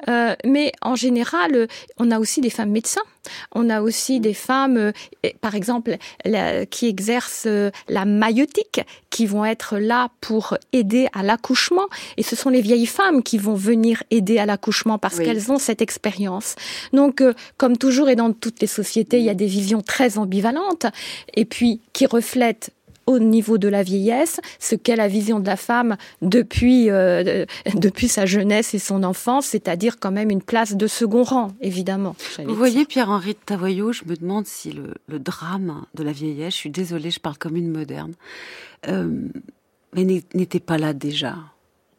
Euh, 0.09 0.35
mais 0.43 0.73
en 0.81 0.95
général, 0.95 1.69
on 1.97 2.11
a 2.11 2.19
aussi 2.19 2.41
des 2.41 2.49
femmes 2.49 2.71
médecins. 2.71 3.03
On 3.53 3.69
a 3.69 3.81
aussi 3.81 4.19
des 4.19 4.33
femmes, 4.33 4.77
euh, 4.77 4.91
par 5.41 5.55
exemple, 5.55 5.97
qui 6.69 6.87
exercent 6.87 7.45
euh, 7.47 7.71
la 7.87 8.05
maïotique, 8.05 8.81
qui 9.09 9.25
vont 9.25 9.45
être 9.45 9.77
là 9.77 10.09
pour 10.21 10.57
aider 10.71 11.07
à 11.13 11.23
l'accouchement. 11.23 11.87
Et 12.17 12.23
ce 12.23 12.35
sont 12.35 12.49
les 12.49 12.61
vieilles 12.61 12.85
femmes 12.85 13.23
qui 13.23 13.37
vont 13.37 13.53
venir 13.53 14.03
aider 14.11 14.39
à 14.39 14.45
l'accouchement 14.45 14.97
parce 14.97 15.19
qu'elles 15.19 15.51
ont 15.51 15.57
cette 15.57 15.81
expérience. 15.81 16.55
Donc, 16.91 17.21
euh, 17.21 17.33
comme 17.57 17.77
toujours 17.77 18.09
et 18.09 18.15
dans 18.15 18.33
toutes 18.33 18.61
les 18.61 18.67
sociétés, 18.67 19.19
il 19.19 19.25
y 19.25 19.29
a 19.29 19.35
des 19.35 19.47
visions 19.47 19.81
très 19.81 20.17
ambivalentes 20.17 20.85
et 21.35 21.45
puis 21.45 21.81
qui 21.93 22.05
reflètent 22.05 22.71
au 23.05 23.19
niveau 23.19 23.57
de 23.57 23.67
la 23.67 23.83
vieillesse, 23.83 24.39
ce 24.59 24.75
qu'est 24.75 24.95
la 24.95 25.07
vision 25.07 25.39
de 25.39 25.47
la 25.47 25.55
femme 25.55 25.97
depuis, 26.21 26.89
euh, 26.89 27.45
depuis 27.75 28.07
sa 28.07 28.25
jeunesse 28.25 28.73
et 28.73 28.79
son 28.79 29.03
enfance, 29.03 29.47
c'est-à-dire 29.47 29.99
quand 29.99 30.11
même 30.11 30.29
une 30.29 30.41
place 30.41 30.75
de 30.75 30.87
second 30.87 31.23
rang, 31.23 31.51
évidemment. 31.61 32.15
Vous 32.45 32.55
voyez, 32.55 32.85
Pierre-Henri 32.85 33.33
de 33.33 33.39
Tavoyot, 33.45 33.93
je 33.93 34.03
me 34.05 34.15
demande 34.15 34.45
si 34.45 34.71
le, 34.71 34.93
le, 35.07 35.19
drame 35.19 35.85
de 35.93 36.03
la 36.03 36.11
vieillesse, 36.11 36.53
je 36.53 36.59
suis 36.59 36.69
désolée, 36.69 37.11
je 37.11 37.19
parle 37.19 37.37
comme 37.37 37.55
une 37.55 37.71
moderne, 37.71 38.13
euh, 38.87 39.09
mais 39.95 40.05
n'était 40.05 40.59
pas 40.59 40.77
là 40.77 40.93
déjà, 40.93 41.35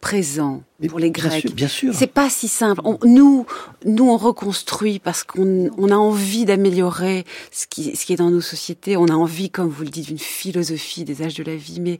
présent 0.00 0.62
pour 0.88 0.98
les 0.98 1.10
Grecs. 1.10 1.54
Bien 1.54 1.68
sûr. 1.68 1.94
C'est 1.94 2.08
pas 2.08 2.28
si 2.28 2.48
simple. 2.48 2.82
nous, 3.04 3.46
nous, 3.84 4.08
on 4.08 4.16
reconstruit 4.16 4.98
parce 4.98 5.22
qu'on 5.22 5.70
on 5.78 5.90
a 5.90 5.94
envie 5.94 6.44
d'améliorer 6.44 7.24
ce 7.52 7.66
qui, 7.68 7.94
ce 7.96 8.04
qui 8.04 8.12
est 8.12 8.16
dans 8.16 8.30
nos 8.30 8.40
sociétés. 8.40 8.96
On 8.96 9.06
a 9.06 9.14
envie, 9.14 9.50
comme 9.50 9.68
vous 9.68 9.84
le 9.84 9.90
dites, 9.90 10.08
d'une 10.08 10.18
philosophie 10.18 11.04
des 11.04 11.22
âges 11.22 11.34
de 11.34 11.44
la 11.44 11.54
vie. 11.54 11.80
Mais 11.80 11.98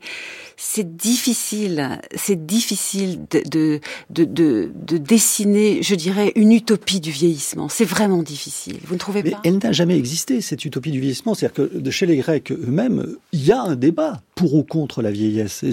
c'est 0.57 0.95
difficile. 0.97 1.99
C'est 2.15 2.45
difficile 2.45 3.21
de, 3.31 3.41
de, 3.49 3.79
de, 4.09 4.25
de, 4.25 4.71
de 4.75 4.97
dessiner, 4.97 5.81
je 5.81 5.95
dirais, 5.95 6.33
une 6.35 6.51
utopie 6.51 6.99
du 6.99 7.11
vieillissement. 7.11 7.69
C'est 7.69 7.85
vraiment 7.85 8.23
difficile. 8.23 8.77
Vous 8.85 8.95
ne 8.95 8.99
trouvez 8.99 9.23
mais 9.23 9.31
pas? 9.31 9.41
Elle 9.45 9.59
n'a 9.59 9.71
jamais 9.71 9.97
existé, 9.97 10.41
cette 10.41 10.65
utopie 10.65 10.91
du 10.91 10.99
vieillissement. 10.99 11.33
C'est-à-dire 11.33 11.69
que 11.69 11.89
chez 11.91 12.05
les 12.05 12.17
Grecs 12.17 12.51
eux-mêmes, 12.51 13.15
il 13.31 13.45
y 13.45 13.51
a 13.51 13.61
un 13.61 13.75
débat 13.75 14.21
pour 14.35 14.53
ou 14.53 14.63
contre 14.63 15.01
la 15.01 15.11
vieillesse. 15.11 15.63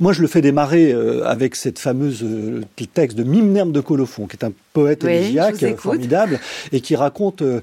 moi, 0.00 0.14
je 0.14 0.22
le 0.22 0.28
fais 0.28 0.40
démarrer 0.40 0.92
euh, 0.92 1.26
avec 1.26 1.54
cette 1.56 1.78
fameuse 1.78 2.21
le 2.26 2.64
texte 2.92 3.16
de 3.16 3.24
Mimnerme 3.24 3.72
de 3.72 3.80
Colophon, 3.80 4.26
qui 4.26 4.36
est 4.36 4.44
un 4.44 4.52
poète 4.72 5.04
élégiaque 5.04 5.76
formidable 5.76 6.40
et 6.72 6.80
qui 6.80 6.96
raconte 6.96 7.42
euh, 7.42 7.60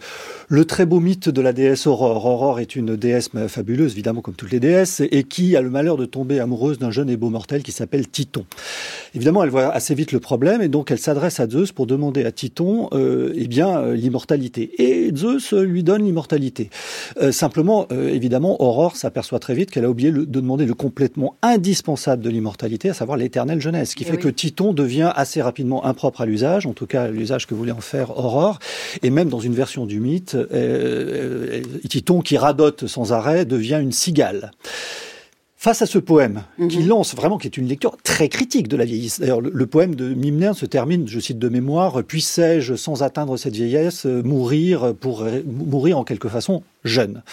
le 0.48 0.66
très 0.66 0.86
beau 0.86 1.00
mythe 1.00 1.30
de 1.30 1.42
la 1.42 1.54
déesse 1.54 1.88
Aurore. 1.88 2.26
Aurore 2.26 2.60
est 2.60 2.76
une 2.76 2.96
déesse 2.96 3.30
fabuleuse, 3.48 3.94
évidemment 3.94 4.22
comme 4.22 4.34
toutes 4.34 4.52
les 4.52 4.60
déesses, 4.60 5.02
et 5.12 5.24
qui 5.24 5.56
a 5.56 5.62
le 5.62 5.70
malheur 5.70 5.98
de 5.98 6.06
tomber 6.06 6.40
amoureuse 6.40 6.80
d'un 6.80 6.92
jeune 6.92 7.10
et 7.10 7.18
beau 7.18 7.30
mortel 7.30 7.64
qui 7.64 7.72
s'appelle 7.72 8.08
Titon. 8.08 8.46
Évidemment, 9.16 9.44
elle 9.44 9.50
voit 9.50 9.72
assez 9.72 9.94
vite 9.94 10.12
le 10.12 10.20
problème 10.20 10.62
et 10.62 10.68
donc 10.68 10.92
elle 10.92 11.00
s'adresse 11.00 11.40
à 11.40 11.48
Zeus 11.48 11.72
pour 11.72 11.88
demander 11.88 12.26
à 12.26 12.32
Titon, 12.32 12.90
euh, 12.94 13.34
eh 13.36 13.48
bien, 13.48 13.78
euh, 13.78 13.96
l'immortalité. 13.96 14.72
Et 14.82 15.12
Zeus 15.16 15.54
lui 15.54 15.84
donne 15.84 16.04
l'immortalité. 16.04 16.70
Simplement, 17.32 17.88
évidemment, 17.90 18.62
Aurore 18.62 18.96
s'aperçoit 18.96 19.40
très 19.40 19.54
vite 19.54 19.72
qu'elle 19.72 19.86
a 19.86 19.90
oublié 19.90 20.12
de 20.12 20.26
demander 20.26 20.66
le 20.66 20.74
complètement 20.74 21.36
indispensable 21.42 22.24
de 22.24 22.30
l'immortalité, 22.30 22.90
à 22.90 22.94
savoir 22.94 23.18
l'éternelle 23.18 23.62
jeunesse, 23.62 23.92
ce 23.92 23.96
qui 23.96 24.06
eh 24.08 24.12
fait 24.12 24.18
que 24.18 24.30
Titon 24.30 24.74
devient 24.74 25.12
assez 25.16 25.42
rapidement 25.42 25.86
impropre 25.86 26.22
à 26.22 26.26
l'usage, 26.26 26.66
en 26.66 26.74
tout 26.74 26.88
cas 26.88 26.99
l'usage 27.08 27.48
que 27.48 27.54
voulait 27.54 27.72
en 27.72 27.82
faire 27.82 28.18
Aurore, 28.18 28.60
et 29.02 29.10
même 29.10 29.30
dans 29.30 29.40
une 29.40 29.54
version 29.54 29.86
du 29.86 30.00
mythe, 30.00 30.36
euh, 30.36 31.62
Titon 31.90 32.22
qui 32.22 32.38
radote 32.38 32.88
sans 32.88 33.14
arrêt 33.14 33.46
devient 33.46 33.80
une 33.82 33.92
cigale. 33.92 34.52
Face 35.56 35.82
à 35.82 35.86
ce 35.86 36.00
poème, 36.00 36.44
qui 36.70 36.80
mhm. 36.80 36.88
lance 36.88 37.16
vraiment, 37.16 37.38
qui 37.38 37.46
est 37.48 37.58
une 37.58 37.68
lecture 37.68 37.98
très 38.02 38.30
critique 38.30 38.70
de 38.70 38.78
la 38.78 38.86
vieillesse. 38.86 39.20
D'ailleurs, 39.20 39.42
le, 39.42 39.68
poème 39.68 39.94
de 39.94 40.14
Mimner 40.14 40.54
se 40.56 40.66
termine, 40.66 41.06
je 41.06 41.20
cite 41.20 41.38
de 41.38 41.50
mémoire, 41.50 42.02
puissais-je, 42.02 42.76
sans 42.76 43.04
atteindre 43.04 43.36
cette 43.36 43.56
vieillesse, 43.56 44.06
mourir 44.06 44.94
pour 44.98 45.26
mourir 45.46 45.98
en 45.98 46.06
quelque 46.06 46.30
façon 46.30 46.64
jeune? 46.86 47.24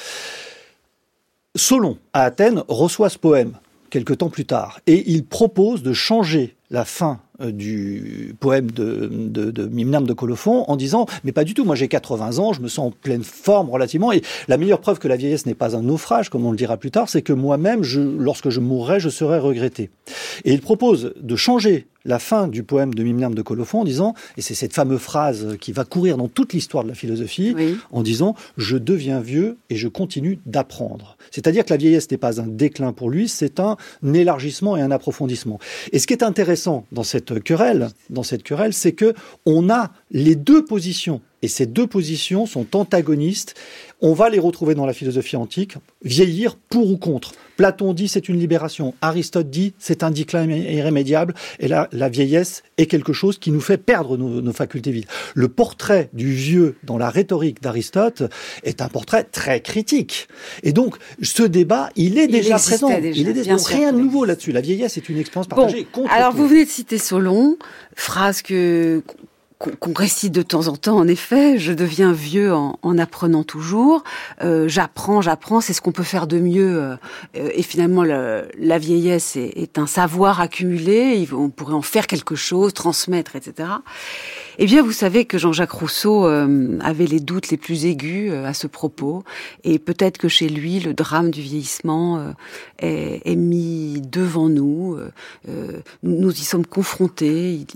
Solon, 1.55 1.99
à 2.13 2.25
Athènes, 2.25 2.65
reçoit 2.67 3.11
ce 3.11 3.19
poème 3.19 3.53
quelque 3.91 4.13
temps 4.13 4.29
plus 4.29 4.45
tard, 4.45 4.81
et 4.87 5.11
il 5.11 5.25
propose 5.25 5.83
de 5.83 5.93
changer 5.93 6.57
la 6.71 6.85
fin 6.85 7.13
euh, 7.13 7.26
du 7.41 8.35
poème 8.41 8.71
de, 8.71 9.11
de, 9.11 9.51
de 9.51 9.67
Mimnam 9.67 10.07
de 10.07 10.13
Colophon 10.13 10.65
en 10.69 10.77
disant 10.77 11.07
mais 11.25 11.33
pas 11.33 11.45
du 11.45 11.55
tout 11.55 11.65
moi 11.65 11.75
j'ai 11.75 11.89
80 11.89 12.39
ans 12.39 12.53
je 12.53 12.61
me 12.61 12.69
sens 12.69 12.87
en 12.87 12.91
pleine 12.91 13.23
forme 13.23 13.71
relativement 13.71 14.13
et 14.13 14.23
la 14.49 14.57
meilleure 14.57 14.81
preuve 14.81 14.99
que 14.99 15.09
la 15.09 15.17
vieillesse 15.17 15.47
n'est 15.47 15.55
pas 15.55 15.77
un 15.77 15.83
naufrage 15.83 16.31
comme 16.31 16.47
on 16.47 16.51
le 16.51 16.57
dira 16.57 16.77
plus 16.77 16.91
tard 16.91 17.09
c'est 17.09 17.23
que 17.23 17.33
moi-même 17.33 17.83
je, 17.83 18.01
lorsque 18.01 18.51
je 18.51 18.61
mourrai 18.61 19.01
je 19.01 19.09
serai 19.09 19.39
regretté. 19.39 19.91
Et 20.45 20.53
il 20.53 20.61
propose 20.61 21.13
de 21.21 21.37
changer 21.37 21.87
la 22.07 22.19
fin 22.19 22.49
du 22.49 22.63
poème 22.63 22.95
de 22.95 23.03
Mimnam 23.03 23.35
de 23.35 23.43
Colophon 23.43 23.81
en 23.81 23.85
disant, 23.85 24.15
et 24.37 24.43
c'est 24.43 24.55
cette 24.55 24.73
fameuse 24.73 25.01
phrase 25.01 25.57
qui 25.61 25.73
va 25.73 25.85
courir 25.85 26.17
dans 26.17 26.29
toute 26.29 26.53
l'histoire 26.53 26.85
de 26.85 26.89
la 26.89 26.95
philosophie, 26.95 27.55
en 27.93 28.03
disant 28.03 28.35
je 28.57 28.77
deviens 28.77 29.21
vieux 29.21 29.59
et 29.71 29.77
je 29.77 29.89
continue 29.89 30.39
d'apprendre. 30.47 31.17
C'est-à-dire 31.31 31.65
que 31.65 31.71
la 31.71 31.77
vieillesse 31.77 32.11
n'est 32.11 32.17
pas 32.17 32.41
un 32.41 32.47
déclin 32.47 32.93
pour 32.93 33.11
lui, 33.11 33.29
c'est 33.29 33.61
un 33.61 33.77
élargissement 34.15 34.77
et 34.77 34.81
un 34.81 34.91
approfondissement. 34.91 35.59
Et 35.93 35.99
ce 35.99 36.07
qui 36.07 36.15
est 36.15 36.23
intéressant 36.23 36.87
dans 36.93 37.03
cette 37.03 37.43
querelle, 37.43 37.89
dans 38.11 38.23
cette 38.23 38.43
querelle, 38.43 38.73
c'est 38.73 38.93
que 38.93 39.15
on 39.45 39.69
a 39.69 39.93
les 40.11 40.37
deux 40.37 40.65
positions 40.65 41.21
et 41.43 41.49
ces 41.49 41.67
deux 41.67 41.87
positions 41.87 42.47
sont 42.47 42.75
antagonistes. 42.75 43.55
On 44.01 44.15
va 44.15 44.31
les 44.31 44.39
retrouver 44.39 44.75
dans 44.75 44.87
la 44.87 44.93
philosophie 44.93 45.37
antique. 45.37 45.77
Vieillir 46.03 46.57
pour 46.57 46.91
ou 46.91 46.97
contre. 46.97 47.33
Platon 47.57 47.95
dit 47.95 48.09
c'est 48.09 48.29
une 48.29 48.39
libération. 48.39 48.95
Aristote 49.01 49.51
dit 49.51 49.75
c'est 49.79 50.03
un 50.03 50.11
déclin 50.11 50.49
irrémédiable. 50.49 51.35
Et 51.59 51.69
là, 51.69 51.89
la 51.93 52.09
vieillesse 52.09 52.63
est 52.79 52.87
quelque 52.87 53.13
chose 53.13 53.39
qui 53.39 53.51
nous 53.51 53.61
fait 53.61 53.79
perdre 53.79 54.17
nos, 54.17 54.53
facultés 54.53 54.91
vides. 54.91 55.07
Le 55.35 55.49
portrait 55.49 56.09
du 56.13 56.33
vieux 56.33 56.77
dans 56.85 56.99
la 56.99 57.11
rhétorique 57.11 57.63
d'Aristote 57.63 58.23
est 58.63 58.81
un 58.81 58.89
portrait 58.89 59.25
très 59.25 59.61
critique. 59.61 60.29
Et 60.63 60.73
donc, 60.73 60.97
ce 61.23 61.43
débat, 61.43 61.91
il 61.97 62.19
est 62.19 62.29
déjà 62.29 62.57
présent. 62.57 62.91
il 62.91 63.29
est 63.29 63.33
déjà, 63.33 63.57
rien 63.57 63.93
de 63.93 63.99
nouveau 63.99 64.25
là-dessus. 64.25 64.53
La 64.53 64.61
vieillesse 64.61 64.97
est 64.97 65.09
une 65.09 65.19
expérience 65.19 65.49
partagée. 65.49 65.87
alors, 66.11 66.33
vous 66.33 66.47
venez 66.49 66.65
de 66.65 66.71
citer 66.71 66.99
Solon, 66.99 67.57
phrase 67.95 68.43
que 68.43 69.03
qu'on 69.59 69.95
récite 69.95 70.33
de 70.33 70.43
temps 70.43 70.69
en 70.69 70.77
temps, 70.77 70.99
en 70.99 71.09
effet, 71.09 71.59
je 71.59 71.73
deviens 71.73 72.13
vieux 72.13 72.53
en, 72.55 72.99
apprenant 72.99 73.43
toujours, 73.43 74.05
euh, 74.43 74.69
j'apprends, 74.69 75.23
j'apprends, 75.23 75.61
c'est 75.63 75.73
ce 75.73 75.81
qu'on 75.81 75.93
peut 75.93 76.03
faire 76.03 76.27
de 76.27 76.39
mieux, 76.39 76.79
euh, 76.79 76.97
et 77.35 77.63
finalement 77.63 78.03
la 78.05 78.79
vieillesse 78.79 79.37
est, 79.37 79.53
est, 79.57 79.79
un 79.79 79.87
savoir 79.87 80.41
accumulé, 80.41 81.27
on 81.33 81.49
pourrait 81.49 81.75
en 81.75 81.83
faire 81.83 82.07
quelque 82.07 82.35
chose, 82.35 82.75
transmettre, 82.75 83.35
etc. 83.35 83.69
Eh 84.59 84.65
bien, 84.65 84.83
vous 84.83 84.93
savez 84.93 85.27
que 85.27 85.37
Jean-Jacques 85.37 85.73
Rousseau 85.73 86.27
euh, 86.27 86.79
avait 86.81 87.07
les 87.07 87.21
doutes 87.21 87.51
les 87.51 87.59
plus 87.59 87.85
aigus 87.85 88.31
euh, 88.33 88.47
à 88.47 88.55
ce 88.55 88.67
propos, 88.67 89.23
et 89.65 89.79
peut-être 89.79 90.17
que 90.17 90.29
chez 90.29 90.49
lui, 90.49 90.81
le 90.81 90.95
drame 90.95 91.31
du 91.31 91.43
vieillissement 91.43 92.19
euh, 92.19 92.31
est, 92.79 93.21
est, 93.31 93.37
mis 93.37 94.01
devant 94.01 94.49
nous. 94.49 94.99
nous 96.03 96.31
y 96.31 96.45
sommes 96.45 96.67
confrontés. 96.67 97.67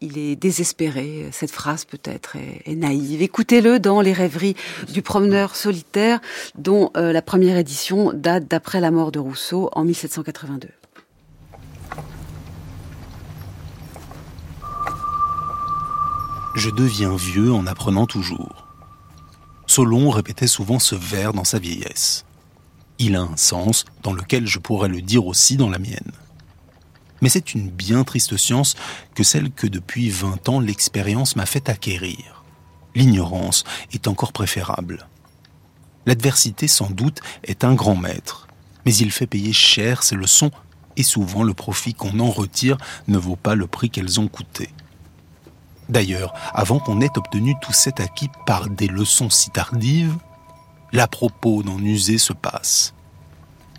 Il, 0.00 0.18
est 0.18 0.36
désespéré. 0.36 1.28
Cette 1.30 1.50
phrase 1.50 1.84
peut-être 1.84 2.36
est, 2.66 2.74
naïve. 2.74 3.22
Écoutez-le 3.22 3.78
dans 3.78 4.00
Les 4.00 4.12
rêveries 4.12 4.56
du 4.92 5.02
promeneur 5.02 5.56
solitaire, 5.56 6.20
dont 6.56 6.90
la 6.94 7.22
première 7.22 7.56
édition 7.56 8.12
date 8.12 8.48
d'après 8.48 8.80
la 8.80 8.90
mort 8.90 9.12
de 9.12 9.18
Rousseau 9.18 9.68
en 9.72 9.84
1782. 9.84 10.68
Je 16.54 16.68
deviens 16.68 17.16
vieux 17.16 17.50
en 17.50 17.66
apprenant 17.66 18.04
toujours. 18.04 18.66
Solon 19.66 20.10
répétait 20.10 20.46
souvent 20.46 20.78
ce 20.78 20.94
vers 20.94 21.32
dans 21.32 21.44
sa 21.44 21.58
vieillesse. 21.58 22.26
Il 22.98 23.16
a 23.16 23.22
un 23.22 23.38
sens 23.38 23.86
dans 24.02 24.12
lequel 24.12 24.46
je 24.46 24.58
pourrais 24.58 24.90
le 24.90 25.00
dire 25.00 25.24
aussi 25.26 25.56
dans 25.56 25.70
la 25.70 25.78
mienne. 25.78 26.12
Mais 27.22 27.30
c'est 27.30 27.54
une 27.54 27.70
bien 27.70 28.04
triste 28.04 28.36
science 28.36 28.74
que 29.14 29.22
celle 29.22 29.50
que 29.50 29.66
depuis 29.66 30.10
vingt 30.10 30.46
ans 30.50 30.60
l'expérience 30.60 31.36
m'a 31.36 31.46
fait 31.46 31.70
acquérir. 31.70 32.44
L'ignorance 32.94 33.64
est 33.92 34.06
encore 34.06 34.34
préférable. 34.34 35.08
L'adversité 36.04 36.68
sans 36.68 36.90
doute 36.90 37.20
est 37.44 37.64
un 37.64 37.74
grand 37.74 37.96
maître, 37.96 38.46
mais 38.84 38.94
il 38.94 39.10
fait 39.10 39.26
payer 39.26 39.54
cher 39.54 40.02
ses 40.02 40.16
leçons 40.16 40.50
et 40.96 41.02
souvent 41.02 41.44
le 41.44 41.54
profit 41.54 41.94
qu'on 41.94 42.20
en 42.20 42.30
retire 42.30 42.76
ne 43.08 43.16
vaut 43.16 43.36
pas 43.36 43.54
le 43.54 43.66
prix 43.66 43.88
qu'elles 43.88 44.20
ont 44.20 44.28
coûté. 44.28 44.68
D'ailleurs, 45.88 46.32
avant 46.54 46.78
qu'on 46.78 47.00
ait 47.00 47.18
obtenu 47.18 47.54
tout 47.60 47.72
cet 47.72 48.00
acquis 48.00 48.30
par 48.46 48.68
des 48.68 48.88
leçons 48.88 49.30
si 49.30 49.50
tardives, 49.50 50.16
l'à 50.92 51.06
propos 51.06 51.62
d'en 51.62 51.78
user 51.78 52.18
se 52.18 52.32
passe. 52.32 52.94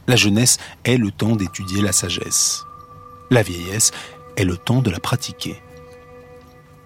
La 0.07 0.15
jeunesse 0.15 0.57
est 0.83 0.97
le 0.97 1.11
temps 1.11 1.35
d'étudier 1.35 1.81
la 1.81 1.93
sagesse. 1.93 2.65
La 3.29 3.41
vieillesse 3.41 3.91
est 4.35 4.43
le 4.43 4.57
temps 4.57 4.81
de 4.81 4.89
la 4.89 4.99
pratiquer. 4.99 5.61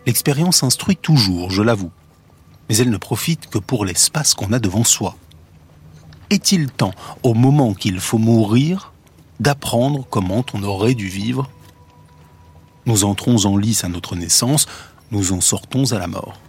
L'expérience 0.05 0.63
instruit 0.63 0.97
toujours, 0.97 1.49
je 1.49 1.61
l'avoue, 1.61 1.91
mais 2.69 2.77
elle 2.77 2.89
ne 2.89 2.97
profite 2.97 3.49
que 3.49 3.57
pour 3.57 3.85
l'espace 3.85 4.33
qu'on 4.33 4.53
a 4.53 4.59
devant 4.59 4.83
soi. 4.83 5.15
Est-il 6.29 6.71
temps, 6.71 6.93
au 7.23 7.33
moment 7.33 7.73
qu'il 7.73 7.99
faut 7.99 8.17
mourir, 8.17 8.93
d'apprendre 9.39 10.05
comment 10.09 10.45
on 10.53 10.63
aurait 10.63 10.93
dû 10.93 11.07
vivre? 11.07 11.49
Nous 12.85 13.03
entrons 13.03 13.45
en 13.45 13.57
lice 13.57 13.83
à 13.83 13.89
notre 13.89 14.15
naissance, 14.15 14.67
nous 15.11 15.33
en 15.33 15.41
sortons 15.41 15.91
à 15.91 15.99
la 15.99 16.07
mort. 16.07 16.39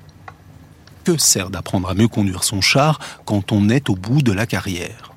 Que 1.05 1.17
sert 1.17 1.51
d'apprendre 1.51 1.89
à 1.89 1.95
mieux 1.95 2.09
conduire 2.09 2.45
son 2.45 2.61
char 2.61 2.99
quand 3.25 3.53
on 3.53 3.69
est 3.69 3.89
au 3.89 3.95
bout 3.95 4.23
de 4.23 4.33
la 4.33 4.47
carrière? 4.47 5.13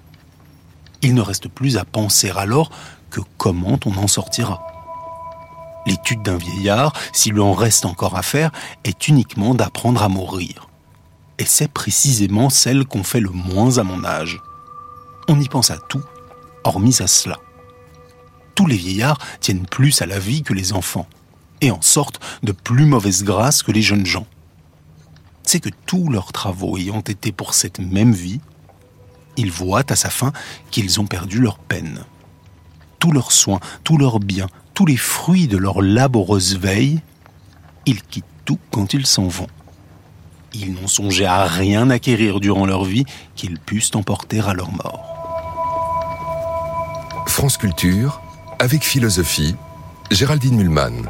Il 1.02 1.16
ne 1.16 1.22
reste 1.22 1.48
plus 1.48 1.78
à 1.78 1.86
penser 1.86 2.30
alors 2.30 2.72
que 3.10 3.22
comment 3.38 3.80
on 3.86 3.98
en 3.98 4.08
sortira. 4.08 4.62
L'étude 5.86 6.22
d'un 6.22 6.38
vieillard, 6.38 6.94
s'il 7.12 7.34
lui 7.34 7.42
en 7.42 7.54
reste 7.54 7.86
encore 7.86 8.16
à 8.16 8.22
faire, 8.22 8.52
est 8.84 9.08
uniquement 9.08 9.56
d'apprendre 9.56 10.04
à 10.04 10.10
mourir. 10.10 10.70
Et 11.40 11.46
c'est 11.46 11.72
précisément 11.72 12.50
celle 12.50 12.86
qu'on 12.86 13.04
fait 13.04 13.20
le 13.20 13.32
moins 13.32 13.80
à 13.80 13.84
mon 13.84 14.06
âge. 14.06 14.40
On 15.28 15.40
y 15.40 15.48
pense 15.50 15.72
à 15.72 15.78
tout, 15.78 16.04
hormis 16.64 17.02
à 17.02 17.08
cela. 17.08 17.38
Tous 18.54 18.68
les 18.68 18.78
vieillards 18.78 19.18
tiennent 19.40 19.66
plus 19.66 20.02
à 20.02 20.06
la 20.06 20.20
vie 20.20 20.44
que 20.44 20.54
les 20.54 20.74
enfants 20.74 21.08
et 21.62 21.72
en 21.72 21.82
sortent 21.82 22.20
de 22.44 22.52
plus 22.52 22.86
mauvaise 22.86 23.24
grâce 23.24 23.64
que 23.64 23.72
les 23.72 23.82
jeunes 23.82 24.06
gens. 24.06 24.28
C'est 25.44 25.60
que 25.60 25.70
tous 25.86 26.10
leurs 26.10 26.32
travaux 26.32 26.78
ayant 26.78 27.02
été 27.02 27.32
pour 27.32 27.54
cette 27.54 27.80
même 27.80 28.12
vie, 28.12 28.40
ils 29.38 29.52
voient 29.52 29.90
à 29.90 29.96
sa 29.96 30.10
fin 30.10 30.34
qu'ils 30.70 31.00
ont 31.00 31.06
perdu 31.06 31.40
leur 31.40 31.58
peine. 31.58 32.04
Tous 33.00 33.12
leurs 33.12 33.32
soins, 33.32 33.60
tous 33.84 33.98
leurs 33.98 34.20
biens, 34.20 34.50
tous 34.74 34.86
les 34.86 34.98
fruits 34.98 35.48
de 35.48 35.58
leur 35.58 35.82
laboreuse 35.82 36.58
veille, 36.58 37.02
ils 37.86 38.02
quittent 38.02 38.26
tout 38.46 38.60
quand 38.70 38.94
ils 38.94 39.06
s'en 39.06 39.28
vont. 39.28 39.48
Ils 40.54 40.74
n'ont 40.74 40.88
songé 40.88 41.26
à 41.26 41.46
rien 41.46 41.90
acquérir 41.90 42.40
durant 42.40 42.66
leur 42.66 42.84
vie 42.84 43.06
qu'ils 43.36 43.58
puissent 43.58 43.96
emporter 43.96 44.40
à 44.40 44.54
leur 44.54 44.72
mort. 44.72 45.08
France 47.28 47.58
Culture, 47.58 48.22
avec 48.60 48.84
philosophie, 48.84 49.56
Géraldine 50.12 50.58
Mulman. 50.58 51.10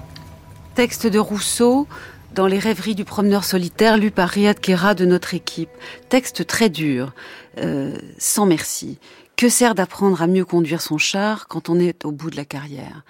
Texte 0.75 1.05
de 1.05 1.19
Rousseau 1.19 1.85
dans 2.33 2.47
Les 2.47 2.57
rêveries 2.57 2.95
du 2.95 3.03
promeneur 3.03 3.43
solitaire, 3.43 3.97
lu 3.97 4.09
par 4.09 4.29
Riyad 4.29 4.57
Kera 4.57 4.95
de 4.95 5.05
notre 5.05 5.33
équipe. 5.33 5.69
Texte 6.07 6.47
très 6.47 6.69
dur, 6.69 7.13
euh, 7.57 7.97
sans 8.17 8.45
merci. 8.45 8.97
Que 9.35 9.49
sert 9.49 9.75
d'apprendre 9.75 10.21
à 10.21 10.27
mieux 10.27 10.45
conduire 10.45 10.81
son 10.81 10.97
char 10.97 11.49
quand 11.49 11.67
on 11.67 11.77
est 11.77 12.05
au 12.05 12.11
bout 12.11 12.29
de 12.29 12.37
la 12.37 12.45
carrière? 12.45 13.03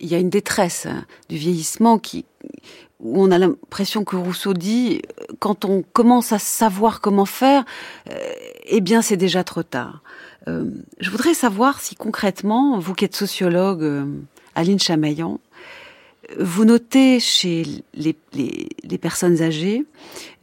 Il 0.00 0.08
y 0.08 0.14
a 0.14 0.18
une 0.18 0.28
détresse 0.28 0.84
hein, 0.84 1.06
du 1.30 1.36
vieillissement 1.36 1.98
qui, 1.98 2.26
où 3.00 3.22
on 3.22 3.30
a 3.30 3.38
l'impression 3.38 4.04
que 4.04 4.16
Rousseau 4.16 4.52
dit, 4.52 5.00
quand 5.38 5.64
on 5.64 5.82
commence 5.82 6.32
à 6.32 6.38
savoir 6.38 7.00
comment 7.00 7.24
faire, 7.24 7.64
euh, 8.10 8.18
eh 8.66 8.82
bien 8.82 9.00
c'est 9.00 9.16
déjà 9.16 9.44
trop 9.44 9.62
tard. 9.62 10.02
Euh, 10.46 10.70
je 11.00 11.10
voudrais 11.10 11.34
savoir 11.34 11.80
si 11.80 11.94
concrètement, 11.94 12.78
vous 12.78 12.92
qui 12.94 13.06
êtes 13.06 13.16
sociologue, 13.16 13.82
euh, 13.82 14.04
Aline 14.54 14.78
Chamaillan, 14.78 15.40
vous 16.38 16.64
notez 16.64 17.20
chez 17.20 17.62
les, 17.94 18.16
les, 18.32 18.68
les 18.82 18.98
personnes 18.98 19.40
âgées, 19.42 19.86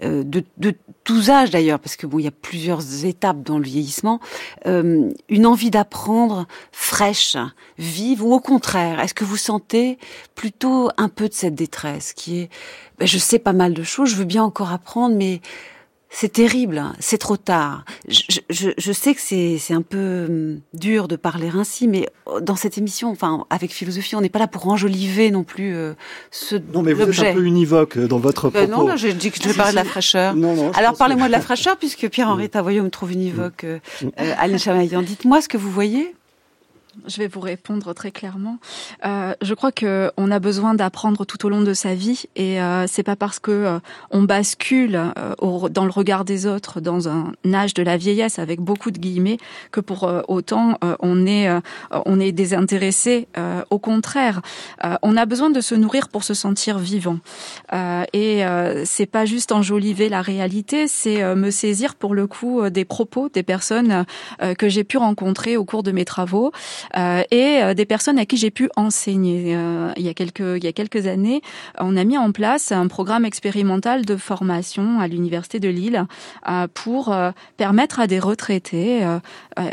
euh, 0.04 0.24
de, 0.24 0.44
de, 0.58 0.74
tous 1.04 1.30
âges 1.30 1.52
d'ailleurs, 1.52 1.80
parce 1.80 1.96
que 1.96 2.08
bon, 2.08 2.18
il 2.18 2.26
y 2.26 2.28
a 2.28 2.32
plusieurs 2.32 3.06
étapes 3.06 3.44
dans 3.44 3.60
le 3.60 3.64
vieillissement, 3.64 4.20
euh, 4.66 5.12
une 5.30 5.46
envie 5.46 5.70
d'apprendre 5.70 6.48
fraîche, 6.72 7.38
vive, 7.78 8.24
ou 8.24 8.34
au 8.34 8.40
contraire, 8.40 9.00
est-ce 9.00 9.14
que 9.14 9.24
vous 9.24 9.38
sentez 9.38 10.00
plutôt 10.34 10.90
un 10.98 11.10
peu 11.10 11.30
de 11.30 11.34
cette 11.34 11.56
détresse 11.56 12.14
qui 12.14 12.40
est, 12.40 12.50
ben, 12.98 13.08
je 13.08 13.20
sais 13.20 13.40
pas 13.40 13.54
mal 13.54 13.74
de 13.74 13.84
choses, 13.84 14.10
je 14.10 14.16
veux 14.16 14.26
bien 14.26 14.44
encore 14.44 14.72
apprendre, 14.72 15.16
mais 15.16 15.42
c'est 16.18 16.32
terrible, 16.32 16.82
c'est 17.00 17.18
trop 17.18 17.36
tard. 17.36 17.84
Je, 18.08 18.40
je, 18.50 18.70
je 18.78 18.92
sais 18.94 19.14
que 19.14 19.20
c'est 19.20 19.74
un 19.74 19.82
peu 19.82 20.26
hum, 20.30 20.60
dur 20.74 21.10
de 21.10 21.18
parler 21.18 21.50
ainsi, 21.54 21.90
mais 21.90 22.08
dans 22.42 22.56
cette 22.56 22.78
émission, 22.78 23.10
enfin 23.12 23.46
avec 23.50 23.72
philosophie, 23.72 24.16
on 24.16 24.22
n'est 24.22 24.30
pas 24.30 24.40
là 24.40 24.48
pour 24.48 24.66
enjoliver 24.70 25.30
non 25.30 25.44
plus 25.44 25.76
euh, 25.76 25.94
ce 26.32 26.56
Non, 26.74 26.84
mais 26.84 26.94
vous 26.94 27.02
êtes 27.02 27.20
un 27.20 27.34
peu 27.34 27.44
univoque 27.44 28.00
dans 28.00 28.20
votre 28.20 28.50
propos. 28.50 28.58
Euh, 28.58 28.68
non, 28.68 28.88
là, 28.88 28.96
je 28.96 29.10
dis 29.10 29.30
que 29.30 29.44
je 29.44 29.50
vais 29.50 29.54
parler 29.54 29.72
de 29.72 29.76
la 29.76 29.84
fraîcheur. 29.84 30.36
Non, 30.36 30.56
non, 30.56 30.72
Alors 30.72 30.96
parlez-moi 30.96 31.26
que... 31.26 31.32
de 31.32 31.36
la 31.36 31.42
fraîcheur, 31.42 31.76
puisque 31.76 32.08
Pierre-Henri 32.08 32.50
Tavoyot 32.50 32.84
me 32.84 32.90
trouve 32.90 33.12
univoque. 33.12 33.66
Euh, 33.66 33.80
euh, 34.04 34.34
Alain 34.38 34.58
Chamaillan, 34.58 35.02
dites-moi 35.02 35.42
ce 35.42 35.50
que 35.50 35.58
vous 35.58 35.70
voyez. 35.70 36.16
Je 37.08 37.18
vais 37.18 37.28
vous 37.28 37.40
répondre 37.40 37.94
très 37.94 38.12
clairement. 38.12 38.58
Euh, 39.06 39.34
je 39.42 39.54
crois 39.54 39.72
que 39.72 40.12
on 40.18 40.32
a 40.32 40.40
besoin 40.40 40.74
d'apprendre 40.74 41.26
tout 41.26 41.46
au 41.46 41.50
long 41.50 41.62
de 41.62 41.74
sa 41.74 41.94
vie, 41.94 42.24
et 42.36 42.62
euh, 42.62 42.88
c'est 42.88 43.04
pas 43.04 43.16
parce 43.16 43.40
que 43.40 43.52
euh, 43.52 43.80
on 44.12 44.24
bascule 44.24 44.96
euh, 44.96 45.70
dans 45.70 45.86
le 45.86 45.92
regard 45.92 46.26
des 46.26 46.46
autres 46.46 46.82
dans 46.82 47.08
un 47.08 47.34
âge 47.54 47.74
de 47.74 47.84
la 47.84 47.98
vieillesse 47.98 48.40
avec 48.40 48.60
beaucoup 48.60 48.92
de 48.92 48.98
guillemets 48.98 49.38
que 49.72 49.80
pour 49.80 50.06
euh, 50.06 50.22
autant 50.28 50.78
on 51.00 51.26
est 51.26 51.50
on 52.06 52.20
est 52.20 52.32
désintéressé. 52.32 53.28
au 53.70 53.80
contraire, 53.80 54.42
on 55.02 55.18
a 55.18 55.26
besoin 55.26 55.50
de 55.50 55.62
se 55.62 55.76
nourrir 55.76 56.10
pour 56.10 56.24
se 56.24 56.34
sentir 56.34 56.78
vivant. 56.78 57.18
et 58.14 58.44
c'est 58.86 59.06
pas 59.06 59.26
juste 59.26 59.52
enjoliver 59.52 60.10
la 60.10 60.22
réalité, 60.22 60.88
c'est 60.88 61.36
me 61.36 61.52
saisir 61.52 61.96
pour 61.96 62.14
le 62.14 62.28
coup 62.28 62.70
des 62.70 62.86
propos 62.86 63.30
des 63.30 63.44
personnes 63.44 64.06
que 64.58 64.70
j'ai 64.70 64.84
pu 64.84 64.98
rencontrer 64.98 65.58
au 65.58 65.66
cours 65.66 65.84
de 65.84 65.92
mes 65.92 66.06
travaux 66.06 66.52
et 66.94 67.62
euh, 67.62 67.74
des 67.74 67.86
personnes 67.86 68.20
à 68.20 68.26
qui 68.26 68.38
j'ai 68.38 68.52
pu 68.52 68.70
enseigner. 68.76 69.56
Euh, 69.56 69.92
il 69.98 70.04
y 70.04 70.10
a 70.10 70.14
quelques 70.14 70.40
il 70.40 70.64
y 70.64 70.68
a 70.68 70.74
quelques 70.74 71.08
années, 71.08 71.42
on 71.80 71.98
a 71.98 72.04
mis 72.04 72.18
en 72.18 72.32
place 72.32 72.72
un 72.72 72.88
programme 72.88 73.26
expérimental 73.26 74.06
de 74.06 74.16
formation 74.16 75.00
à 75.00 75.08
l'université 75.08 75.60
de 75.60 75.70
Lille 75.70 76.06
pour 76.74 77.16
permettre 77.58 78.00
à 78.00 78.08
des 78.08 78.20
retraités 78.20 79.06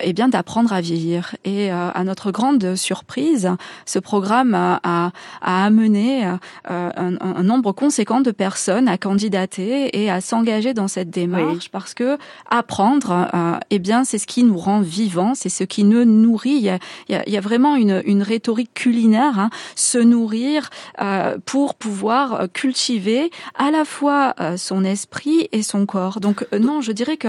eh 0.02 0.12
bien 0.12 0.28
d'apprendre 0.28 0.72
à 0.72 0.80
vieillir. 0.80 1.36
Et 1.44 1.70
à 1.70 2.02
notre 2.04 2.30
grande 2.30 2.76
surprise, 2.76 3.50
ce 3.86 3.98
programme 3.98 4.54
a, 4.54 4.80
a, 4.82 5.10
a 5.40 5.64
amené 5.64 6.24
un, 6.24 6.40
un, 6.68 7.42
nombre 7.42 7.72
conséquent 7.72 8.20
de 8.20 8.30
personnes 8.30 8.88
à 8.88 8.98
candidater 8.98 10.02
et 10.02 10.10
à 10.10 10.20
s'engager 10.20 10.74
dans 10.74 10.88
cette 10.88 11.10
démarche 11.10 11.64
oui. 11.64 11.68
parce 11.70 11.94
que 11.94 12.18
apprendre, 12.50 13.28
eh 13.70 13.78
bien, 13.78 14.04
c'est 14.04 14.18
ce 14.18 14.26
qui 14.26 14.44
nous 14.44 14.58
rend 14.58 14.80
vivants, 14.80 15.34
c'est 15.34 15.48
ce 15.48 15.64
qui 15.64 15.84
nous 15.84 16.04
nourrit 16.04 16.70
Il 17.08 17.22
y 17.26 17.36
a, 17.36 17.40
vraiment 17.40 17.76
une, 17.76 18.02
une 18.06 18.22
rhétorique 18.22 18.72
culinaire, 18.74 19.38
hein, 19.38 19.50
se 19.74 19.98
nourrir 19.98 20.70
euh, 21.00 21.36
pour 21.44 21.74
pouvoir 21.74 22.48
cultiver 22.52 23.30
à 23.54 23.70
la 23.70 23.84
fois 23.84 24.34
euh, 24.40 24.56
son 24.56 24.84
esprit 24.84 25.48
et 25.52 25.62
son 25.62 25.86
corps. 25.86 26.20
Donc 26.20 26.46
euh, 26.52 26.58
non, 26.58 26.80
je 26.80 26.92
dirais 26.92 27.16
que 27.16 27.28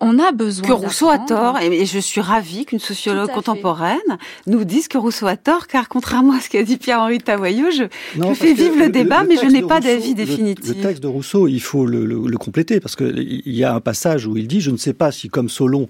on 0.00 0.18
a 0.18 0.32
besoin. 0.32 0.68
Que 0.68 0.72
Rousseau 0.72 1.08
a 1.08 1.18
tort, 1.18 1.58
et 1.60 1.86
je 1.86 1.98
suis 1.98 2.20
ravie 2.20 2.64
qu'une 2.66 2.78
sociologue 2.78 3.30
contemporaine 3.30 3.98
nous 4.46 4.64
dise 4.64 4.88
que 4.88 4.98
Rousseau 4.98 5.26
a 5.26 5.36
tort, 5.36 5.66
car 5.66 5.88
contrairement 5.88 6.34
à 6.34 6.40
ce 6.40 6.48
qu'a 6.48 6.62
dit 6.62 6.76
Pierre-Henri 6.76 7.18
Tavoyot, 7.18 7.70
je, 7.70 7.84
je 8.14 8.34
fais 8.34 8.54
vivre 8.54 8.78
le, 8.78 8.88
débat, 8.88 9.24
mais 9.24 9.36
je 9.36 9.46
n'ai 9.46 9.62
pas 9.62 9.80
d'avis 9.80 10.14
définitif. 10.14 10.76
Le, 10.76 10.82
texte 10.82 11.02
de 11.02 11.08
Rousseau, 11.08 11.48
il 11.48 11.60
faut 11.60 11.86
le, 11.86 12.04
le 12.04 12.38
compléter 12.38 12.80
parce 12.80 12.96
qu'il 12.96 13.42
y 13.46 13.64
a 13.64 13.74
un 13.74 13.80
passage 13.80 14.26
où 14.26 14.36
il 14.36 14.46
dit 14.46 14.60
:«Je 14.66 14.70
ne 14.70 14.76
sais 14.76 14.92
pas 14.92 15.10
si, 15.12 15.28
comme 15.28 15.48
Solon, 15.48 15.88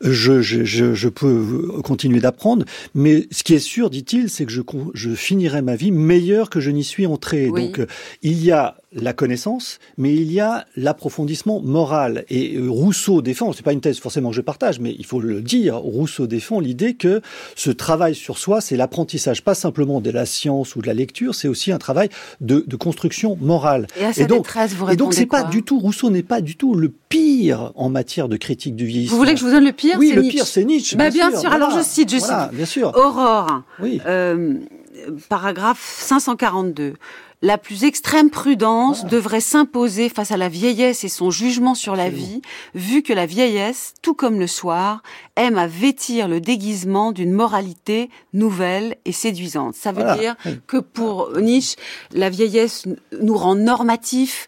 je, 0.00 0.40
je, 0.40 0.64
je, 0.64 0.94
je 0.94 1.08
peux 1.08 1.80
continuer 1.82 2.20
d'apprendre, 2.20 2.53
mais 2.94 3.26
ce 3.30 3.42
qui 3.42 3.54
est 3.54 3.58
sûr, 3.58 3.90
dit-il, 3.90 4.30
c'est 4.30 4.44
que 4.46 4.52
je, 4.52 4.62
je 4.94 5.10
finirai 5.10 5.62
ma 5.62 5.76
vie 5.76 5.90
meilleur 5.90 6.50
que 6.50 6.60
je 6.60 6.70
n'y 6.70 6.84
suis 6.84 7.06
entré. 7.06 7.48
Donc, 7.48 7.80
euh, 7.80 7.86
il 8.22 8.42
y 8.42 8.50
a 8.50 8.76
la 8.94 9.12
connaissance, 9.12 9.78
mais 9.96 10.14
il 10.14 10.32
y 10.32 10.40
a 10.40 10.66
l'approfondissement 10.76 11.60
moral. 11.60 12.24
Et 12.28 12.56
euh, 12.56 12.68
Rousseau 12.68 13.22
défend, 13.22 13.52
c'est 13.52 13.64
pas 13.64 13.72
une 13.72 13.80
thèse 13.80 13.98
forcément 13.98 14.30
que 14.30 14.36
je 14.36 14.40
partage, 14.40 14.80
mais 14.80 14.94
il 14.98 15.04
faut 15.04 15.20
le 15.20 15.42
dire, 15.42 15.76
Rousseau 15.76 16.26
défend 16.26 16.60
l'idée 16.60 16.94
que 16.94 17.20
ce 17.56 17.70
travail 17.70 18.14
sur 18.14 18.38
soi, 18.38 18.60
c'est 18.60 18.76
l'apprentissage 18.76 19.42
pas 19.42 19.54
simplement 19.54 20.00
de 20.00 20.10
la 20.10 20.26
science 20.26 20.76
ou 20.76 20.82
de 20.82 20.86
la 20.86 20.94
lecture, 20.94 21.34
c'est 21.34 21.48
aussi 21.48 21.72
un 21.72 21.78
travail 21.78 22.08
de, 22.40 22.64
de 22.66 22.76
construction 22.76 23.36
morale. 23.40 23.86
Et, 23.98 24.04
à 24.04 24.10
et 24.16 24.26
donc, 24.26 24.46
vous 24.48 24.90
et 24.90 24.96
donc 24.96 25.14
c'est 25.14 25.26
pas 25.26 25.44
du 25.44 25.62
tout 25.62 25.78
Rousseau 25.78 26.10
n'est 26.10 26.22
pas 26.22 26.40
du 26.40 26.56
tout 26.56 26.74
le 26.74 26.88
pire 26.88 27.72
en 27.74 27.90
matière 27.90 28.28
de 28.28 28.36
critique 28.36 28.76
du 28.76 28.86
vieillissement. 28.86 29.16
Vous 29.16 29.22
voulez 29.22 29.34
que 29.34 29.40
je 29.40 29.44
vous 29.44 29.50
donne 29.50 29.64
le 29.64 29.72
pire? 29.72 29.96
Oui, 29.98 30.12
le 30.12 30.22
pire 30.22 30.46
c'est 30.46 30.64
Nietzsche. 30.64 30.96
Bah, 30.96 31.10
bien, 31.10 31.30
sûr. 31.36 31.50
Alors 31.50 31.70
je 31.70 31.82
cite, 31.82 32.10
je 32.10 32.18
voilà, 32.18 32.44
cite. 32.44 32.56
Bien 32.56 32.66
sûr. 32.66 32.92
Aurore. 32.94 33.62
Oui. 33.80 34.00
Euh, 34.06 34.54
paragraphe 35.28 35.96
542 36.00 36.94
la 37.44 37.58
plus 37.58 37.84
extrême 37.84 38.30
prudence 38.30 39.04
devrait 39.04 39.42
s'imposer 39.42 40.08
face 40.08 40.30
à 40.30 40.38
la 40.38 40.48
vieillesse 40.48 41.04
et 41.04 41.10
son 41.10 41.30
jugement 41.30 41.74
sur 41.74 41.94
la 41.94 42.08
vie, 42.08 42.40
vu 42.74 43.02
que 43.02 43.12
la 43.12 43.26
vieillesse, 43.26 43.92
tout 44.00 44.14
comme 44.14 44.40
le 44.40 44.46
soir, 44.46 45.02
aime 45.36 45.58
à 45.58 45.66
vêtir 45.66 46.26
le 46.26 46.40
déguisement 46.40 47.12
d'une 47.12 47.32
moralité 47.32 48.08
nouvelle 48.32 48.96
et 49.04 49.12
séduisante. 49.12 49.74
Ça 49.74 49.92
veut 49.92 50.18
dire 50.18 50.36
que 50.66 50.78
pour 50.78 51.38
Nietzsche, 51.38 51.76
la 52.12 52.30
vieillesse 52.30 52.86
nous 53.20 53.36
rend 53.36 53.56
normatifs, 53.56 54.46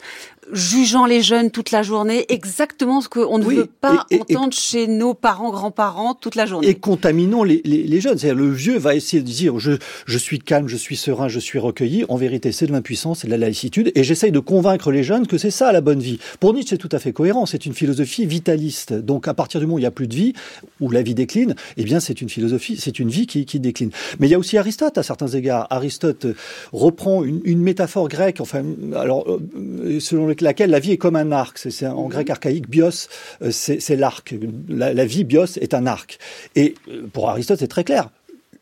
jugeant 0.52 1.06
les 1.06 1.22
jeunes 1.22 1.50
toute 1.50 1.70
la 1.70 1.82
journée, 1.82 2.24
exactement 2.28 3.00
ce 3.00 3.08
qu'on 3.08 3.38
ne 3.38 3.44
veut 3.44 3.66
pas 3.66 4.06
entendre 4.12 4.52
chez 4.52 4.86
nos 4.86 5.14
parents, 5.14 5.50
grands-parents 5.50 6.14
toute 6.14 6.34
la 6.34 6.46
journée. 6.46 6.68
Et 6.68 6.74
contaminons 6.74 7.42
les, 7.42 7.60
les, 7.64 7.82
les 7.82 8.00
jeunes. 8.00 8.18
C'est-à-dire 8.18 8.42
le 8.42 8.50
vieux 8.50 8.78
va 8.78 8.94
essayer 8.94 9.22
de 9.22 9.28
dire 9.28 9.58
je, 9.58 9.72
je 10.06 10.18
suis 10.18 10.38
calme, 10.38 10.68
je 10.68 10.76
suis 10.76 10.96
serein, 10.96 11.28
je 11.28 11.40
suis 11.40 11.58
recueilli. 11.58 12.04
En 12.08 12.16
vérité, 12.16 12.52
c'est 12.52 12.66
de 12.66 12.72
l'impuissance, 12.72 13.20
c'est 13.20 13.26
de 13.26 13.32
la 13.32 13.38
laïcitude. 13.38 13.92
Et 13.94 14.04
j'essaye 14.04 14.32
de 14.32 14.38
convaincre 14.38 14.90
les 14.90 15.02
jeunes 15.02 15.26
que 15.26 15.38
c'est 15.38 15.50
ça 15.50 15.72
la 15.72 15.80
bonne 15.80 16.00
vie. 16.00 16.18
Pour 16.40 16.54
Nietzsche, 16.54 16.70
c'est 16.70 16.78
tout 16.78 16.88
à 16.92 16.98
fait 16.98 17.12
cohérent. 17.12 17.46
C'est 17.46 17.66
une 17.66 17.74
philosophie 17.74 18.26
vitaliste. 18.26 18.92
Donc 18.92 19.28
à 19.28 19.34
partir 19.34 19.60
du 19.60 19.66
moment 19.66 19.76
où 19.76 19.78
il 19.78 19.82
n'y 19.82 19.86
a 19.86 19.90
plus 19.90 20.08
de 20.08 20.14
vie, 20.14 20.32
où 20.80 20.90
la 20.90 21.02
vie 21.02 21.14
décline, 21.14 21.54
eh 21.76 21.84
bien 21.84 22.00
c'est 22.00 22.20
une 22.20 22.28
philosophie, 22.28 22.76
c'est 22.78 22.98
une 22.98 23.08
vie 23.08 23.26
qui, 23.26 23.46
qui 23.46 23.60
décline. 23.60 23.90
Mais 24.18 24.28
il 24.28 24.30
y 24.30 24.34
a 24.34 24.38
aussi 24.38 24.58
Aristote 24.58 24.98
à 24.98 25.02
certains 25.02 25.28
égards. 25.28 25.66
Aristote 25.70 26.26
reprend 26.72 27.24
une, 27.24 27.40
une 27.44 27.60
métaphore 27.60 28.08
grecque, 28.08 28.40
enfin 28.40 28.62
alors 28.94 29.24
euh, 29.28 30.00
laquelle 30.40 30.70
la 30.70 30.78
vie 30.78 30.92
est 30.92 30.98
comme 30.98 31.16
un 31.16 31.32
arc. 31.32 31.58
C'est 31.58 31.86
en 31.86 32.08
grec 32.08 32.30
archaïque, 32.30 32.68
bios, 32.68 33.08
euh, 33.42 33.50
c'est 33.50 33.96
l'arc. 33.96 34.34
La, 34.68 34.92
la, 34.92 35.04
vie, 35.04 35.24
bios, 35.24 35.58
est 35.60 35.74
un 35.74 35.86
arc. 35.86 36.18
Et 36.54 36.74
euh, 36.88 37.06
pour 37.12 37.28
Aristote, 37.28 37.58
c'est 37.58 37.68
très 37.68 37.84
clair 37.84 38.10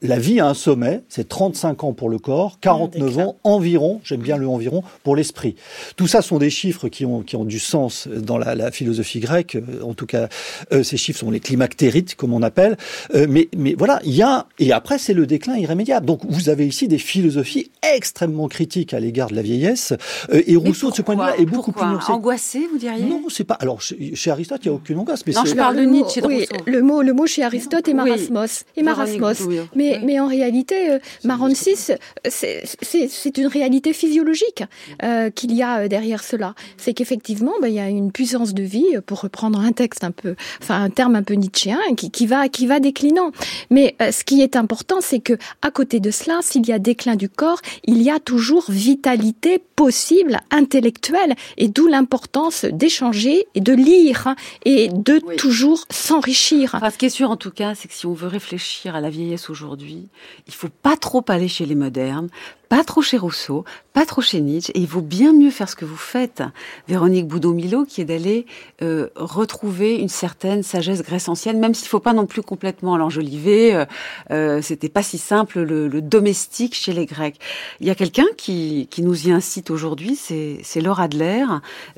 la 0.04 0.18
vie 0.18 0.38
a 0.38 0.46
un 0.46 0.54
sommet, 0.54 1.02
c'est 1.08 1.28
35 1.28 1.82
ans 1.84 1.92
pour 1.94 2.10
le 2.10 2.18
corps, 2.18 2.58
49 2.60 3.18
ans 3.18 3.36
environ, 3.42 4.00
j'aime 4.04 4.20
bien 4.20 4.36
le 4.36 4.46
environ, 4.46 4.82
pour 5.02 5.16
l'esprit. 5.16 5.56
Tout 5.96 6.06
ça 6.06 6.20
sont 6.20 6.38
des 6.38 6.50
chiffres 6.50 6.88
qui 6.88 7.06
ont, 7.06 7.22
qui 7.22 7.36
ont 7.36 7.44
du 7.44 7.58
sens 7.58 8.06
dans 8.08 8.36
la, 8.36 8.54
la 8.54 8.70
philosophie 8.70 9.20
grecque. 9.20 9.56
En 9.82 9.94
tout 9.94 10.04
cas, 10.04 10.28
euh, 10.72 10.82
ces 10.82 10.98
chiffres 10.98 11.20
sont 11.20 11.30
les 11.30 11.40
climactérites, 11.40 12.16
comme 12.16 12.34
on 12.34 12.42
appelle. 12.42 12.76
Euh, 13.14 13.26
mais, 13.28 13.48
mais 13.56 13.74
voilà, 13.78 14.00
il 14.04 14.14
y 14.14 14.22
a, 14.22 14.46
et 14.58 14.72
après, 14.72 14.98
c'est 14.98 15.14
le 15.14 15.26
déclin 15.26 15.56
irrémédiable. 15.56 16.04
Donc, 16.04 16.20
vous 16.28 16.50
avez 16.50 16.66
ici 16.66 16.86
des 16.86 16.98
philosophies 16.98 17.70
extrêmement 17.96 18.48
critiques 18.48 18.92
à 18.92 19.00
l'égard 19.00 19.30
de 19.30 19.36
la 19.36 19.42
vieillesse. 19.42 19.94
Euh, 20.32 20.42
et 20.46 20.56
Rousseau, 20.56 20.90
de 20.90 20.96
ce 20.96 21.02
point 21.02 21.16
de 21.16 21.20
vue-là, 21.20 21.36
est 21.38 21.46
beaucoup 21.46 21.72
pourquoi 21.72 21.98
plus. 21.98 22.12
Angoissé, 22.12 22.68
vous 22.70 22.78
diriez? 22.78 23.04
Non, 23.04 23.22
c'est 23.30 23.44
pas. 23.44 23.54
Alors, 23.54 23.80
chez, 23.80 24.14
chez 24.14 24.30
Aristote, 24.30 24.60
il 24.64 24.68
n'y 24.68 24.74
a 24.74 24.76
aucune 24.76 24.98
angoisse. 24.98 25.24
Mais 25.26 25.32
non, 25.32 25.46
je 25.46 25.54
parle 25.54 25.76
de 25.76 25.84
Nietzsche 25.84 26.18
et 26.18 26.22
de 26.22 26.26
oui. 26.26 26.46
Le 26.66 26.82
mot, 26.82 27.00
le 27.00 27.14
mot 27.14 27.26
chez 27.26 27.42
Aristote 27.42 27.88
est 27.88 27.94
marasmos. 27.94 28.64
Et 28.76 28.82
marasmos. 28.82 29.48
Mais, 29.74 29.93
mais 30.02 30.20
en 30.20 30.26
réalité, 30.26 30.90
euh, 30.90 30.98
Maronsis, 31.24 31.92
c'est 32.28 33.38
une 33.38 33.46
réalité 33.46 33.92
physiologique 33.92 34.64
euh, 35.02 35.30
qu'il 35.30 35.54
y 35.54 35.62
a 35.62 35.88
derrière 35.88 36.22
cela. 36.22 36.54
C'est 36.76 36.94
qu'effectivement, 36.94 37.52
ben, 37.60 37.68
il 37.68 37.74
y 37.74 37.80
a 37.80 37.88
une 37.88 38.12
puissance 38.12 38.54
de 38.54 38.62
vie, 38.62 38.84
pour 39.06 39.20
reprendre 39.20 39.60
un 39.60 39.72
texte 39.72 40.04
un 40.04 40.10
peu, 40.10 40.36
enfin 40.62 40.82
un 40.82 40.90
terme 40.90 41.16
un 41.16 41.22
peu 41.22 41.34
nietzschéen, 41.34 41.78
qui, 41.96 42.10
qui 42.10 42.26
va 42.26 42.48
qui 42.48 42.66
va 42.66 42.80
déclinant. 42.80 43.30
Mais 43.70 43.96
euh, 44.00 44.12
ce 44.12 44.24
qui 44.24 44.42
est 44.42 44.56
important, 44.56 44.98
c'est 45.00 45.20
que 45.20 45.34
à 45.62 45.70
côté 45.70 46.00
de 46.00 46.10
cela, 46.10 46.40
s'il 46.42 46.66
y 46.66 46.72
a 46.72 46.78
déclin 46.78 47.16
du 47.16 47.28
corps, 47.28 47.60
il 47.84 48.02
y 48.02 48.10
a 48.10 48.18
toujours 48.18 48.64
vitalité 48.70 49.60
possible, 49.76 50.38
intellectuelle, 50.50 51.34
et 51.56 51.68
d'où 51.68 51.86
l'importance 51.86 52.64
d'échanger 52.64 53.46
et 53.54 53.60
de 53.60 53.72
lire 53.72 54.26
hein, 54.28 54.36
et 54.64 54.88
de 54.88 55.20
Oui. 55.24 55.36
toujours 55.36 55.84
s'enrichir. 55.90 56.74
Enfin, 56.74 56.90
ce 56.90 56.98
qui 56.98 57.06
est 57.06 57.10
sûr 57.10 57.30
en 57.30 57.36
tout 57.36 57.50
cas, 57.50 57.74
c'est 57.74 57.88
que 57.88 57.94
si 57.94 58.06
on 58.06 58.12
veut 58.14 58.28
réfléchir 58.28 58.94
à 58.94 59.00
la 59.00 59.10
vieillesse 59.10 59.50
aujourd'hui, 59.50 59.73
il 59.82 60.54
faut 60.54 60.68
pas 60.68 60.96
trop 60.96 61.24
aller 61.28 61.48
chez 61.48 61.66
les 61.66 61.74
modernes, 61.74 62.28
pas 62.68 62.84
trop 62.84 63.02
chez 63.02 63.16
Rousseau, 63.16 63.64
pas 63.92 64.06
trop 64.06 64.22
chez 64.22 64.40
Nietzsche, 64.40 64.72
et 64.74 64.80
il 64.80 64.86
vaut 64.86 65.00
bien 65.00 65.32
mieux 65.32 65.50
faire 65.50 65.68
ce 65.68 65.76
que 65.76 65.84
vous 65.84 65.96
faites, 65.96 66.42
Véronique 66.88 67.28
Boudot-Milo, 67.28 67.84
qui 67.84 68.00
est 68.00 68.04
d'aller 68.04 68.46
euh, 68.82 69.08
retrouver 69.14 69.96
une 69.96 70.08
certaine 70.08 70.62
sagesse 70.62 71.02
grecque 71.02 71.28
ancienne, 71.28 71.60
même 71.60 71.74
s'il 71.74 71.88
faut 71.88 72.00
pas 72.00 72.12
non 72.12 72.26
plus 72.26 72.42
complètement 72.42 72.96
l'enjoliver. 72.96 73.74
Euh, 73.74 73.84
euh, 74.30 74.62
C'était 74.62 74.88
pas 74.88 75.02
si 75.02 75.18
simple 75.18 75.60
le, 75.60 75.88
le, 75.88 76.02
domestique 76.02 76.74
chez 76.74 76.92
les 76.92 77.06
Grecs. 77.06 77.38
Il 77.80 77.86
y 77.86 77.90
a 77.90 77.94
quelqu'un 77.94 78.26
qui, 78.36 78.88
qui 78.90 79.02
nous 79.02 79.28
y 79.28 79.30
incite 79.30 79.70
aujourd'hui, 79.70 80.16
c'est 80.16 80.80
Laura 80.80 81.04
Adler, 81.04 81.44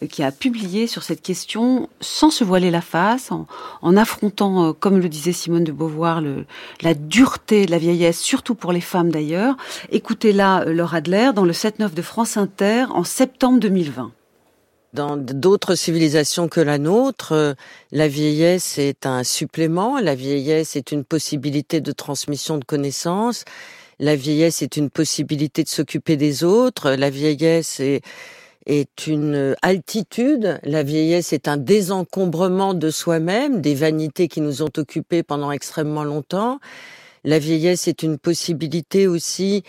euh, 0.02 0.06
qui 0.06 0.22
a 0.22 0.32
publié 0.32 0.86
sur 0.86 1.02
cette 1.02 1.22
question 1.22 1.88
sans 2.00 2.30
se 2.30 2.44
voiler 2.44 2.70
la 2.70 2.80
face, 2.82 3.32
en, 3.32 3.46
en 3.82 3.96
affrontant, 3.96 4.68
euh, 4.68 4.72
comme 4.72 4.98
le 4.98 5.08
disait 5.08 5.32
Simone 5.32 5.64
de 5.64 5.72
Beauvoir, 5.72 6.20
le, 6.20 6.44
la 6.82 6.94
dureté 6.94 7.66
de 7.66 7.70
la 7.70 7.78
vieillesse, 7.78 8.20
surtout 8.20 8.54
pour 8.54 8.72
les 8.72 8.80
femmes 8.80 9.10
d'ailleurs. 9.10 9.56
Écoutez-la, 10.56 10.72
Laura 10.72 10.98
Adler, 10.98 11.30
dans 11.34 11.44
le 11.44 11.52
7-9 11.52 11.94
de 11.94 12.02
France 12.02 12.36
Inter 12.36 12.86
en 12.90 13.04
septembre 13.04 13.58
2020. 13.60 14.12
Dans 14.92 15.16
d'autres 15.16 15.74
civilisations 15.74 16.48
que 16.48 16.60
la 16.60 16.78
nôtre, 16.78 17.32
euh, 17.32 17.54
la 17.92 18.08
vieillesse 18.08 18.78
est 18.78 19.04
un 19.04 19.24
supplément, 19.24 19.98
la 19.98 20.14
vieillesse 20.14 20.76
est 20.76 20.92
une 20.92 21.04
possibilité 21.04 21.80
de 21.80 21.92
transmission 21.92 22.56
de 22.58 22.64
connaissances, 22.64 23.44
la 23.98 24.16
vieillesse 24.16 24.62
est 24.62 24.76
une 24.76 24.88
possibilité 24.88 25.64
de 25.64 25.68
s'occuper 25.68 26.16
des 26.16 26.44
autres, 26.44 26.92
la 26.92 27.10
vieillesse 27.10 27.80
est, 27.80 28.02
est 28.66 29.06
une 29.06 29.54
altitude, 29.62 30.60
la 30.62 30.82
vieillesse 30.82 31.32
est 31.32 31.48
un 31.48 31.56
désencombrement 31.56 32.72
de 32.72 32.90
soi-même, 32.90 33.60
des 33.60 33.74
vanités 33.74 34.28
qui 34.28 34.40
nous 34.40 34.62
ont 34.62 34.72
occupés 34.76 35.22
pendant 35.22 35.50
extrêmement 35.50 36.04
longtemps. 36.04 36.58
La 37.24 37.38
vieillesse 37.38 37.88
est 37.88 38.02
une 38.02 38.18
possibilité 38.18 39.06
aussi 39.08 39.64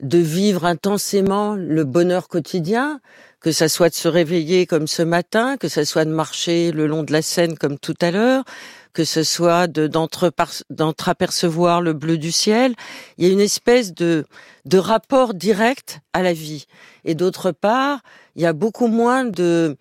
de 0.00 0.18
vivre 0.18 0.64
intensément 0.64 1.54
le 1.54 1.84
bonheur 1.84 2.28
quotidien, 2.28 3.00
que 3.40 3.52
ça 3.52 3.68
soit 3.68 3.88
de 3.88 3.94
se 3.94 4.08
réveiller 4.08 4.66
comme 4.66 4.86
ce 4.86 5.02
matin, 5.02 5.56
que 5.56 5.68
ça 5.68 5.84
soit 5.84 6.04
de 6.04 6.10
marcher 6.10 6.72
le 6.72 6.86
long 6.86 7.02
de 7.02 7.12
la 7.12 7.22
Seine 7.22 7.56
comme 7.56 7.78
tout 7.78 7.94
à 8.00 8.10
l'heure, 8.10 8.44
que 8.92 9.04
ce 9.04 9.22
soit 9.22 9.68
d'entreapercevoir 9.68 11.82
le 11.82 11.92
bleu 11.92 12.18
du 12.18 12.32
ciel. 12.32 12.74
Il 13.16 13.26
y 13.26 13.30
a 13.30 13.32
une 13.32 13.40
espèce 13.40 13.94
de, 13.94 14.24
de 14.64 14.78
rapport 14.78 15.34
direct 15.34 16.00
à 16.12 16.22
la 16.22 16.32
vie. 16.32 16.66
Et 17.04 17.14
d'autre 17.14 17.52
part, 17.52 18.00
il 18.34 18.42
y 18.42 18.46
a 18.46 18.52
beaucoup 18.52 18.88
moins 18.88 19.24
de, 19.24 19.76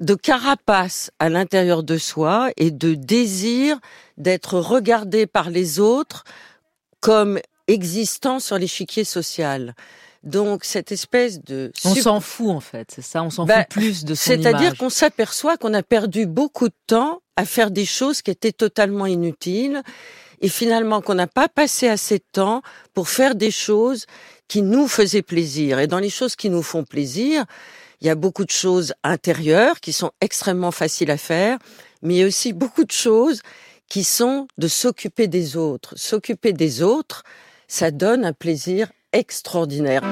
de 0.00 0.14
carapace 0.14 1.10
à 1.18 1.28
l'intérieur 1.28 1.82
de 1.82 1.98
soi 1.98 2.50
et 2.56 2.70
de 2.70 2.94
désir 2.94 3.78
d'être 4.16 4.58
regardé 4.58 5.26
par 5.26 5.50
les 5.50 5.80
autres 5.80 6.24
comme 7.00 7.38
existant 7.68 8.38
sur 8.38 8.58
l'échiquier 8.58 9.04
social. 9.04 9.74
Donc 10.22 10.64
cette 10.64 10.90
espèce 10.90 11.40
de 11.40 11.72
on 11.84 11.94
s'en 11.94 12.20
fout 12.20 12.50
en 12.50 12.60
fait, 12.60 12.90
c'est 12.92 13.02
ça, 13.02 13.22
on 13.22 13.30
s'en 13.30 13.44
bah, 13.44 13.58
fout 13.58 13.68
plus 13.68 14.04
de 14.04 14.14
son 14.14 14.24
C'est-à-dire 14.24 14.76
qu'on 14.76 14.90
s'aperçoit 14.90 15.56
qu'on 15.56 15.72
a 15.72 15.84
perdu 15.84 16.26
beaucoup 16.26 16.68
de 16.68 16.74
temps 16.86 17.20
à 17.36 17.44
faire 17.44 17.70
des 17.70 17.84
choses 17.84 18.22
qui 18.22 18.32
étaient 18.32 18.52
totalement 18.52 19.06
inutiles 19.06 19.82
et 20.40 20.48
finalement 20.48 21.00
qu'on 21.00 21.14
n'a 21.14 21.28
pas 21.28 21.48
passé 21.48 21.86
assez 21.86 22.18
de 22.18 22.24
temps 22.32 22.62
pour 22.92 23.08
faire 23.08 23.36
des 23.36 23.52
choses 23.52 24.06
qui 24.48 24.62
nous 24.62 24.88
faisaient 24.88 25.22
plaisir. 25.22 25.78
Et 25.78 25.86
dans 25.86 25.98
les 25.98 26.10
choses 26.10 26.34
qui 26.34 26.50
nous 26.50 26.62
font 26.62 26.84
plaisir, 26.84 27.44
il 28.00 28.06
y 28.06 28.10
a 28.10 28.14
beaucoup 28.14 28.44
de 28.44 28.50
choses 28.50 28.94
intérieures 29.02 29.80
qui 29.80 29.92
sont 29.92 30.10
extrêmement 30.20 30.72
faciles 30.72 31.10
à 31.10 31.16
faire, 31.16 31.58
mais 32.02 32.14
il 32.14 32.18
y 32.18 32.22
a 32.22 32.26
aussi 32.26 32.52
beaucoup 32.52 32.84
de 32.84 32.92
choses 32.92 33.42
qui 33.88 34.04
sont 34.04 34.48
de 34.58 34.68
s'occuper 34.68 35.28
des 35.28 35.56
autres. 35.56 35.94
S'occuper 35.96 36.52
des 36.52 36.82
autres, 36.82 37.22
ça 37.68 37.90
donne 37.90 38.24
un 38.24 38.32
plaisir 38.32 38.90
extraordinaire. 39.12 40.02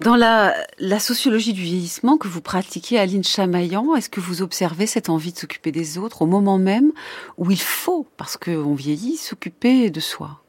Dans 0.00 0.16
la, 0.16 0.54
la, 0.78 0.98
sociologie 0.98 1.52
du 1.52 1.62
vieillissement 1.62 2.16
que 2.16 2.26
vous 2.26 2.40
pratiquez, 2.40 2.98
Aline 2.98 3.22
Chamaillan, 3.22 3.94
est-ce 3.94 4.10
que 4.10 4.20
vous 4.20 4.42
observez 4.42 4.86
cette 4.86 5.08
envie 5.08 5.32
de 5.32 5.38
s'occuper 5.38 5.70
des 5.70 5.96
autres 5.96 6.22
au 6.22 6.26
moment 6.26 6.58
même 6.58 6.90
où 7.38 7.52
il 7.52 7.60
faut, 7.60 8.06
parce 8.16 8.36
qu'on 8.36 8.74
vieillit, 8.74 9.16
s'occuper 9.16 9.90
de 9.90 10.00
soi? 10.00 10.42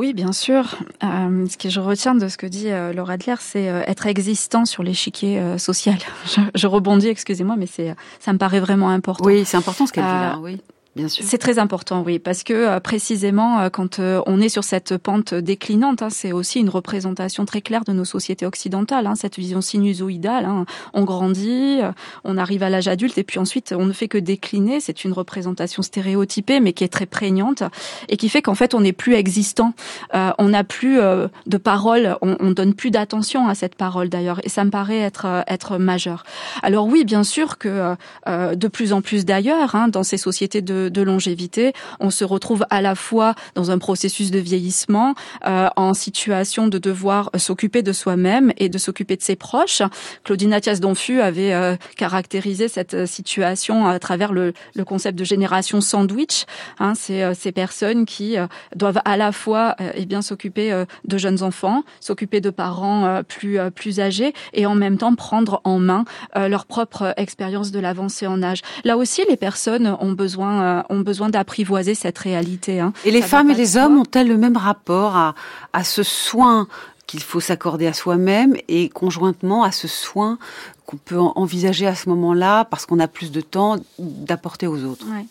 Oui, 0.00 0.14
bien 0.14 0.32
sûr. 0.32 0.78
Euh, 1.04 1.46
ce 1.46 1.58
que 1.58 1.68
je 1.68 1.78
retiens 1.78 2.14
de 2.14 2.26
ce 2.28 2.38
que 2.38 2.46
dit 2.46 2.70
euh, 2.70 2.92
Laura 2.94 3.12
Adler, 3.12 3.34
c'est 3.38 3.68
euh, 3.68 3.82
être 3.86 4.06
existant 4.06 4.64
sur 4.64 4.82
l'échiquier 4.82 5.38
euh, 5.38 5.58
social. 5.58 5.98
Je, 6.26 6.40
je, 6.54 6.66
rebondis, 6.66 7.08
excusez-moi, 7.08 7.56
mais 7.56 7.66
c'est 7.66 7.94
ça 8.18 8.32
me 8.32 8.38
paraît 8.38 8.60
vraiment 8.60 8.88
important. 8.88 9.26
Oui, 9.26 9.44
c'est 9.44 9.58
important 9.58 9.86
ce 9.86 9.92
qu'elle 9.92 10.04
dit 10.04 10.08
là. 10.08 10.38
Oui. 10.40 10.60
C'est 11.06 11.38
très 11.38 11.60
important, 11.60 12.02
oui, 12.04 12.18
parce 12.18 12.42
que 12.42 12.52
euh, 12.52 12.80
précisément 12.80 13.60
euh, 13.60 13.68
quand 13.68 14.00
euh, 14.00 14.20
on 14.26 14.40
est 14.40 14.48
sur 14.48 14.64
cette 14.64 14.96
pente 14.96 15.34
déclinante, 15.34 16.02
hein, 16.02 16.10
c'est 16.10 16.32
aussi 16.32 16.58
une 16.58 16.68
représentation 16.68 17.44
très 17.44 17.60
claire 17.60 17.84
de 17.84 17.92
nos 17.92 18.04
sociétés 18.04 18.44
occidentales, 18.44 19.06
hein, 19.06 19.14
cette 19.14 19.36
vision 19.36 19.60
sinusoïdale. 19.60 20.46
Hein. 20.46 20.66
On 20.92 21.04
grandit, 21.04 21.78
on 22.24 22.36
arrive 22.36 22.64
à 22.64 22.70
l'âge 22.70 22.88
adulte, 22.88 23.18
et 23.18 23.22
puis 23.22 23.38
ensuite 23.38 23.72
on 23.76 23.86
ne 23.86 23.92
fait 23.92 24.08
que 24.08 24.18
décliner. 24.18 24.80
C'est 24.80 25.04
une 25.04 25.12
représentation 25.12 25.82
stéréotypée, 25.82 26.58
mais 26.58 26.72
qui 26.72 26.82
est 26.82 26.88
très 26.88 27.06
prégnante 27.06 27.62
et 28.08 28.16
qui 28.16 28.28
fait 28.28 28.42
qu'en 28.42 28.56
fait 28.56 28.74
on 28.74 28.80
n'est 28.80 28.92
plus 28.92 29.14
existant. 29.14 29.74
on 30.12 30.48
n'a 30.48 30.64
plus 30.64 30.98
de 31.46 31.56
parole, 31.56 32.16
on, 32.20 32.36
on 32.40 32.50
donne 32.50 32.74
plus 32.74 32.90
d'attention 32.90 33.46
à 33.46 33.54
cette 33.54 33.76
parole 33.76 34.08
d'ailleurs, 34.08 34.40
et 34.42 34.48
ça 34.48 34.64
me 34.64 34.70
paraît 34.70 34.98
être 34.98 35.44
être 35.46 35.78
majeur. 35.78 36.24
Alors 36.62 36.86
oui, 36.86 37.04
bien 37.04 37.22
sûr 37.22 37.58
que 37.58 37.94
de 38.26 38.68
plus 38.68 38.92
en 38.92 39.02
plus 39.02 39.24
d'ailleurs, 39.24 39.76
hein, 39.76 39.86
dans 39.86 40.02
ces 40.02 40.16
sociétés 40.16 40.62
de 40.62 40.79
de, 40.88 41.02
longévité, 41.02 41.72
on 41.98 42.10
se 42.10 42.24
retrouve 42.24 42.64
à 42.70 42.80
la 42.80 42.94
fois 42.94 43.34
dans 43.54 43.70
un 43.70 43.78
processus 43.78 44.30
de 44.30 44.38
vieillissement, 44.38 45.14
euh, 45.46 45.68
en 45.76 45.94
situation 45.94 46.68
de 46.68 46.78
devoir 46.78 47.30
s'occuper 47.36 47.82
de 47.82 47.92
soi-même 47.92 48.52
et 48.58 48.68
de 48.68 48.78
s'occuper 48.78 49.16
de 49.16 49.22
ses 49.22 49.36
proches. 49.36 49.82
Claudine 50.24 50.52
Athias 50.52 50.80
Donfu 50.80 51.20
avait 51.20 51.52
euh, 51.52 51.76
caractérisé 51.96 52.68
cette 52.68 52.94
euh, 52.94 53.06
situation 53.06 53.86
à 53.86 53.98
travers 53.98 54.32
le, 54.32 54.52
le 54.74 54.84
concept 54.84 55.18
de 55.18 55.24
génération 55.24 55.80
sandwich. 55.80 56.46
Hein, 56.78 56.94
c'est 56.94 57.22
euh, 57.22 57.34
ces 57.34 57.52
personnes 57.52 58.06
qui 58.06 58.38
euh, 58.38 58.46
doivent 58.76 59.00
à 59.04 59.16
la 59.16 59.32
fois 59.32 59.76
eh 59.94 60.06
bien 60.06 60.22
s'occuper 60.22 60.84
de 61.04 61.18
jeunes 61.18 61.42
enfants, 61.42 61.82
s'occuper 62.00 62.40
de 62.40 62.50
parents 62.50 63.22
plus 63.26 63.58
plus 63.74 64.00
âgés 64.00 64.32
et 64.52 64.66
en 64.66 64.74
même 64.74 64.98
temps 64.98 65.14
prendre 65.14 65.60
en 65.64 65.78
main 65.78 66.04
leur 66.36 66.66
propre 66.66 67.14
expérience 67.16 67.70
de 67.70 67.80
l'avancée 67.80 68.26
en 68.26 68.42
âge. 68.42 68.62
Là 68.84 68.96
aussi, 68.96 69.22
les 69.28 69.36
personnes 69.36 69.96
ont 70.00 70.12
besoin 70.12 70.69
euh, 70.70 70.82
ont 70.88 71.00
besoin 71.00 71.28
d'apprivoiser 71.28 71.94
cette 71.94 72.18
réalité. 72.18 72.80
Hein. 72.80 72.92
Et 73.04 73.10
les 73.10 73.22
femmes 73.22 73.50
et 73.50 73.54
les 73.54 73.76
hommes 73.76 73.98
ont-elles 73.98 74.28
le 74.28 74.36
même 74.36 74.56
rapport 74.56 75.16
à, 75.16 75.34
à 75.72 75.84
ce 75.84 76.02
soin 76.02 76.66
qu'il 77.06 77.22
faut 77.22 77.40
s'accorder 77.40 77.86
à 77.88 77.92
soi-même 77.92 78.54
et 78.68 78.88
conjointement 78.88 79.64
à 79.64 79.72
ce 79.72 79.88
soin 79.88 80.38
qu'on 80.86 80.96
peut 80.96 81.18
envisager 81.18 81.86
à 81.86 81.96
ce 81.96 82.08
moment-là 82.08 82.64
parce 82.64 82.86
qu'on 82.86 83.00
a 83.00 83.08
plus 83.08 83.30
de 83.32 83.40
temps 83.40 83.76
d'apporter 83.98 84.66
aux 84.68 84.84
autres? 84.84 85.06
Ouais. 85.10 85.26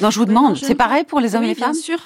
Non, 0.00 0.10
je 0.10 0.18
vous 0.20 0.26
demande, 0.26 0.56
c'est 0.56 0.74
pareil 0.74 1.04
pour 1.04 1.20
les 1.20 1.34
hommes 1.34 1.42
oui, 1.42 1.50
et 1.50 1.54
les 1.54 1.60
femmes? 1.60 1.72
Bien 1.72 1.82
sûr. 1.82 1.98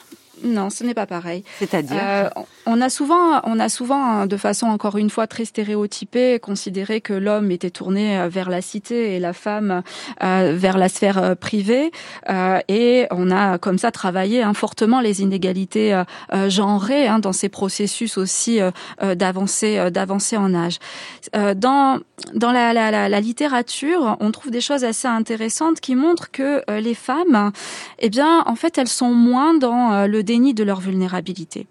Non, 0.43 0.71
ce 0.71 0.83
n'est 0.85 0.95
pas 0.95 1.07
pareil. 1.07 1.45
C'est-à-dire 1.59 2.01
euh, 2.03 2.29
On 2.67 2.81
a 2.81 2.89
souvent, 2.89 3.41
on 3.45 3.61
a 3.61 3.69
souvent, 3.69 4.27
de 4.27 4.37
façon 4.37 4.67
encore 4.67 4.97
une 4.97 5.11
fois 5.11 5.27
très 5.27 5.45
stéréotypée, 5.45 6.39
considéré 6.41 7.01
que 7.01 7.13
l'homme 7.13 7.51
était 7.51 7.71
tourné 7.71 8.19
euh, 8.19 8.29
vers 8.29 8.49
la 8.49 8.63
cité 8.63 9.15
et 9.15 9.21
la 9.21 9.33
femme 9.33 9.83
euh, 10.23 10.55
vers 10.57 10.79
la 10.79 10.89
sphère 10.89 11.37
privée, 11.37 11.91
euh, 12.29 12.59
et 12.69 13.07
on 13.11 13.31
a 13.31 13.59
comme 13.59 13.79
ça 13.79 13.91
travaillé 13.91 14.43
hein, 14.43 14.55
fortement 14.55 15.01
les 15.01 15.23
inégalités 15.23 16.03
genrées 16.49 17.07
hein, 17.07 17.19
dans 17.19 17.33
ces 17.33 17.49
processus 17.49 18.17
aussi 18.17 18.61
d'avancée, 19.03 19.91
d'avancée 19.91 20.37
en 20.37 20.55
âge. 20.55 20.79
dans 21.33 22.01
dans 22.35 22.53
la, 22.53 22.73
la, 22.73 22.91
la, 22.93 23.09
la, 23.09 23.21
littérature, 23.21 24.17
on 24.21 24.31
trouve 24.31 24.53
des 24.53 24.61
choses 24.61 24.85
assez 24.85 25.09
intéressantes 25.09 25.81
qui 25.81 25.97
montrent 25.97 26.31
que 26.31 26.63
les 26.71 26.95
femmes, 26.95 27.51
eh 27.99 28.11
bien, 28.11 28.45
en 28.47 28.55
fait, 28.55 28.79
elles 28.79 28.89
sont 28.89 29.13
moins 29.13 29.55
dans 29.55 30.07
le 30.07 30.22
déni 30.23 30.55
de 30.55 30.65
leur 30.65 30.81
vulnérabilité. 30.81 31.67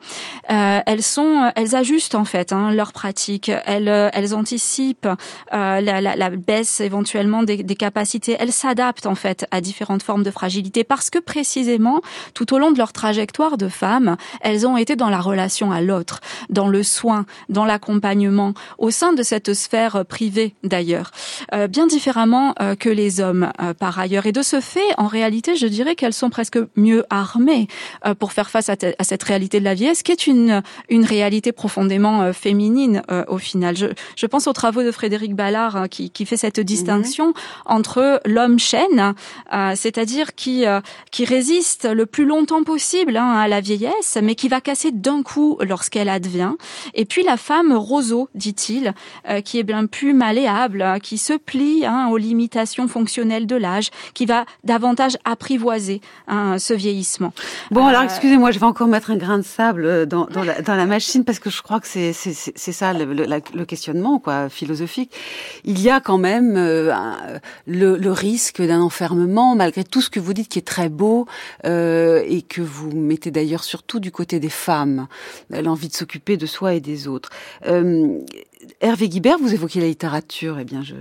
Euh, 0.50 0.80
elles 0.86 1.04
sont, 1.04 1.52
elles 1.56 1.76
ajustent 1.76 2.16
en 2.16 2.26
fait 2.26 2.52
hein, 2.52 2.72
leurs 2.72 2.94
pratiques. 2.94 3.52
Elles, 3.66 4.10
elles 4.14 4.34
anticipent 4.34 5.08
euh, 5.08 5.82
la, 5.82 6.02
la, 6.02 6.16
la, 6.16 6.30
baisse 6.30 6.82
éventuellement 6.82 7.44
des, 7.44 7.64
des 7.64 7.76
capacités. 7.76 8.36
Elles 8.40 8.52
s'adaptent 8.52 9.06
en 9.06 9.16
fait 9.16 9.46
à 9.52 9.62
différentes 9.62 10.04
formes 10.04 10.24
de 10.24 10.32
fragilité 10.32 10.84
parce 10.84 11.10
que 11.10 11.20
précisément 11.20 12.02
tout 12.34 12.54
au 12.54 12.60
long 12.60 12.72
de 12.72 12.78
leur 12.78 12.94
trajectoire 12.94 13.58
de 13.58 13.68
femmes, 13.68 14.18
elles 14.42 14.66
ont 14.66 14.78
été 14.78 14.96
dans 14.96 15.10
la 15.10 15.20
relation 15.20 15.72
à 15.72 15.82
l'autre, 15.82 16.20
dans 16.50 16.68
le 16.68 16.84
soin, 16.84 17.26
dans 17.50 17.66
l'accompagnement, 17.66 18.54
au 18.78 18.92
sein 18.92 19.14
de 19.14 19.24
cette 19.24 19.54
sphère 19.54 20.06
privée 20.06 20.56
d'ailleurs, 20.64 21.12
euh, 21.54 21.68
bien 21.68 21.88
différemment 21.88 22.54
euh, 22.62 22.76
que 22.76 22.90
les 22.90 23.20
hommes 23.20 23.52
euh, 23.62 23.74
par 23.74 24.00
ailleurs. 24.00 24.26
Et 24.26 24.32
de 24.32 24.42
ce 24.42 24.60
fait, 24.60 24.80
en 24.98 25.08
réalité, 25.08 25.56
je 25.56 25.68
dirais 25.68 25.96
qu'elles 25.96 26.14
sont 26.14 26.30
presque 26.30 26.60
mieux 26.76 27.06
armées 27.10 27.68
euh, 28.06 28.16
pour 28.16 28.34
faire 28.34 28.41
face 28.50 28.70
à, 28.70 28.76
à, 28.98 29.04
cette 29.04 29.24
réalité 29.24 29.60
de 29.60 29.66
la 29.66 29.74
vieillesse, 29.74 30.04
qui 30.04 30.12
est 30.12 30.28
une, 30.28 30.62
une 30.90 31.06
réalité 31.06 31.52
profondément 31.52 32.22
euh, 32.22 32.34
féminine 32.34 33.02
euh, 33.12 33.24
au 33.28 33.38
final? 33.38 33.78
Je, 33.78 33.88
je, 34.16 34.26
pense 34.26 34.48
aux 34.48 34.54
travaux 34.54 34.84
de 34.84 34.92
Frédéric 34.92 35.36
Ballard 35.36 35.76
hein, 35.76 35.88
qui, 35.88 36.10
qui, 36.10 36.26
fait 36.26 36.38
cette 36.38 36.60
distinction 36.60 37.30
mmh. 37.30 37.34
entre 37.66 38.22
l'homme 38.26 38.60
chêne, 38.60 39.14
euh, 39.54 39.74
c'est-à-dire 39.76 40.36
qui, 40.36 40.64
qui 41.12 41.26
résiste 41.26 41.88
le 41.92 42.06
plus 42.06 42.26
longtemps 42.26 42.64
possible 42.64 43.18
hein, 43.18 43.32
à 43.32 43.48
la 43.48 43.62
vieillesse, 43.62 44.18
mais 44.22 44.36
qui 44.36 44.48
va 44.48 44.62
casser 44.62 44.92
d'un 44.92 45.24
coup 45.24 45.58
lorsqu'elle 45.62 46.10
advient, 46.10 46.54
et 46.94 47.06
puis 47.06 47.24
la 47.24 47.38
femme 47.38 47.74
roseau, 47.74 48.30
dit-il, 48.36 48.94
qui 49.44 49.60
est 49.60 49.64
bien 49.64 49.86
plus 49.86 50.14
malléable, 50.14 50.82
hein, 50.82 51.00
qui 51.00 51.18
se 51.18 51.34
plie 51.34 51.86
hein, 51.86 52.08
aux 52.10 52.18
limitations 52.18 52.88
fonctionnelles 52.88 53.48
de 53.48 53.56
l'âge, 53.56 53.90
qui 54.14 54.26
va 54.26 54.46
davantage 54.64 55.18
apprivoiser 55.26 56.02
hein, 56.28 56.58
ce 56.60 56.74
vieillissement. 56.74 57.34
Bon, 57.72 57.86
alors 57.86 58.04
excusez-moi, 58.32 58.52
je 58.52 58.60
vais 58.60 58.66
encore 58.66 58.88
mettre 58.88 59.12
un 59.12 59.18
grain 59.18 59.40
de 59.40 59.44
sable 59.44 60.06
dans, 60.06 60.26
dans, 60.26 60.44
la, 60.46 60.86
machine 60.86 61.26
parce 61.26 61.40
que 61.40 61.50
je 61.50 61.62
crois 61.62 61.82
que 61.82 61.88
c'est 61.88 62.14
ça 62.14 62.94
le, 62.94 63.66
questionnement 63.66 64.20
quoi 64.20 64.48
philosophique. 64.48 65.14
Il 65.66 65.82
y 65.82 65.90
a 65.90 66.00
quand 66.00 66.18
même 66.18 66.56
euh, 66.56 66.94
le, 67.68 68.12
risque 68.12 68.62
d'un 68.62 68.80
enfermement 68.80 69.54
malgré 69.56 69.84
tout 69.84 70.00
ce 70.00 70.10
que 70.10 70.22
vous 70.22 70.34
dites 70.34 70.48
qui 70.48 70.60
est 70.60 70.66
très 70.66 70.88
beau 70.88 71.28
euh, 71.66 72.24
et 72.26 72.42
que 72.42 72.62
vous 72.62 72.92
mettez 72.96 73.32
d'ailleurs 73.32 73.66
surtout 73.66 74.00
du 74.00 74.12
côté 74.12 74.40
des 74.40 74.50
femmes, 74.50 75.08
l'envie 75.50 75.90
de 75.90 75.94
s'occuper 75.94 76.38
de 76.38 76.46
soi 76.46 76.76
et 76.76 76.80
des 76.80 77.10
autres. 77.10 77.32
Euh, 77.68 78.18
Hervé 78.80 79.10
Guibert, 79.10 79.38
vous 79.38 79.54
évoquez 79.54 79.80
la 79.80 79.88
littérature. 79.88 80.60
Eh 80.60 80.64
bien, 80.64 80.82
je, 80.82 80.96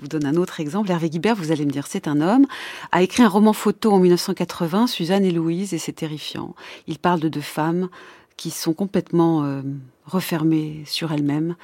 vous 0.00 0.08
donne 0.08 0.24
un 0.24 0.36
autre 0.36 0.60
exemple. 0.60 0.90
Hervé 0.90 1.10
Guibert, 1.10 1.34
vous 1.34 1.52
allez 1.52 1.64
me 1.64 1.70
dire, 1.70 1.86
c'est 1.86 2.08
un 2.08 2.20
homme, 2.20 2.46
a 2.92 3.02
écrit 3.02 3.22
un 3.22 3.28
roman 3.28 3.52
photo 3.52 3.92
en 3.92 3.98
1980, 3.98 4.86
Suzanne 4.86 5.24
et 5.24 5.32
Louise, 5.32 5.74
et 5.74 5.78
c'est 5.78 5.92
terrifiant. 5.92 6.54
Il 6.86 6.98
parle 6.98 7.20
de 7.20 7.28
deux 7.28 7.40
femmes 7.40 7.88
qui 8.36 8.50
sont 8.50 8.74
complètement 8.74 9.44
euh, 9.44 9.62
refermées 10.04 10.82
sur 10.86 11.12
elles-mêmes. 11.12 11.56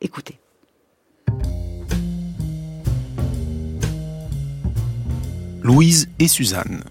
Écoutez. 0.00 0.38
Louise 5.62 6.08
et 6.18 6.28
Suzanne, 6.28 6.84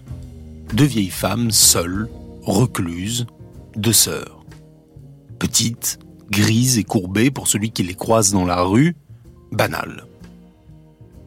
deux 0.72 0.84
vieilles 0.84 1.10
femmes 1.10 1.52
seules, 1.52 2.08
recluses, 2.42 3.26
deux 3.76 3.92
sœurs. 3.92 4.44
Petites, 5.38 6.00
grises 6.30 6.78
et 6.78 6.84
courbées 6.84 7.30
pour 7.30 7.48
celui 7.48 7.70
qui 7.70 7.82
les 7.82 7.94
croise 7.94 8.32
dans 8.32 8.44
la 8.44 8.62
rue, 8.62 8.96
banales. 9.52 10.06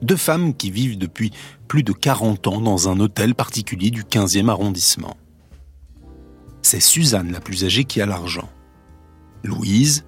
Deux 0.01 0.15
femmes 0.15 0.53
qui 0.55 0.71
vivent 0.71 0.97
depuis 0.97 1.31
plus 1.67 1.83
de 1.83 1.91
40 1.91 2.47
ans 2.47 2.61
dans 2.61 2.89
un 2.89 2.99
hôtel 2.99 3.35
particulier 3.35 3.89
du 3.89 4.03
15e 4.03 4.49
arrondissement. 4.49 5.17
C'est 6.61 6.79
Suzanne 6.79 7.31
la 7.31 7.39
plus 7.39 7.65
âgée 7.65 7.83
qui 7.83 8.01
a 8.01 8.05
l'argent. 8.05 8.49
Louise, 9.43 10.05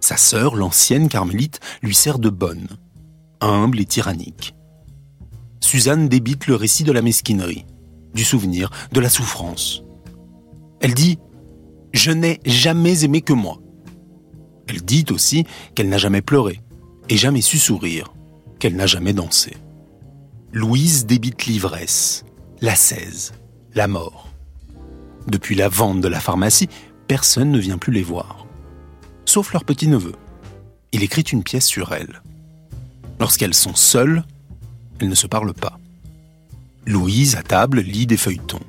sa 0.00 0.16
sœur, 0.16 0.56
l'ancienne 0.56 1.08
carmélite, 1.08 1.60
lui 1.82 1.94
sert 1.94 2.18
de 2.18 2.30
bonne, 2.30 2.68
humble 3.40 3.80
et 3.80 3.84
tyrannique. 3.84 4.54
Suzanne 5.60 6.08
débite 6.08 6.46
le 6.46 6.54
récit 6.54 6.84
de 6.84 6.92
la 6.92 7.02
mesquinerie, 7.02 7.66
du 8.14 8.24
souvenir, 8.24 8.70
de 8.92 9.00
la 9.00 9.10
souffrance. 9.10 9.82
Elle 10.80 10.94
dit⁇ 10.94 11.14
Je 11.92 12.10
n'ai 12.10 12.40
jamais 12.46 13.04
aimé 13.04 13.20
que 13.20 13.32
moi⁇ 13.32 13.58
elle 14.68 14.82
dit 14.82 15.06
aussi 15.10 15.44
qu'elle 15.74 15.88
n'a 15.88 15.98
jamais 15.98 16.22
pleuré 16.22 16.60
et 17.08 17.16
jamais 17.16 17.40
su 17.40 17.58
sourire, 17.58 18.12
qu'elle 18.58 18.76
n'a 18.76 18.86
jamais 18.86 19.12
dansé. 19.12 19.56
Louise 20.52 21.06
débite 21.06 21.46
l'ivresse, 21.46 22.24
la 22.60 22.74
cèse, 22.74 23.32
la 23.74 23.88
mort. 23.88 24.28
Depuis 25.26 25.54
la 25.54 25.68
vente 25.68 26.00
de 26.00 26.08
la 26.08 26.20
pharmacie, 26.20 26.68
personne 27.06 27.50
ne 27.50 27.58
vient 27.58 27.78
plus 27.78 27.92
les 27.92 28.02
voir. 28.02 28.46
Sauf 29.24 29.52
leur 29.52 29.64
petit-neveu. 29.64 30.14
Il 30.92 31.02
écrit 31.02 31.22
une 31.22 31.42
pièce 31.42 31.66
sur 31.66 31.92
elles. 31.92 32.22
Lorsqu'elles 33.20 33.54
sont 33.54 33.74
seules, 33.74 34.24
elles 35.00 35.08
ne 35.08 35.14
se 35.14 35.26
parlent 35.26 35.54
pas. 35.54 35.78
Louise, 36.86 37.36
à 37.36 37.42
table, 37.42 37.80
lit 37.80 38.06
des 38.06 38.16
feuilletons, 38.16 38.60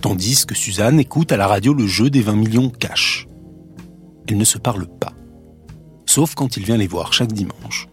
tandis 0.00 0.46
que 0.46 0.54
Suzanne 0.54 1.00
écoute 1.00 1.32
à 1.32 1.36
la 1.36 1.48
radio 1.48 1.74
le 1.74 1.86
jeu 1.86 2.08
des 2.08 2.22
20 2.22 2.36
millions 2.36 2.70
cash. 2.70 3.26
Elle 4.28 4.36
ne 4.36 4.44
se 4.44 4.58
parle 4.58 4.86
pas, 4.86 5.12
sauf 6.10 6.34
quand 6.34 6.56
il 6.56 6.64
vient 6.64 6.76
les 6.76 6.88
voir 6.88 7.12
chaque 7.12 7.32
dimanche. 7.32 7.86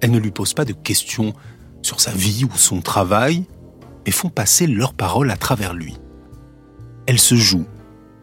Elle 0.00 0.10
ne 0.10 0.18
lui 0.18 0.32
pose 0.32 0.52
pas 0.52 0.64
de 0.64 0.72
questions 0.72 1.32
sur 1.80 2.00
sa 2.00 2.10
vie 2.10 2.44
ou 2.44 2.56
son 2.56 2.80
travail, 2.80 3.44
mais 4.04 4.10
font 4.10 4.30
passer 4.30 4.66
leurs 4.66 4.94
paroles 4.94 5.30
à 5.30 5.36
travers 5.36 5.72
lui. 5.72 5.96
Elles 7.06 7.20
se 7.20 7.36
jouent, 7.36 7.68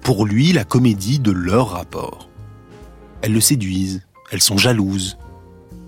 pour 0.01 0.25
lui, 0.25 0.51
la 0.51 0.65
comédie 0.65 1.19
de 1.19 1.31
leur 1.31 1.69
rapport. 1.69 2.29
Elles 3.21 3.31
le 3.31 3.39
séduisent, 3.39 4.01
elles 4.29 4.41
sont 4.41 4.57
jalouses. 4.57 5.17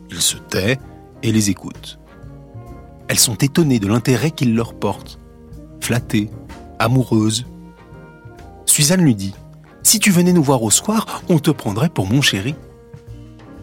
Il 0.09 0.21
se 0.21 0.37
tait 0.37 0.79
et 1.21 1.33
les 1.33 1.49
écoute. 1.49 1.99
Elles 3.09 3.19
sont 3.19 3.35
étonnées 3.35 3.79
de 3.79 3.87
l'intérêt 3.87 4.31
qu'il 4.31 4.55
leur 4.55 4.73
porte, 4.73 5.19
flattées, 5.81 6.29
amoureuses. 6.79 7.45
Suzanne 8.65 9.01
lui 9.01 9.15
dit 9.15 9.33
Si 9.83 9.99
tu 9.99 10.09
venais 10.09 10.33
nous 10.33 10.43
voir 10.43 10.63
au 10.63 10.71
soir, 10.71 11.21
on 11.27 11.39
te 11.39 11.51
prendrait 11.51 11.89
pour 11.89 12.07
mon 12.07 12.21
chéri. 12.21 12.55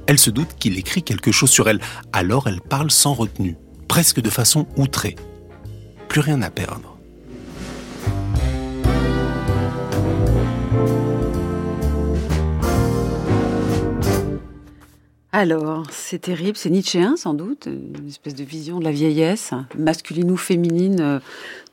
Elle 0.06 0.18
se 0.18 0.30
doute 0.30 0.56
qu'il 0.58 0.78
écrit 0.78 1.02
quelque 1.02 1.32
chose 1.32 1.50
sur 1.50 1.68
elle, 1.68 1.80
alors 2.12 2.46
elle 2.46 2.60
parle 2.60 2.90
sans 2.90 3.14
retenue, 3.14 3.56
presque 3.88 4.20
de 4.20 4.30
façon 4.30 4.66
outrée. 4.76 5.16
Plus 6.08 6.20
rien 6.20 6.42
à 6.42 6.50
perdre. 6.50 6.95
Alors, 15.38 15.82
c'est 15.90 16.20
terrible, 16.20 16.56
c'est 16.56 16.70
nietzschéen 16.70 17.14
sans 17.18 17.34
doute, 17.34 17.66
une 17.66 18.08
espèce 18.08 18.34
de 18.34 18.42
vision 18.42 18.78
de 18.78 18.84
la 18.84 18.90
vieillesse, 18.90 19.50
masculine 19.76 20.30
ou 20.30 20.38
féminine, 20.38 20.96
euh, 21.02 21.18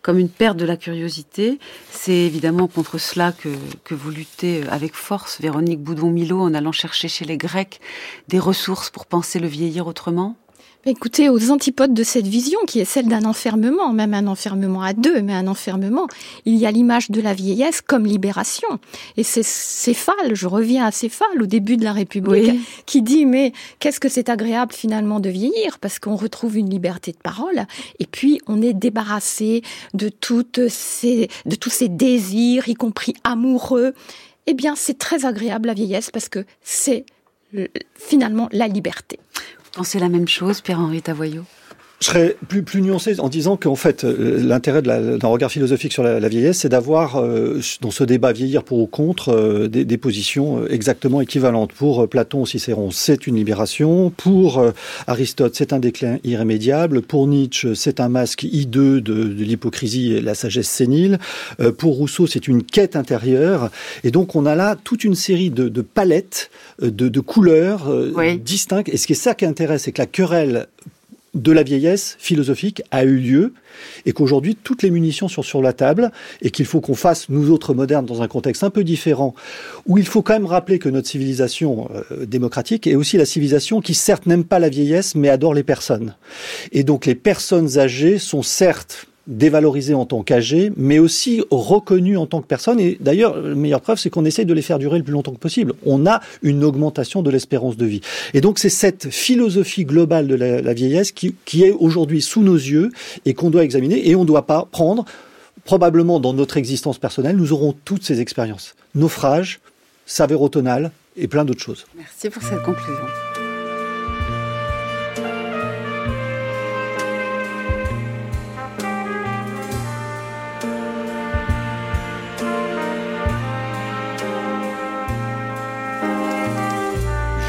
comme 0.01 0.19
une 0.19 0.27
perte 0.27 0.57
de 0.57 0.65
la 0.65 0.75
curiosité. 0.75 1.59
C'est 1.89 2.11
évidemment 2.11 2.67
contre 2.67 2.97
cela 2.97 3.31
que, 3.31 3.47
que 3.85 3.95
vous 3.95 4.11
luttez 4.11 4.63
avec 4.69 4.95
force, 4.95 5.39
Véronique 5.39 5.79
Boudon-Milot, 5.79 6.41
en 6.41 6.53
allant 6.53 6.73
chercher 6.73 7.07
chez 7.07 7.23
les 7.23 7.37
Grecs 7.37 7.79
des 8.27 8.37
ressources 8.37 8.89
pour 8.89 9.05
penser 9.05 9.39
le 9.39 9.47
vieillir 9.47 9.87
autrement. 9.87 10.35
Écoutez, 10.85 11.29
aux 11.29 11.49
antipodes 11.49 11.93
de 11.93 12.03
cette 12.03 12.27
vision, 12.27 12.59
qui 12.67 12.81
est 12.81 12.85
celle 12.85 13.07
d'un 13.07 13.23
enfermement, 13.23 13.93
même 13.93 14.13
un 14.13 14.27
enfermement 14.27 14.81
à 14.81 14.91
deux, 14.91 15.21
mais 15.21 15.33
un 15.33 15.47
enfermement, 15.47 16.07
il 16.43 16.55
y 16.55 16.65
a 16.65 16.71
l'image 16.71 17.09
de 17.09 17.21
la 17.21 17.33
vieillesse 17.33 17.79
comme 17.79 18.05
libération. 18.05 18.67
Et 19.15 19.23
c'est 19.23 19.45
Céphale, 19.45 20.33
je 20.33 20.45
reviens 20.45 20.85
à 20.85 20.91
Céphale, 20.91 21.41
au 21.41 21.45
début 21.45 21.77
de 21.77 21.85
la 21.85 21.93
République, 21.93 22.59
qui 22.85 23.01
dit, 23.01 23.25
mais 23.25 23.53
qu'est-ce 23.79 24.01
que 24.01 24.09
c'est 24.09 24.27
agréable 24.27 24.73
finalement 24.73 25.21
de 25.21 25.29
vieillir, 25.29 25.79
parce 25.79 25.99
qu'on 25.99 26.17
retrouve 26.17 26.57
une 26.57 26.69
liberté 26.69 27.13
de 27.13 27.17
parole, 27.17 27.65
et 27.99 28.05
puis 28.05 28.41
on 28.47 28.61
est 28.61 28.73
débarrassé 28.73 29.61
de, 29.93 30.09
toutes 30.09 30.67
ces, 30.67 31.29
de 31.45 31.55
tous 31.55 31.69
ces 31.69 31.87
désirs, 31.87 32.67
y 32.67 32.73
compris 32.73 33.13
amoureux. 33.23 33.93
Eh 34.47 34.53
bien, 34.53 34.75
c'est 34.75 34.97
très 34.97 35.23
agréable 35.25 35.67
la 35.67 35.75
vieillesse, 35.75 36.11
parce 36.11 36.27
que 36.27 36.45
c'est 36.61 37.05
finalement 37.95 38.49
la 38.51 38.67
liberté 38.67 39.17
pensez 39.73 39.99
la 39.99 40.09
même 40.09 40.27
chose, 40.27 40.61
Pierre-Henri 40.61 41.01
Tavoyot 41.01 41.45
je 42.03 42.09
serais 42.09 42.35
plus, 42.49 42.63
plus 42.63 42.81
nuancé 42.81 43.17
en 43.21 43.29
disant 43.29 43.55
qu'en 43.55 43.75
fait, 43.75 44.03
euh, 44.03 44.43
l'intérêt 44.43 44.81
d'un 44.81 45.27
regard 45.27 45.49
philosophique 45.49 45.93
sur 45.93 46.03
la, 46.03 46.27
vieillesse, 46.27 46.59
c'est 46.59 46.69
d'avoir, 46.69 47.15
euh, 47.15 47.61
dans 47.79 47.91
ce 47.91 48.03
débat 48.03 48.33
vieillir 48.33 48.63
pour 48.63 48.79
ou 48.79 48.87
contre, 48.87 49.29
euh, 49.29 49.69
des, 49.69 49.85
des, 49.85 49.97
positions 49.97 50.67
exactement 50.67 51.21
équivalentes. 51.21 51.71
Pour 51.71 52.09
Platon, 52.09 52.43
Cicéron, 52.43 52.91
c'est 52.91 53.25
une 53.25 53.37
libération. 53.37 54.09
Pour 54.09 54.61
Aristote, 55.07 55.55
c'est 55.55 55.71
un 55.71 55.79
déclin 55.79 56.17
irrémédiable. 56.25 57.03
Pour 57.03 57.25
Nietzsche, 57.25 57.73
c'est 57.73 58.01
un 58.01 58.09
masque 58.09 58.43
hideux 58.43 58.99
de, 58.99 59.23
de 59.23 59.43
l'hypocrisie 59.43 60.13
et 60.13 60.21
la 60.21 60.35
sagesse 60.35 60.67
sénile. 60.67 61.19
pour 61.77 61.95
Rousseau, 61.95 62.27
c'est 62.27 62.49
une 62.49 62.63
quête 62.63 62.97
intérieure. 62.97 63.69
Et 64.03 64.11
donc, 64.11 64.35
on 64.35 64.45
a 64.45 64.55
là 64.55 64.75
toute 64.83 65.05
une 65.05 65.15
série 65.15 65.51
de, 65.51 65.69
de 65.69 65.81
palettes, 65.81 66.49
de, 66.81 67.07
de 67.07 67.19
couleurs 67.21 67.89
distinctes. 68.39 68.89
Et 68.89 68.97
ce 68.97 69.07
qui 69.07 69.13
est 69.13 69.15
ça 69.15 69.35
qui 69.35 69.45
intéresse, 69.45 69.83
c'est 69.83 69.93
que 69.93 70.01
la 70.01 70.07
querelle 70.07 70.67
de 71.33 71.51
la 71.51 71.63
vieillesse 71.63 72.15
philosophique 72.19 72.83
a 72.91 73.03
eu 73.03 73.17
lieu 73.17 73.53
et 74.05 74.13
qu'aujourd'hui 74.13 74.55
toutes 74.55 74.83
les 74.83 74.91
munitions 74.91 75.27
sont 75.27 75.41
sur 75.41 75.61
la 75.61 75.73
table 75.73 76.11
et 76.41 76.51
qu'il 76.51 76.65
faut 76.65 76.79
qu'on 76.79 76.95
fasse 76.95 77.29
nous 77.29 77.49
autres 77.49 77.73
modernes 77.73 78.05
dans 78.05 78.21
un 78.21 78.27
contexte 78.27 78.63
un 78.63 78.69
peu 78.69 78.83
différent 78.83 79.33
où 79.87 79.97
il 79.97 80.05
faut 80.05 80.21
quand 80.21 80.33
même 80.33 80.45
rappeler 80.45 80.77
que 80.77 80.89
notre 80.89 81.07
civilisation 81.07 81.89
euh, 82.11 82.25
démocratique 82.25 82.85
est 82.85 82.95
aussi 82.95 83.17
la 83.17 83.25
civilisation 83.25 83.81
qui 83.81 83.95
certes 83.95 84.27
n'aime 84.27 84.43
pas 84.43 84.59
la 84.59 84.69
vieillesse 84.69 85.15
mais 85.15 85.29
adore 85.29 85.53
les 85.53 85.63
personnes. 85.63 86.15
Et 86.71 86.83
donc 86.83 87.05
les 87.05 87.15
personnes 87.15 87.79
âgées 87.79 88.19
sont 88.19 88.43
certes 88.43 89.07
dévalorisés 89.27 89.93
en 89.93 90.05
tant 90.05 90.21
qu'âgés, 90.21 90.71
mais 90.75 90.99
aussi 90.99 91.41
reconnus 91.49 92.17
en 92.17 92.25
tant 92.25 92.41
que 92.41 92.47
personnes. 92.47 92.79
Et 92.79 92.97
d'ailleurs, 92.99 93.39
la 93.39 93.55
meilleure 93.55 93.81
preuve, 93.81 93.97
c'est 93.97 94.09
qu'on 94.09 94.25
essaye 94.25 94.45
de 94.45 94.53
les 94.53 94.61
faire 94.61 94.79
durer 94.79 94.97
le 94.97 95.03
plus 95.03 95.13
longtemps 95.13 95.31
que 95.31 95.39
possible. 95.39 95.73
On 95.85 96.05
a 96.05 96.21
une 96.41 96.63
augmentation 96.63 97.21
de 97.21 97.29
l'espérance 97.29 97.77
de 97.77 97.85
vie. 97.85 98.01
Et 98.33 98.41
donc, 98.41 98.59
c'est 98.59 98.69
cette 98.69 99.09
philosophie 99.09 99.85
globale 99.85 100.27
de 100.27 100.35
la, 100.35 100.73
vieillesse 100.73 101.11
qui, 101.11 101.35
qui 101.45 101.63
est 101.63 101.71
aujourd'hui 101.71 102.21
sous 102.21 102.41
nos 102.41 102.55
yeux 102.55 102.89
et 103.25 103.33
qu'on 103.33 103.49
doit 103.49 103.63
examiner. 103.63 104.09
Et 104.09 104.15
on 104.15 104.21
ne 104.21 104.27
doit 104.27 104.45
pas 104.45 104.67
prendre, 104.71 105.05
probablement 105.63 106.19
dans 106.19 106.33
notre 106.33 106.57
existence 106.57 106.97
personnelle, 106.97 107.37
nous 107.37 107.53
aurons 107.53 107.73
toutes 107.85 108.03
ces 108.03 108.19
expériences. 108.19 108.75
Naufrage, 108.95 109.59
savérotonal 110.05 110.91
et 111.15 111.27
plein 111.27 111.45
d'autres 111.45 111.63
choses. 111.63 111.85
Merci 111.95 112.29
pour 112.29 112.43
cette 112.43 112.63
conclusion. 112.63 113.42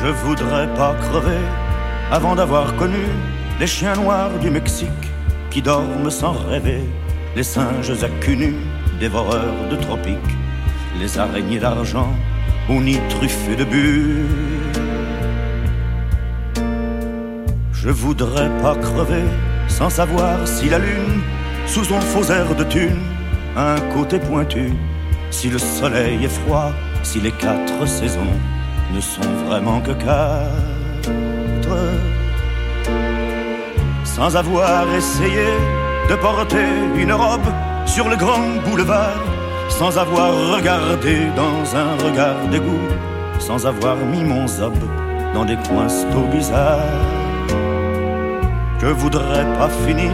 Je 0.04 0.10
voudrais 0.10 0.66
pas 0.74 0.94
crever 1.00 1.40
avant 2.12 2.34
d'avoir 2.34 2.76
connu 2.76 3.06
les 3.58 3.66
chiens 3.66 3.94
noirs 3.94 4.38
du 4.38 4.50
Mexique 4.50 5.06
qui 5.50 5.62
dorment 5.62 6.10
sans 6.10 6.32
rêver, 6.32 6.82
les 7.34 7.42
singes 7.42 7.90
à 7.90 8.08
dévoreurs 9.00 9.66
de 9.70 9.76
tropiques, 9.76 10.34
les 11.00 11.18
araignées 11.18 11.58
d'argent 11.58 12.12
au 12.68 12.82
nid 12.82 13.00
truffé 13.08 13.56
de 13.56 13.64
bulles. 13.64 14.26
Je 17.72 17.88
voudrais 17.88 18.50
pas 18.60 18.76
crever 18.76 19.24
sans 19.68 19.88
savoir 19.88 20.46
si 20.46 20.68
la 20.68 20.80
lune, 20.80 21.22
sous 21.66 21.84
son 21.84 22.00
faux 22.02 22.30
air 22.30 22.54
de 22.54 22.64
thune, 22.64 23.00
a 23.56 23.72
un 23.76 23.80
côté 23.94 24.18
pointu, 24.18 24.74
si 25.30 25.48
le 25.48 25.58
soleil 25.58 26.22
est 26.22 26.36
froid, 26.40 26.72
si 27.02 27.20
les 27.20 27.32
quatre 27.32 27.88
saisons 27.88 28.36
ne 28.92 29.00
sont 29.00 29.32
vraiment 29.46 29.80
que 29.80 29.92
quatre. 29.92 31.10
Sans 34.04 34.36
avoir 34.36 34.92
essayé 34.94 35.46
de 36.08 36.14
porter 36.16 36.68
une 36.96 37.12
robe 37.12 37.50
sur 37.86 38.08
le 38.08 38.16
grand 38.16 38.46
boulevard, 38.64 39.22
sans 39.68 39.98
avoir 39.98 40.32
regardé 40.54 41.26
dans 41.34 41.76
un 41.76 41.96
regard 42.04 42.46
d'égout, 42.50 42.88
sans 43.38 43.66
avoir 43.66 43.96
mis 43.96 44.24
mon 44.24 44.46
zob 44.46 44.74
dans 45.34 45.44
des 45.44 45.56
coins 45.68 45.88
bizarres. 46.30 46.78
Je 48.80 48.86
voudrais 48.86 49.44
pas 49.58 49.70
finir 49.86 50.12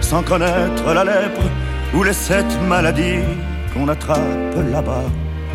sans 0.00 0.22
connaître 0.22 0.92
la 0.92 1.04
lèpre 1.04 1.46
ou 1.94 2.02
les 2.02 2.12
sept 2.12 2.50
maladies 2.68 3.24
qu'on 3.72 3.88
attrape 3.88 4.56
là-bas, 4.72 5.04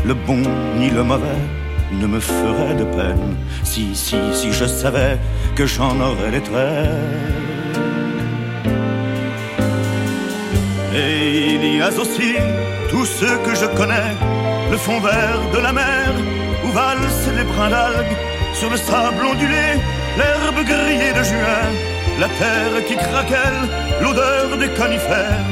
le 0.06 0.14
bon 0.14 0.42
ni 0.78 0.90
le 0.90 1.04
mauvais 1.04 1.63
ne 2.00 2.08
me 2.08 2.20
ferait 2.20 2.76
de 2.76 2.84
peine 2.84 3.36
si, 3.64 3.96
si, 3.96 4.18
si 4.34 4.52
je 4.52 4.66
savais 4.66 5.18
que 5.56 5.66
j'en 5.66 6.00
aurais 6.00 6.32
les 6.32 6.42
traits. 6.42 6.90
Et 10.96 11.56
il 11.56 11.78
y 11.78 11.82
a 11.82 11.90
aussi 11.90 12.36
tous 12.90 13.06
ceux 13.06 13.38
que 13.46 13.56
je 13.56 13.66
connais, 13.78 14.12
le 14.72 14.78
fond 14.78 15.00
vert 15.00 15.42
de 15.54 15.60
la 15.60 15.74
mer, 15.74 16.14
où 16.66 16.70
valsent 16.72 17.34
les 17.38 17.44
brins 17.44 17.70
d'algues 17.70 18.18
sur 18.54 18.70
le 18.70 18.78
sable 18.78 19.26
ondulé, 19.26 19.66
l'herbe 20.18 20.64
grillée 20.64 21.14
de 21.14 21.24
juin, 21.24 21.66
la 22.20 22.28
terre 22.28 22.86
qui 22.88 22.96
craquelle, 22.96 23.64
l'odeur 24.02 24.58
des 24.58 24.70
conifères, 24.70 25.48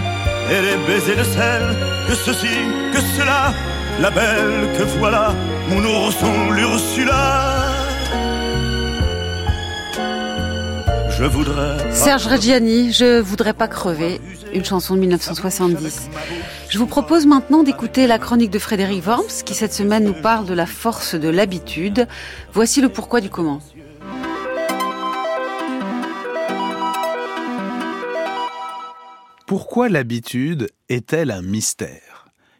et 0.51 0.61
les 0.67 0.77
baisers 0.87 1.17
de 1.17 1.23
sel, 1.23 1.63
que 2.07 2.13
ceci, 2.13 2.57
que 2.93 3.01
cela, 3.15 3.53
la 3.99 4.09
belle 4.09 4.77
que 4.77 4.83
voilà, 4.99 5.33
mon 5.69 5.83
ourson 5.83 6.51
l'Ursula. 6.51 7.57
Je 11.09 11.25
voudrais. 11.25 11.91
Serge 11.93 12.27
Reggiani, 12.27 12.91
je 12.91 13.19
voudrais 13.19 13.53
pas 13.53 13.67
crever, 13.67 14.19
une 14.53 14.65
chanson 14.65 14.95
de 14.95 15.01
1970. 15.01 16.09
Je 16.69 16.77
vous 16.79 16.87
propose 16.87 17.25
maintenant 17.25 17.63
d'écouter 17.63 18.07
la 18.07 18.17
chronique 18.17 18.49
de 18.49 18.59
Frédéric 18.59 19.05
Worms, 19.05 19.43
qui 19.45 19.53
cette 19.53 19.73
semaine 19.73 20.05
nous 20.05 20.19
parle 20.19 20.45
de 20.45 20.53
la 20.53 20.65
force 20.65 21.15
de 21.15 21.29
l'habitude. 21.29 22.07
Voici 22.53 22.81
le 22.81 22.89
pourquoi 22.89 23.21
du 23.21 23.29
comment. 23.29 23.61
Pourquoi 29.45 29.89
l'habitude 29.89 30.69
est-elle 30.87 31.29
un 31.29 31.41
mystère? 31.41 32.10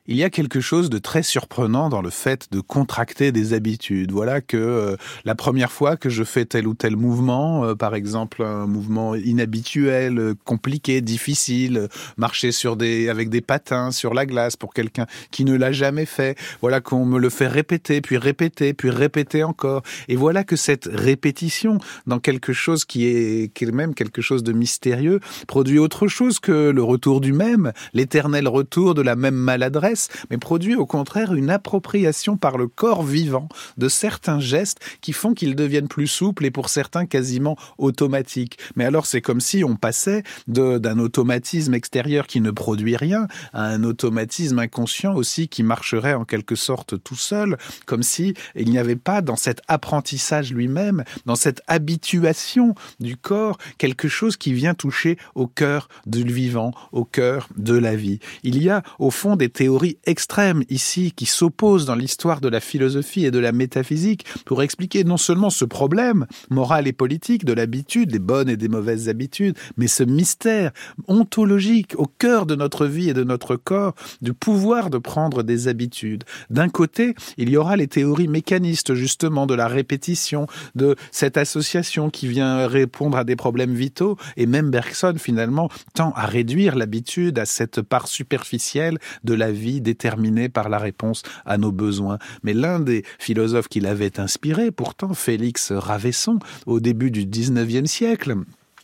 Il 0.08 0.16
y 0.16 0.24
a 0.24 0.30
quelque 0.30 0.62
chose 0.62 0.90
de 0.90 0.98
très 0.98 1.22
surprenant 1.22 1.90
dans 1.90 2.02
le 2.02 2.10
fait 2.10 2.48
de 2.52 2.60
contracter 2.60 3.32
des 3.32 3.54
habitudes. 3.54 4.12
Voilà 4.12 4.42
que 4.42 4.58
euh, 4.58 4.96
la 5.26 5.36
première 5.36 5.72
fois 5.72 5.96
que 5.96 6.10
je 6.10 6.24
fais 6.24 6.46
tel 6.46 6.68
ou 6.68 6.74
tel 6.74 6.96
mouvement, 6.96 7.64
euh, 7.64 7.76
par 7.76 7.94
exemple 7.94 8.42
un 8.42 8.66
mouvement 8.66 9.14
inhabituel, 9.14 10.18
euh, 10.18 10.34
compliqué, 10.44 11.02
difficile, 11.02 11.88
marcher 12.18 12.52
sur 12.52 12.78
des 12.78 13.10
avec 13.10 13.30
des 13.30 13.42
patins 13.42 13.92
sur 13.92 14.16
la 14.16 14.26
glace 14.26 14.56
pour 14.56 14.74
quelqu'un 14.74 15.06
qui 15.30 15.46
ne 15.46 15.56
l'a 15.56 15.72
jamais 15.72 16.08
fait. 16.08 16.36
Voilà 16.62 16.82
qu'on 16.82 17.06
me 17.06 17.20
le 17.20 17.30
fait 17.30 17.48
répéter, 17.48 18.02
puis 18.02 18.18
répéter, 18.18 18.74
puis 18.74 18.90
répéter 18.90 19.44
encore. 19.44 19.84
Et 20.08 20.16
voilà 20.16 20.44
que 20.44 20.56
cette 20.56 20.90
répétition 20.92 21.78
dans 22.08 22.20
quelque 22.20 22.54
chose 22.54 22.86
qui 22.86 23.06
est, 23.06 23.54
qui 23.54 23.66
est 23.66 23.72
même 23.72 23.94
quelque 23.94 24.22
chose 24.22 24.42
de 24.44 24.52
mystérieux 24.52 25.20
produit 25.48 25.78
autre 25.78 26.08
chose 26.08 26.40
que 26.40 26.72
le 26.72 26.84
retour 26.84 27.22
du 27.22 27.34
même, 27.34 27.72
l'éternel 27.94 28.48
retour 28.48 28.96
de 28.96 29.04
la 29.04 29.16
même 29.16 29.36
maladresse 29.36 29.91
mais 30.30 30.38
produit 30.38 30.76
au 30.76 30.86
contraire 30.86 31.34
une 31.34 31.50
appropriation 31.50 32.38
par 32.38 32.58
le 32.58 32.68
corps 32.68 33.04
vivant 33.04 33.48
de 33.78 33.90
certains 33.90 34.40
gestes 34.40 34.80
qui 35.02 35.14
font 35.14 35.34
qu'ils 35.34 35.56
deviennent 35.56 35.88
plus 35.88 36.08
souples 36.08 36.46
et 36.46 36.52
pour 36.52 36.70
certains 36.70 37.06
quasiment 37.06 37.58
automatiques. 37.78 38.58
Mais 38.76 38.86
alors 38.86 39.06
c'est 39.06 39.22
comme 39.22 39.42
si 39.42 39.64
on 39.64 39.76
passait 39.76 40.24
d'un 40.48 41.00
automatisme 41.00 41.74
extérieur 41.74 42.28
qui 42.28 42.42
ne 42.42 42.52
produit 42.52 42.96
rien 42.96 43.28
à 43.54 43.66
un 43.66 43.84
automatisme 43.84 44.60
inconscient 44.60 45.16
aussi 45.16 45.48
qui 45.48 45.64
marcherait 45.64 46.14
en 46.14 46.26
quelque 46.26 46.56
sorte 46.56 47.02
tout 47.04 47.16
seul, 47.16 47.58
comme 47.86 48.04
si 48.04 48.34
il 48.56 48.70
n'y 48.70 48.78
avait 48.78 48.96
pas 48.96 49.22
dans 49.22 49.36
cet 49.36 49.62
apprentissage 49.68 50.54
lui-même, 50.54 51.04
dans 51.26 51.36
cette 51.36 51.62
habituation 51.68 52.76
du 53.00 53.18
corps, 53.18 53.58
quelque 53.78 54.08
chose 54.08 54.38
qui 54.38 54.54
vient 54.54 54.74
toucher 54.74 55.18
au 55.36 55.48
cœur 55.48 55.88
du 56.06 56.24
vivant, 56.24 56.74
au 56.92 57.06
cœur 57.06 57.50
de 57.58 57.76
la 57.76 57.96
vie. 57.96 58.20
Il 58.44 58.62
y 58.62 58.70
a 58.70 58.84
au 59.00 59.12
fond 59.12 59.36
des 59.36 59.50
théories 59.50 59.81
extrême 60.06 60.64
ici 60.70 61.12
qui 61.16 61.26
s'oppose 61.26 61.86
dans 61.86 61.96
l'histoire 61.96 62.42
de 62.42 62.50
la 62.50 62.60
philosophie 62.60 63.26
et 63.26 63.32
de 63.32 63.40
la 63.40 63.52
métaphysique 63.52 64.26
pour 64.46 64.62
expliquer 64.64 65.04
non 65.04 65.18
seulement 65.18 65.50
ce 65.50 65.66
problème 65.66 66.26
moral 66.50 66.88
et 66.88 66.94
politique 66.94 67.46
de 67.46 67.54
l'habitude, 67.54 68.12
des 68.12 68.20
bonnes 68.20 68.50
et 68.50 68.58
des 68.58 68.68
mauvaises 68.68 69.10
habitudes, 69.10 69.58
mais 69.78 69.88
ce 69.88 70.04
mystère 70.04 70.72
ontologique 71.08 71.94
au 71.98 72.06
cœur 72.06 72.46
de 72.46 72.56
notre 72.56 72.86
vie 72.86 73.10
et 73.10 73.14
de 73.14 73.24
notre 73.24 73.56
corps 73.56 73.96
du 74.22 74.34
pouvoir 74.34 74.90
de 74.90 74.98
prendre 74.98 75.44
des 75.44 75.68
habitudes. 75.68 76.24
D'un 76.50 76.70
côté, 76.70 77.16
il 77.38 77.50
y 77.50 77.58
aura 77.58 77.78
les 77.78 77.88
théories 77.88 78.28
mécanistes 78.28 78.94
justement 78.94 79.46
de 79.46 79.56
la 79.56 79.68
répétition, 79.68 80.48
de 80.76 80.96
cette 81.12 81.38
association 81.38 82.10
qui 82.10 82.28
vient 82.28 82.68
répondre 82.68 83.18
à 83.18 83.24
des 83.24 83.36
problèmes 83.36 83.74
vitaux 83.74 84.18
et 84.38 84.46
même 84.46 84.70
Bergson 84.72 85.16
finalement 85.18 85.70
tend 85.94 86.12
à 86.16 86.26
réduire 86.26 86.76
l'habitude 86.76 87.40
à 87.40 87.46
cette 87.46 87.82
part 87.82 88.08
superficielle 88.08 88.98
de 89.24 89.34
la 89.34 89.52
vie 89.52 89.71
déterminée 89.80 90.50
par 90.50 90.68
la 90.68 90.80
réponse 90.80 91.24
à 91.46 91.58
nos 91.58 91.72
besoins. 91.72 92.18
Mais 92.44 92.54
l'un 92.54 92.80
des 92.80 93.06
philosophes 93.20 93.70
qui 93.70 93.80
l'avait 93.80 94.20
inspiré, 94.20 94.72
pourtant 94.72 95.14
Félix 95.14 95.72
Ravesson, 95.72 96.40
au 96.66 96.80
début 96.80 97.12
du 97.12 97.26
XIXe 97.26 97.90
siècle, 97.90 98.36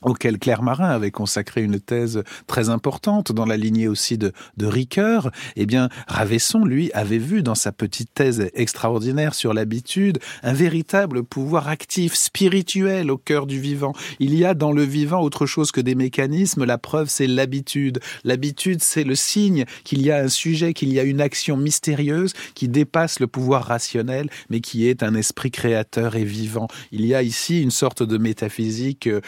auquel 0.02 0.38
Claire 0.40 0.64
Marin 0.64 0.90
avait 0.90 1.12
consacré 1.12 1.64
une 1.64 1.80
thèse 1.80 2.24
très 2.46 2.70
importante 2.70 3.32
dans 3.32 3.46
la 3.46 3.58
lignée 3.58 3.88
aussi 3.88 4.18
de, 4.18 4.32
de 4.58 4.66
Ricoeur, 4.66 5.32
eh 5.56 5.66
bien, 5.66 5.90
Ravesson, 6.08 6.66
lui, 6.66 6.92
avait 6.94 7.18
vu 7.18 7.44
dans 7.44 7.56
sa 7.56 7.72
petite 7.72 8.14
thèse 8.14 8.50
extraordinaire 8.54 9.34
sur 9.34 9.54
l'habitude 9.54 10.20
un 10.44 10.54
véritable 10.54 11.24
pouvoir 11.24 11.68
actif, 11.68 12.14
spirituel 12.16 13.12
au 13.12 13.18
cœur 13.18 13.48
du 13.48 13.60
vivant. 13.60 13.94
Il 14.20 14.36
y 14.36 14.46
a 14.46 14.54
dans 14.54 14.72
le 14.72 14.84
vivant 14.84 15.22
autre 15.22 15.46
chose 15.46 15.72
que 15.72 15.82
des 15.82 15.96
mécanismes. 15.96 16.66
La 16.66 16.78
preuve, 16.78 17.10
c'est 17.10 17.28
l'habitude. 17.28 18.00
L'habitude, 18.24 18.82
c'est 18.82 19.04
le 19.04 19.16
signe 19.16 19.66
qu'il 19.84 20.02
y 20.02 20.12
a 20.12 20.18
un 20.18 20.30
sujet, 20.30 20.74
qu'il 20.74 20.92
y 20.94 21.00
a 21.00 21.04
une 21.04 21.22
action 21.22 21.58
mystérieuse 21.58 22.34
qui 22.56 22.68
dépasse 22.68 23.20
le 23.20 23.28
pouvoir 23.28 23.66
rationnel, 23.66 24.30
mais 24.50 24.60
qui 24.60 24.88
est 24.88 25.04
un 25.04 25.16
esprit 25.16 25.52
créateur 25.52 26.16
et 26.16 26.24
vivant. 26.24 26.68
Il 26.92 27.06
y 27.06 27.16
a 27.16 27.24
ici 27.24 27.62
une 27.62 27.72
sorte 27.72 28.04
de 28.04 28.18
métaphysique 28.18 29.08
euh, 29.08 29.22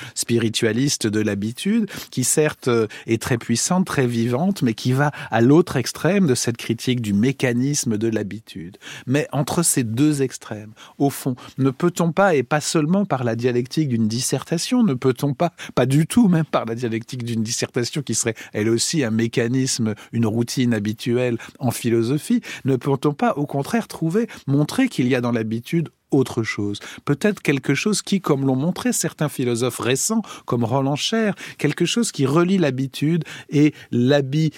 de 0.62 1.20
l'habitude, 1.20 1.90
qui 2.12 2.24
certes 2.24 2.68
euh, 2.68 2.88
est 3.08 3.22
très 3.22 3.38
puissante, 3.38 3.86
très 3.86 4.08
vivante, 4.08 4.62
mais 4.62 4.74
qui 4.74 4.92
va 4.92 5.12
à 5.32 5.42
l'autre 5.42 5.78
extrême 5.78 6.28
de 6.28 6.36
cette 6.36 6.58
critique 6.58 7.02
du 7.02 7.14
mécanisme 7.14 7.98
de 7.98 8.08
l'habitude. 8.08 8.78
Mais 9.08 9.28
entre 9.32 9.64
ces 9.64 9.84
deux 9.84 10.22
extrêmes, 10.22 10.72
au 10.98 11.10
fond, 11.10 11.36
ne 11.58 11.70
peut-on 11.70 12.12
pas, 12.12 12.36
et 12.36 12.44
pas 12.44 12.62
seulement 12.62 13.06
par 13.06 13.24
la 13.24 13.36
dialectique 13.36 13.90
d'une 13.90 14.08
dissertation, 14.08 14.84
ne 14.84 14.94
peut-on 14.94 15.34
pas, 15.34 15.54
pas 15.76 15.86
du 15.86 16.08
tout 16.08 16.28
même 16.28 16.46
par 16.46 16.66
la 16.66 16.76
dialectique 16.76 17.24
d'une 17.24 17.44
dissertation 17.44 18.02
qui 18.02 18.16
serait 18.16 18.36
elle 18.54 18.70
aussi 18.70 19.04
un 19.04 19.12
mécanisme, 19.12 19.96
une 20.12 20.26
routine 20.26 20.74
habituelle 20.74 21.38
en 21.60 21.72
philosophie, 21.72 22.42
ne 22.66 22.76
peut-on 22.76 23.14
pas 23.14 23.34
au 23.38 23.46
contraire 23.46 23.88
trouver, 23.88 24.28
montrer 24.48 24.90
qu'il 24.90 25.08
y 25.08 25.16
a 25.16 25.22
dans 25.22 25.32
l'habitude 25.32 25.90
autre 26.12 26.44
chose, 26.44 26.80
peut-être 27.06 27.42
quelque 27.42 27.76
chose 27.76 28.02
qui, 28.02 28.22
comme 28.22 28.46
l'ont 28.46 28.56
montré 28.56 28.94
certains 28.94 29.30
philosophes 29.30 29.80
récents, 29.80 30.22
comme 30.46 30.64
Roland 30.64 30.96
Cher, 30.96 31.36
quelque 31.58 31.86
chose 31.86 32.12
qui 32.12 32.26
relie 32.26 32.58
l'habitude 32.58 33.24
et 33.50 33.74
l'habit 33.92 34.52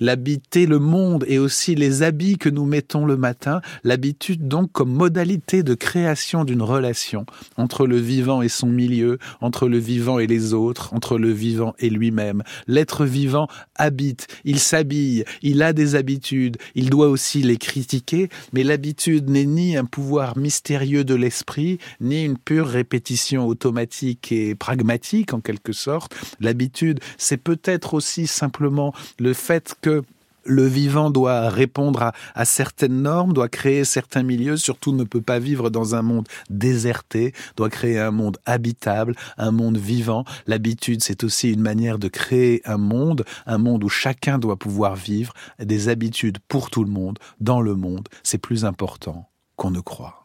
l'habiter 0.00 0.66
le 0.66 0.78
monde 0.78 1.24
et 1.28 1.38
aussi 1.38 1.74
les 1.74 2.02
habits 2.02 2.38
que 2.38 2.48
nous 2.48 2.64
mettons 2.64 3.04
le 3.04 3.16
matin, 3.16 3.60
l'habitude 3.84 4.48
donc 4.48 4.72
comme 4.72 4.92
modalité 4.92 5.62
de 5.62 5.74
création 5.74 6.44
d'une 6.44 6.62
relation 6.62 7.26
entre 7.56 7.86
le 7.86 7.96
vivant 7.96 8.42
et 8.42 8.48
son 8.48 8.68
milieu, 8.68 9.18
entre 9.40 9.68
le 9.68 9.78
vivant 9.78 10.18
et 10.18 10.26
les 10.26 10.54
autres, 10.54 10.92
entre 10.94 11.18
le 11.18 11.30
vivant 11.30 11.74
et 11.78 11.90
lui-même. 11.90 12.42
L'être 12.66 13.04
vivant 13.04 13.48
habite, 13.74 14.26
il 14.44 14.58
s'habille, 14.58 15.24
il 15.42 15.62
a 15.62 15.72
des 15.72 15.94
habitudes, 15.94 16.56
il 16.74 16.90
doit 16.90 17.08
aussi 17.08 17.42
les 17.42 17.56
critiquer, 17.56 18.28
mais 18.52 18.62
l'habitude 18.62 19.28
n'est 19.30 19.46
ni 19.46 19.76
un 19.76 19.84
pouvoir 19.84 20.36
mystérieux 20.38 21.04
de 21.04 21.14
l'esprit, 21.14 21.78
ni 22.00 22.24
une 22.24 22.38
pure 22.38 22.66
répétition 22.66 23.46
automatique 23.46 24.32
et 24.32 24.54
pragmatique 24.54 25.34
en 25.34 25.40
quelque 25.40 25.72
sorte. 25.72 26.14
L'habitude, 26.40 27.00
c'est 27.16 27.36
peut-être 27.36 27.94
aussi 27.94 28.26
simplement 28.26 28.92
le 29.18 29.32
fait 29.48 29.74
que 29.80 30.02
le 30.44 30.66
vivant 30.66 31.10
doit 31.10 31.48
répondre 31.48 32.12
à, 32.34 32.44
certaines 32.44 33.00
normes, 33.00 33.32
doit 33.32 33.48
créer 33.48 33.84
certains 33.84 34.22
milieux, 34.22 34.58
surtout 34.58 34.92
ne 34.92 35.04
peut 35.04 35.22
pas 35.22 35.38
vivre 35.38 35.70
dans 35.70 35.94
un 35.94 36.02
monde 36.02 36.28
déserté, 36.50 37.32
doit 37.56 37.70
créer 37.70 37.98
un 37.98 38.10
monde 38.10 38.36
habitable, 38.44 39.14
un 39.38 39.50
monde 39.50 39.78
vivant. 39.78 40.26
L'habitude, 40.46 41.02
c'est 41.02 41.24
aussi 41.24 41.50
une 41.50 41.62
manière 41.62 41.98
de 41.98 42.08
créer 42.08 42.60
un 42.66 42.76
monde, 42.76 43.24
un 43.46 43.56
monde 43.56 43.84
où 43.84 43.88
chacun 43.88 44.38
doit 44.38 44.56
pouvoir 44.56 44.96
vivre 44.96 45.32
des 45.58 45.88
habitudes 45.88 46.36
pour 46.46 46.68
tout 46.68 46.84
le 46.84 46.90
monde, 46.90 47.18
dans 47.40 47.62
le 47.62 47.74
monde. 47.74 48.06
C'est 48.22 48.36
plus 48.36 48.66
important 48.66 49.30
qu'on 49.56 49.70
ne 49.70 49.80
croit. 49.80 50.17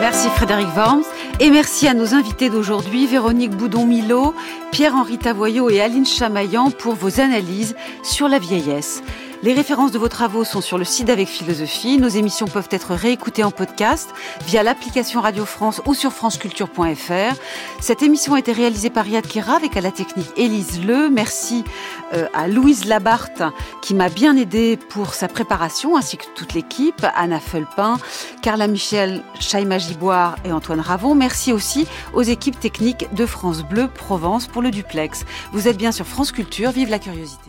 Merci 0.00 0.28
Frédéric 0.28 0.68
Worms 0.76 1.02
et 1.40 1.50
merci 1.50 1.88
à 1.88 1.94
nos 1.94 2.14
invités 2.14 2.50
d'aujourd'hui, 2.50 3.06
Véronique 3.06 3.56
Boudon-Milo, 3.56 4.32
Pierre-Henri 4.70 5.18
Tavoyot 5.18 5.70
et 5.70 5.80
Aline 5.80 6.06
Chamaillan 6.06 6.70
pour 6.70 6.94
vos 6.94 7.20
analyses 7.20 7.74
sur 8.04 8.28
la 8.28 8.38
vieillesse. 8.38 9.02
Les 9.44 9.54
références 9.54 9.92
de 9.92 9.98
vos 10.00 10.08
travaux 10.08 10.42
sont 10.42 10.60
sur 10.60 10.78
le 10.78 10.84
site 10.84 11.06
d'Avec 11.06 11.28
Philosophie. 11.28 11.96
Nos 11.98 12.08
émissions 12.08 12.48
peuvent 12.48 12.68
être 12.72 12.94
réécoutées 12.94 13.44
en 13.44 13.52
podcast 13.52 14.12
via 14.44 14.64
l'application 14.64 15.20
Radio 15.20 15.44
France 15.44 15.80
ou 15.86 15.94
sur 15.94 16.12
franceculture.fr. 16.12 17.36
Cette 17.78 18.02
émission 18.02 18.34
a 18.34 18.40
été 18.40 18.50
réalisée 18.50 18.90
par 18.90 19.06
Yad 19.06 19.24
Kira 19.24 19.54
avec 19.54 19.76
à 19.76 19.80
la 19.80 19.92
technique 19.92 20.26
Élise 20.36 20.84
Le. 20.84 21.08
Merci 21.08 21.62
euh, 22.14 22.26
à 22.34 22.48
Louise 22.48 22.86
Labarthe 22.86 23.44
qui 23.80 23.94
m'a 23.94 24.08
bien 24.08 24.36
aidé 24.36 24.76
pour 24.76 25.14
sa 25.14 25.28
préparation 25.28 25.96
ainsi 25.96 26.16
que 26.16 26.24
toute 26.34 26.54
l'équipe, 26.54 27.06
Anna 27.14 27.38
Felpin, 27.38 27.98
Carla 28.42 28.66
Michel, 28.66 29.22
Chaima 29.38 29.78
Giboire 29.78 30.34
et 30.44 30.50
Antoine 30.50 30.80
Ravon. 30.80 31.14
Merci 31.14 31.52
aussi 31.52 31.86
aux 32.12 32.22
équipes 32.22 32.58
techniques 32.58 33.06
de 33.14 33.24
France 33.24 33.62
Bleu 33.62 33.86
Provence 33.86 34.48
pour 34.48 34.62
le 34.62 34.72
duplex. 34.72 35.24
Vous 35.52 35.68
êtes 35.68 35.76
bien 35.76 35.92
sur 35.92 36.06
France 36.06 36.32
Culture. 36.32 36.72
Vive 36.72 36.90
la 36.90 36.98
curiosité. 36.98 37.47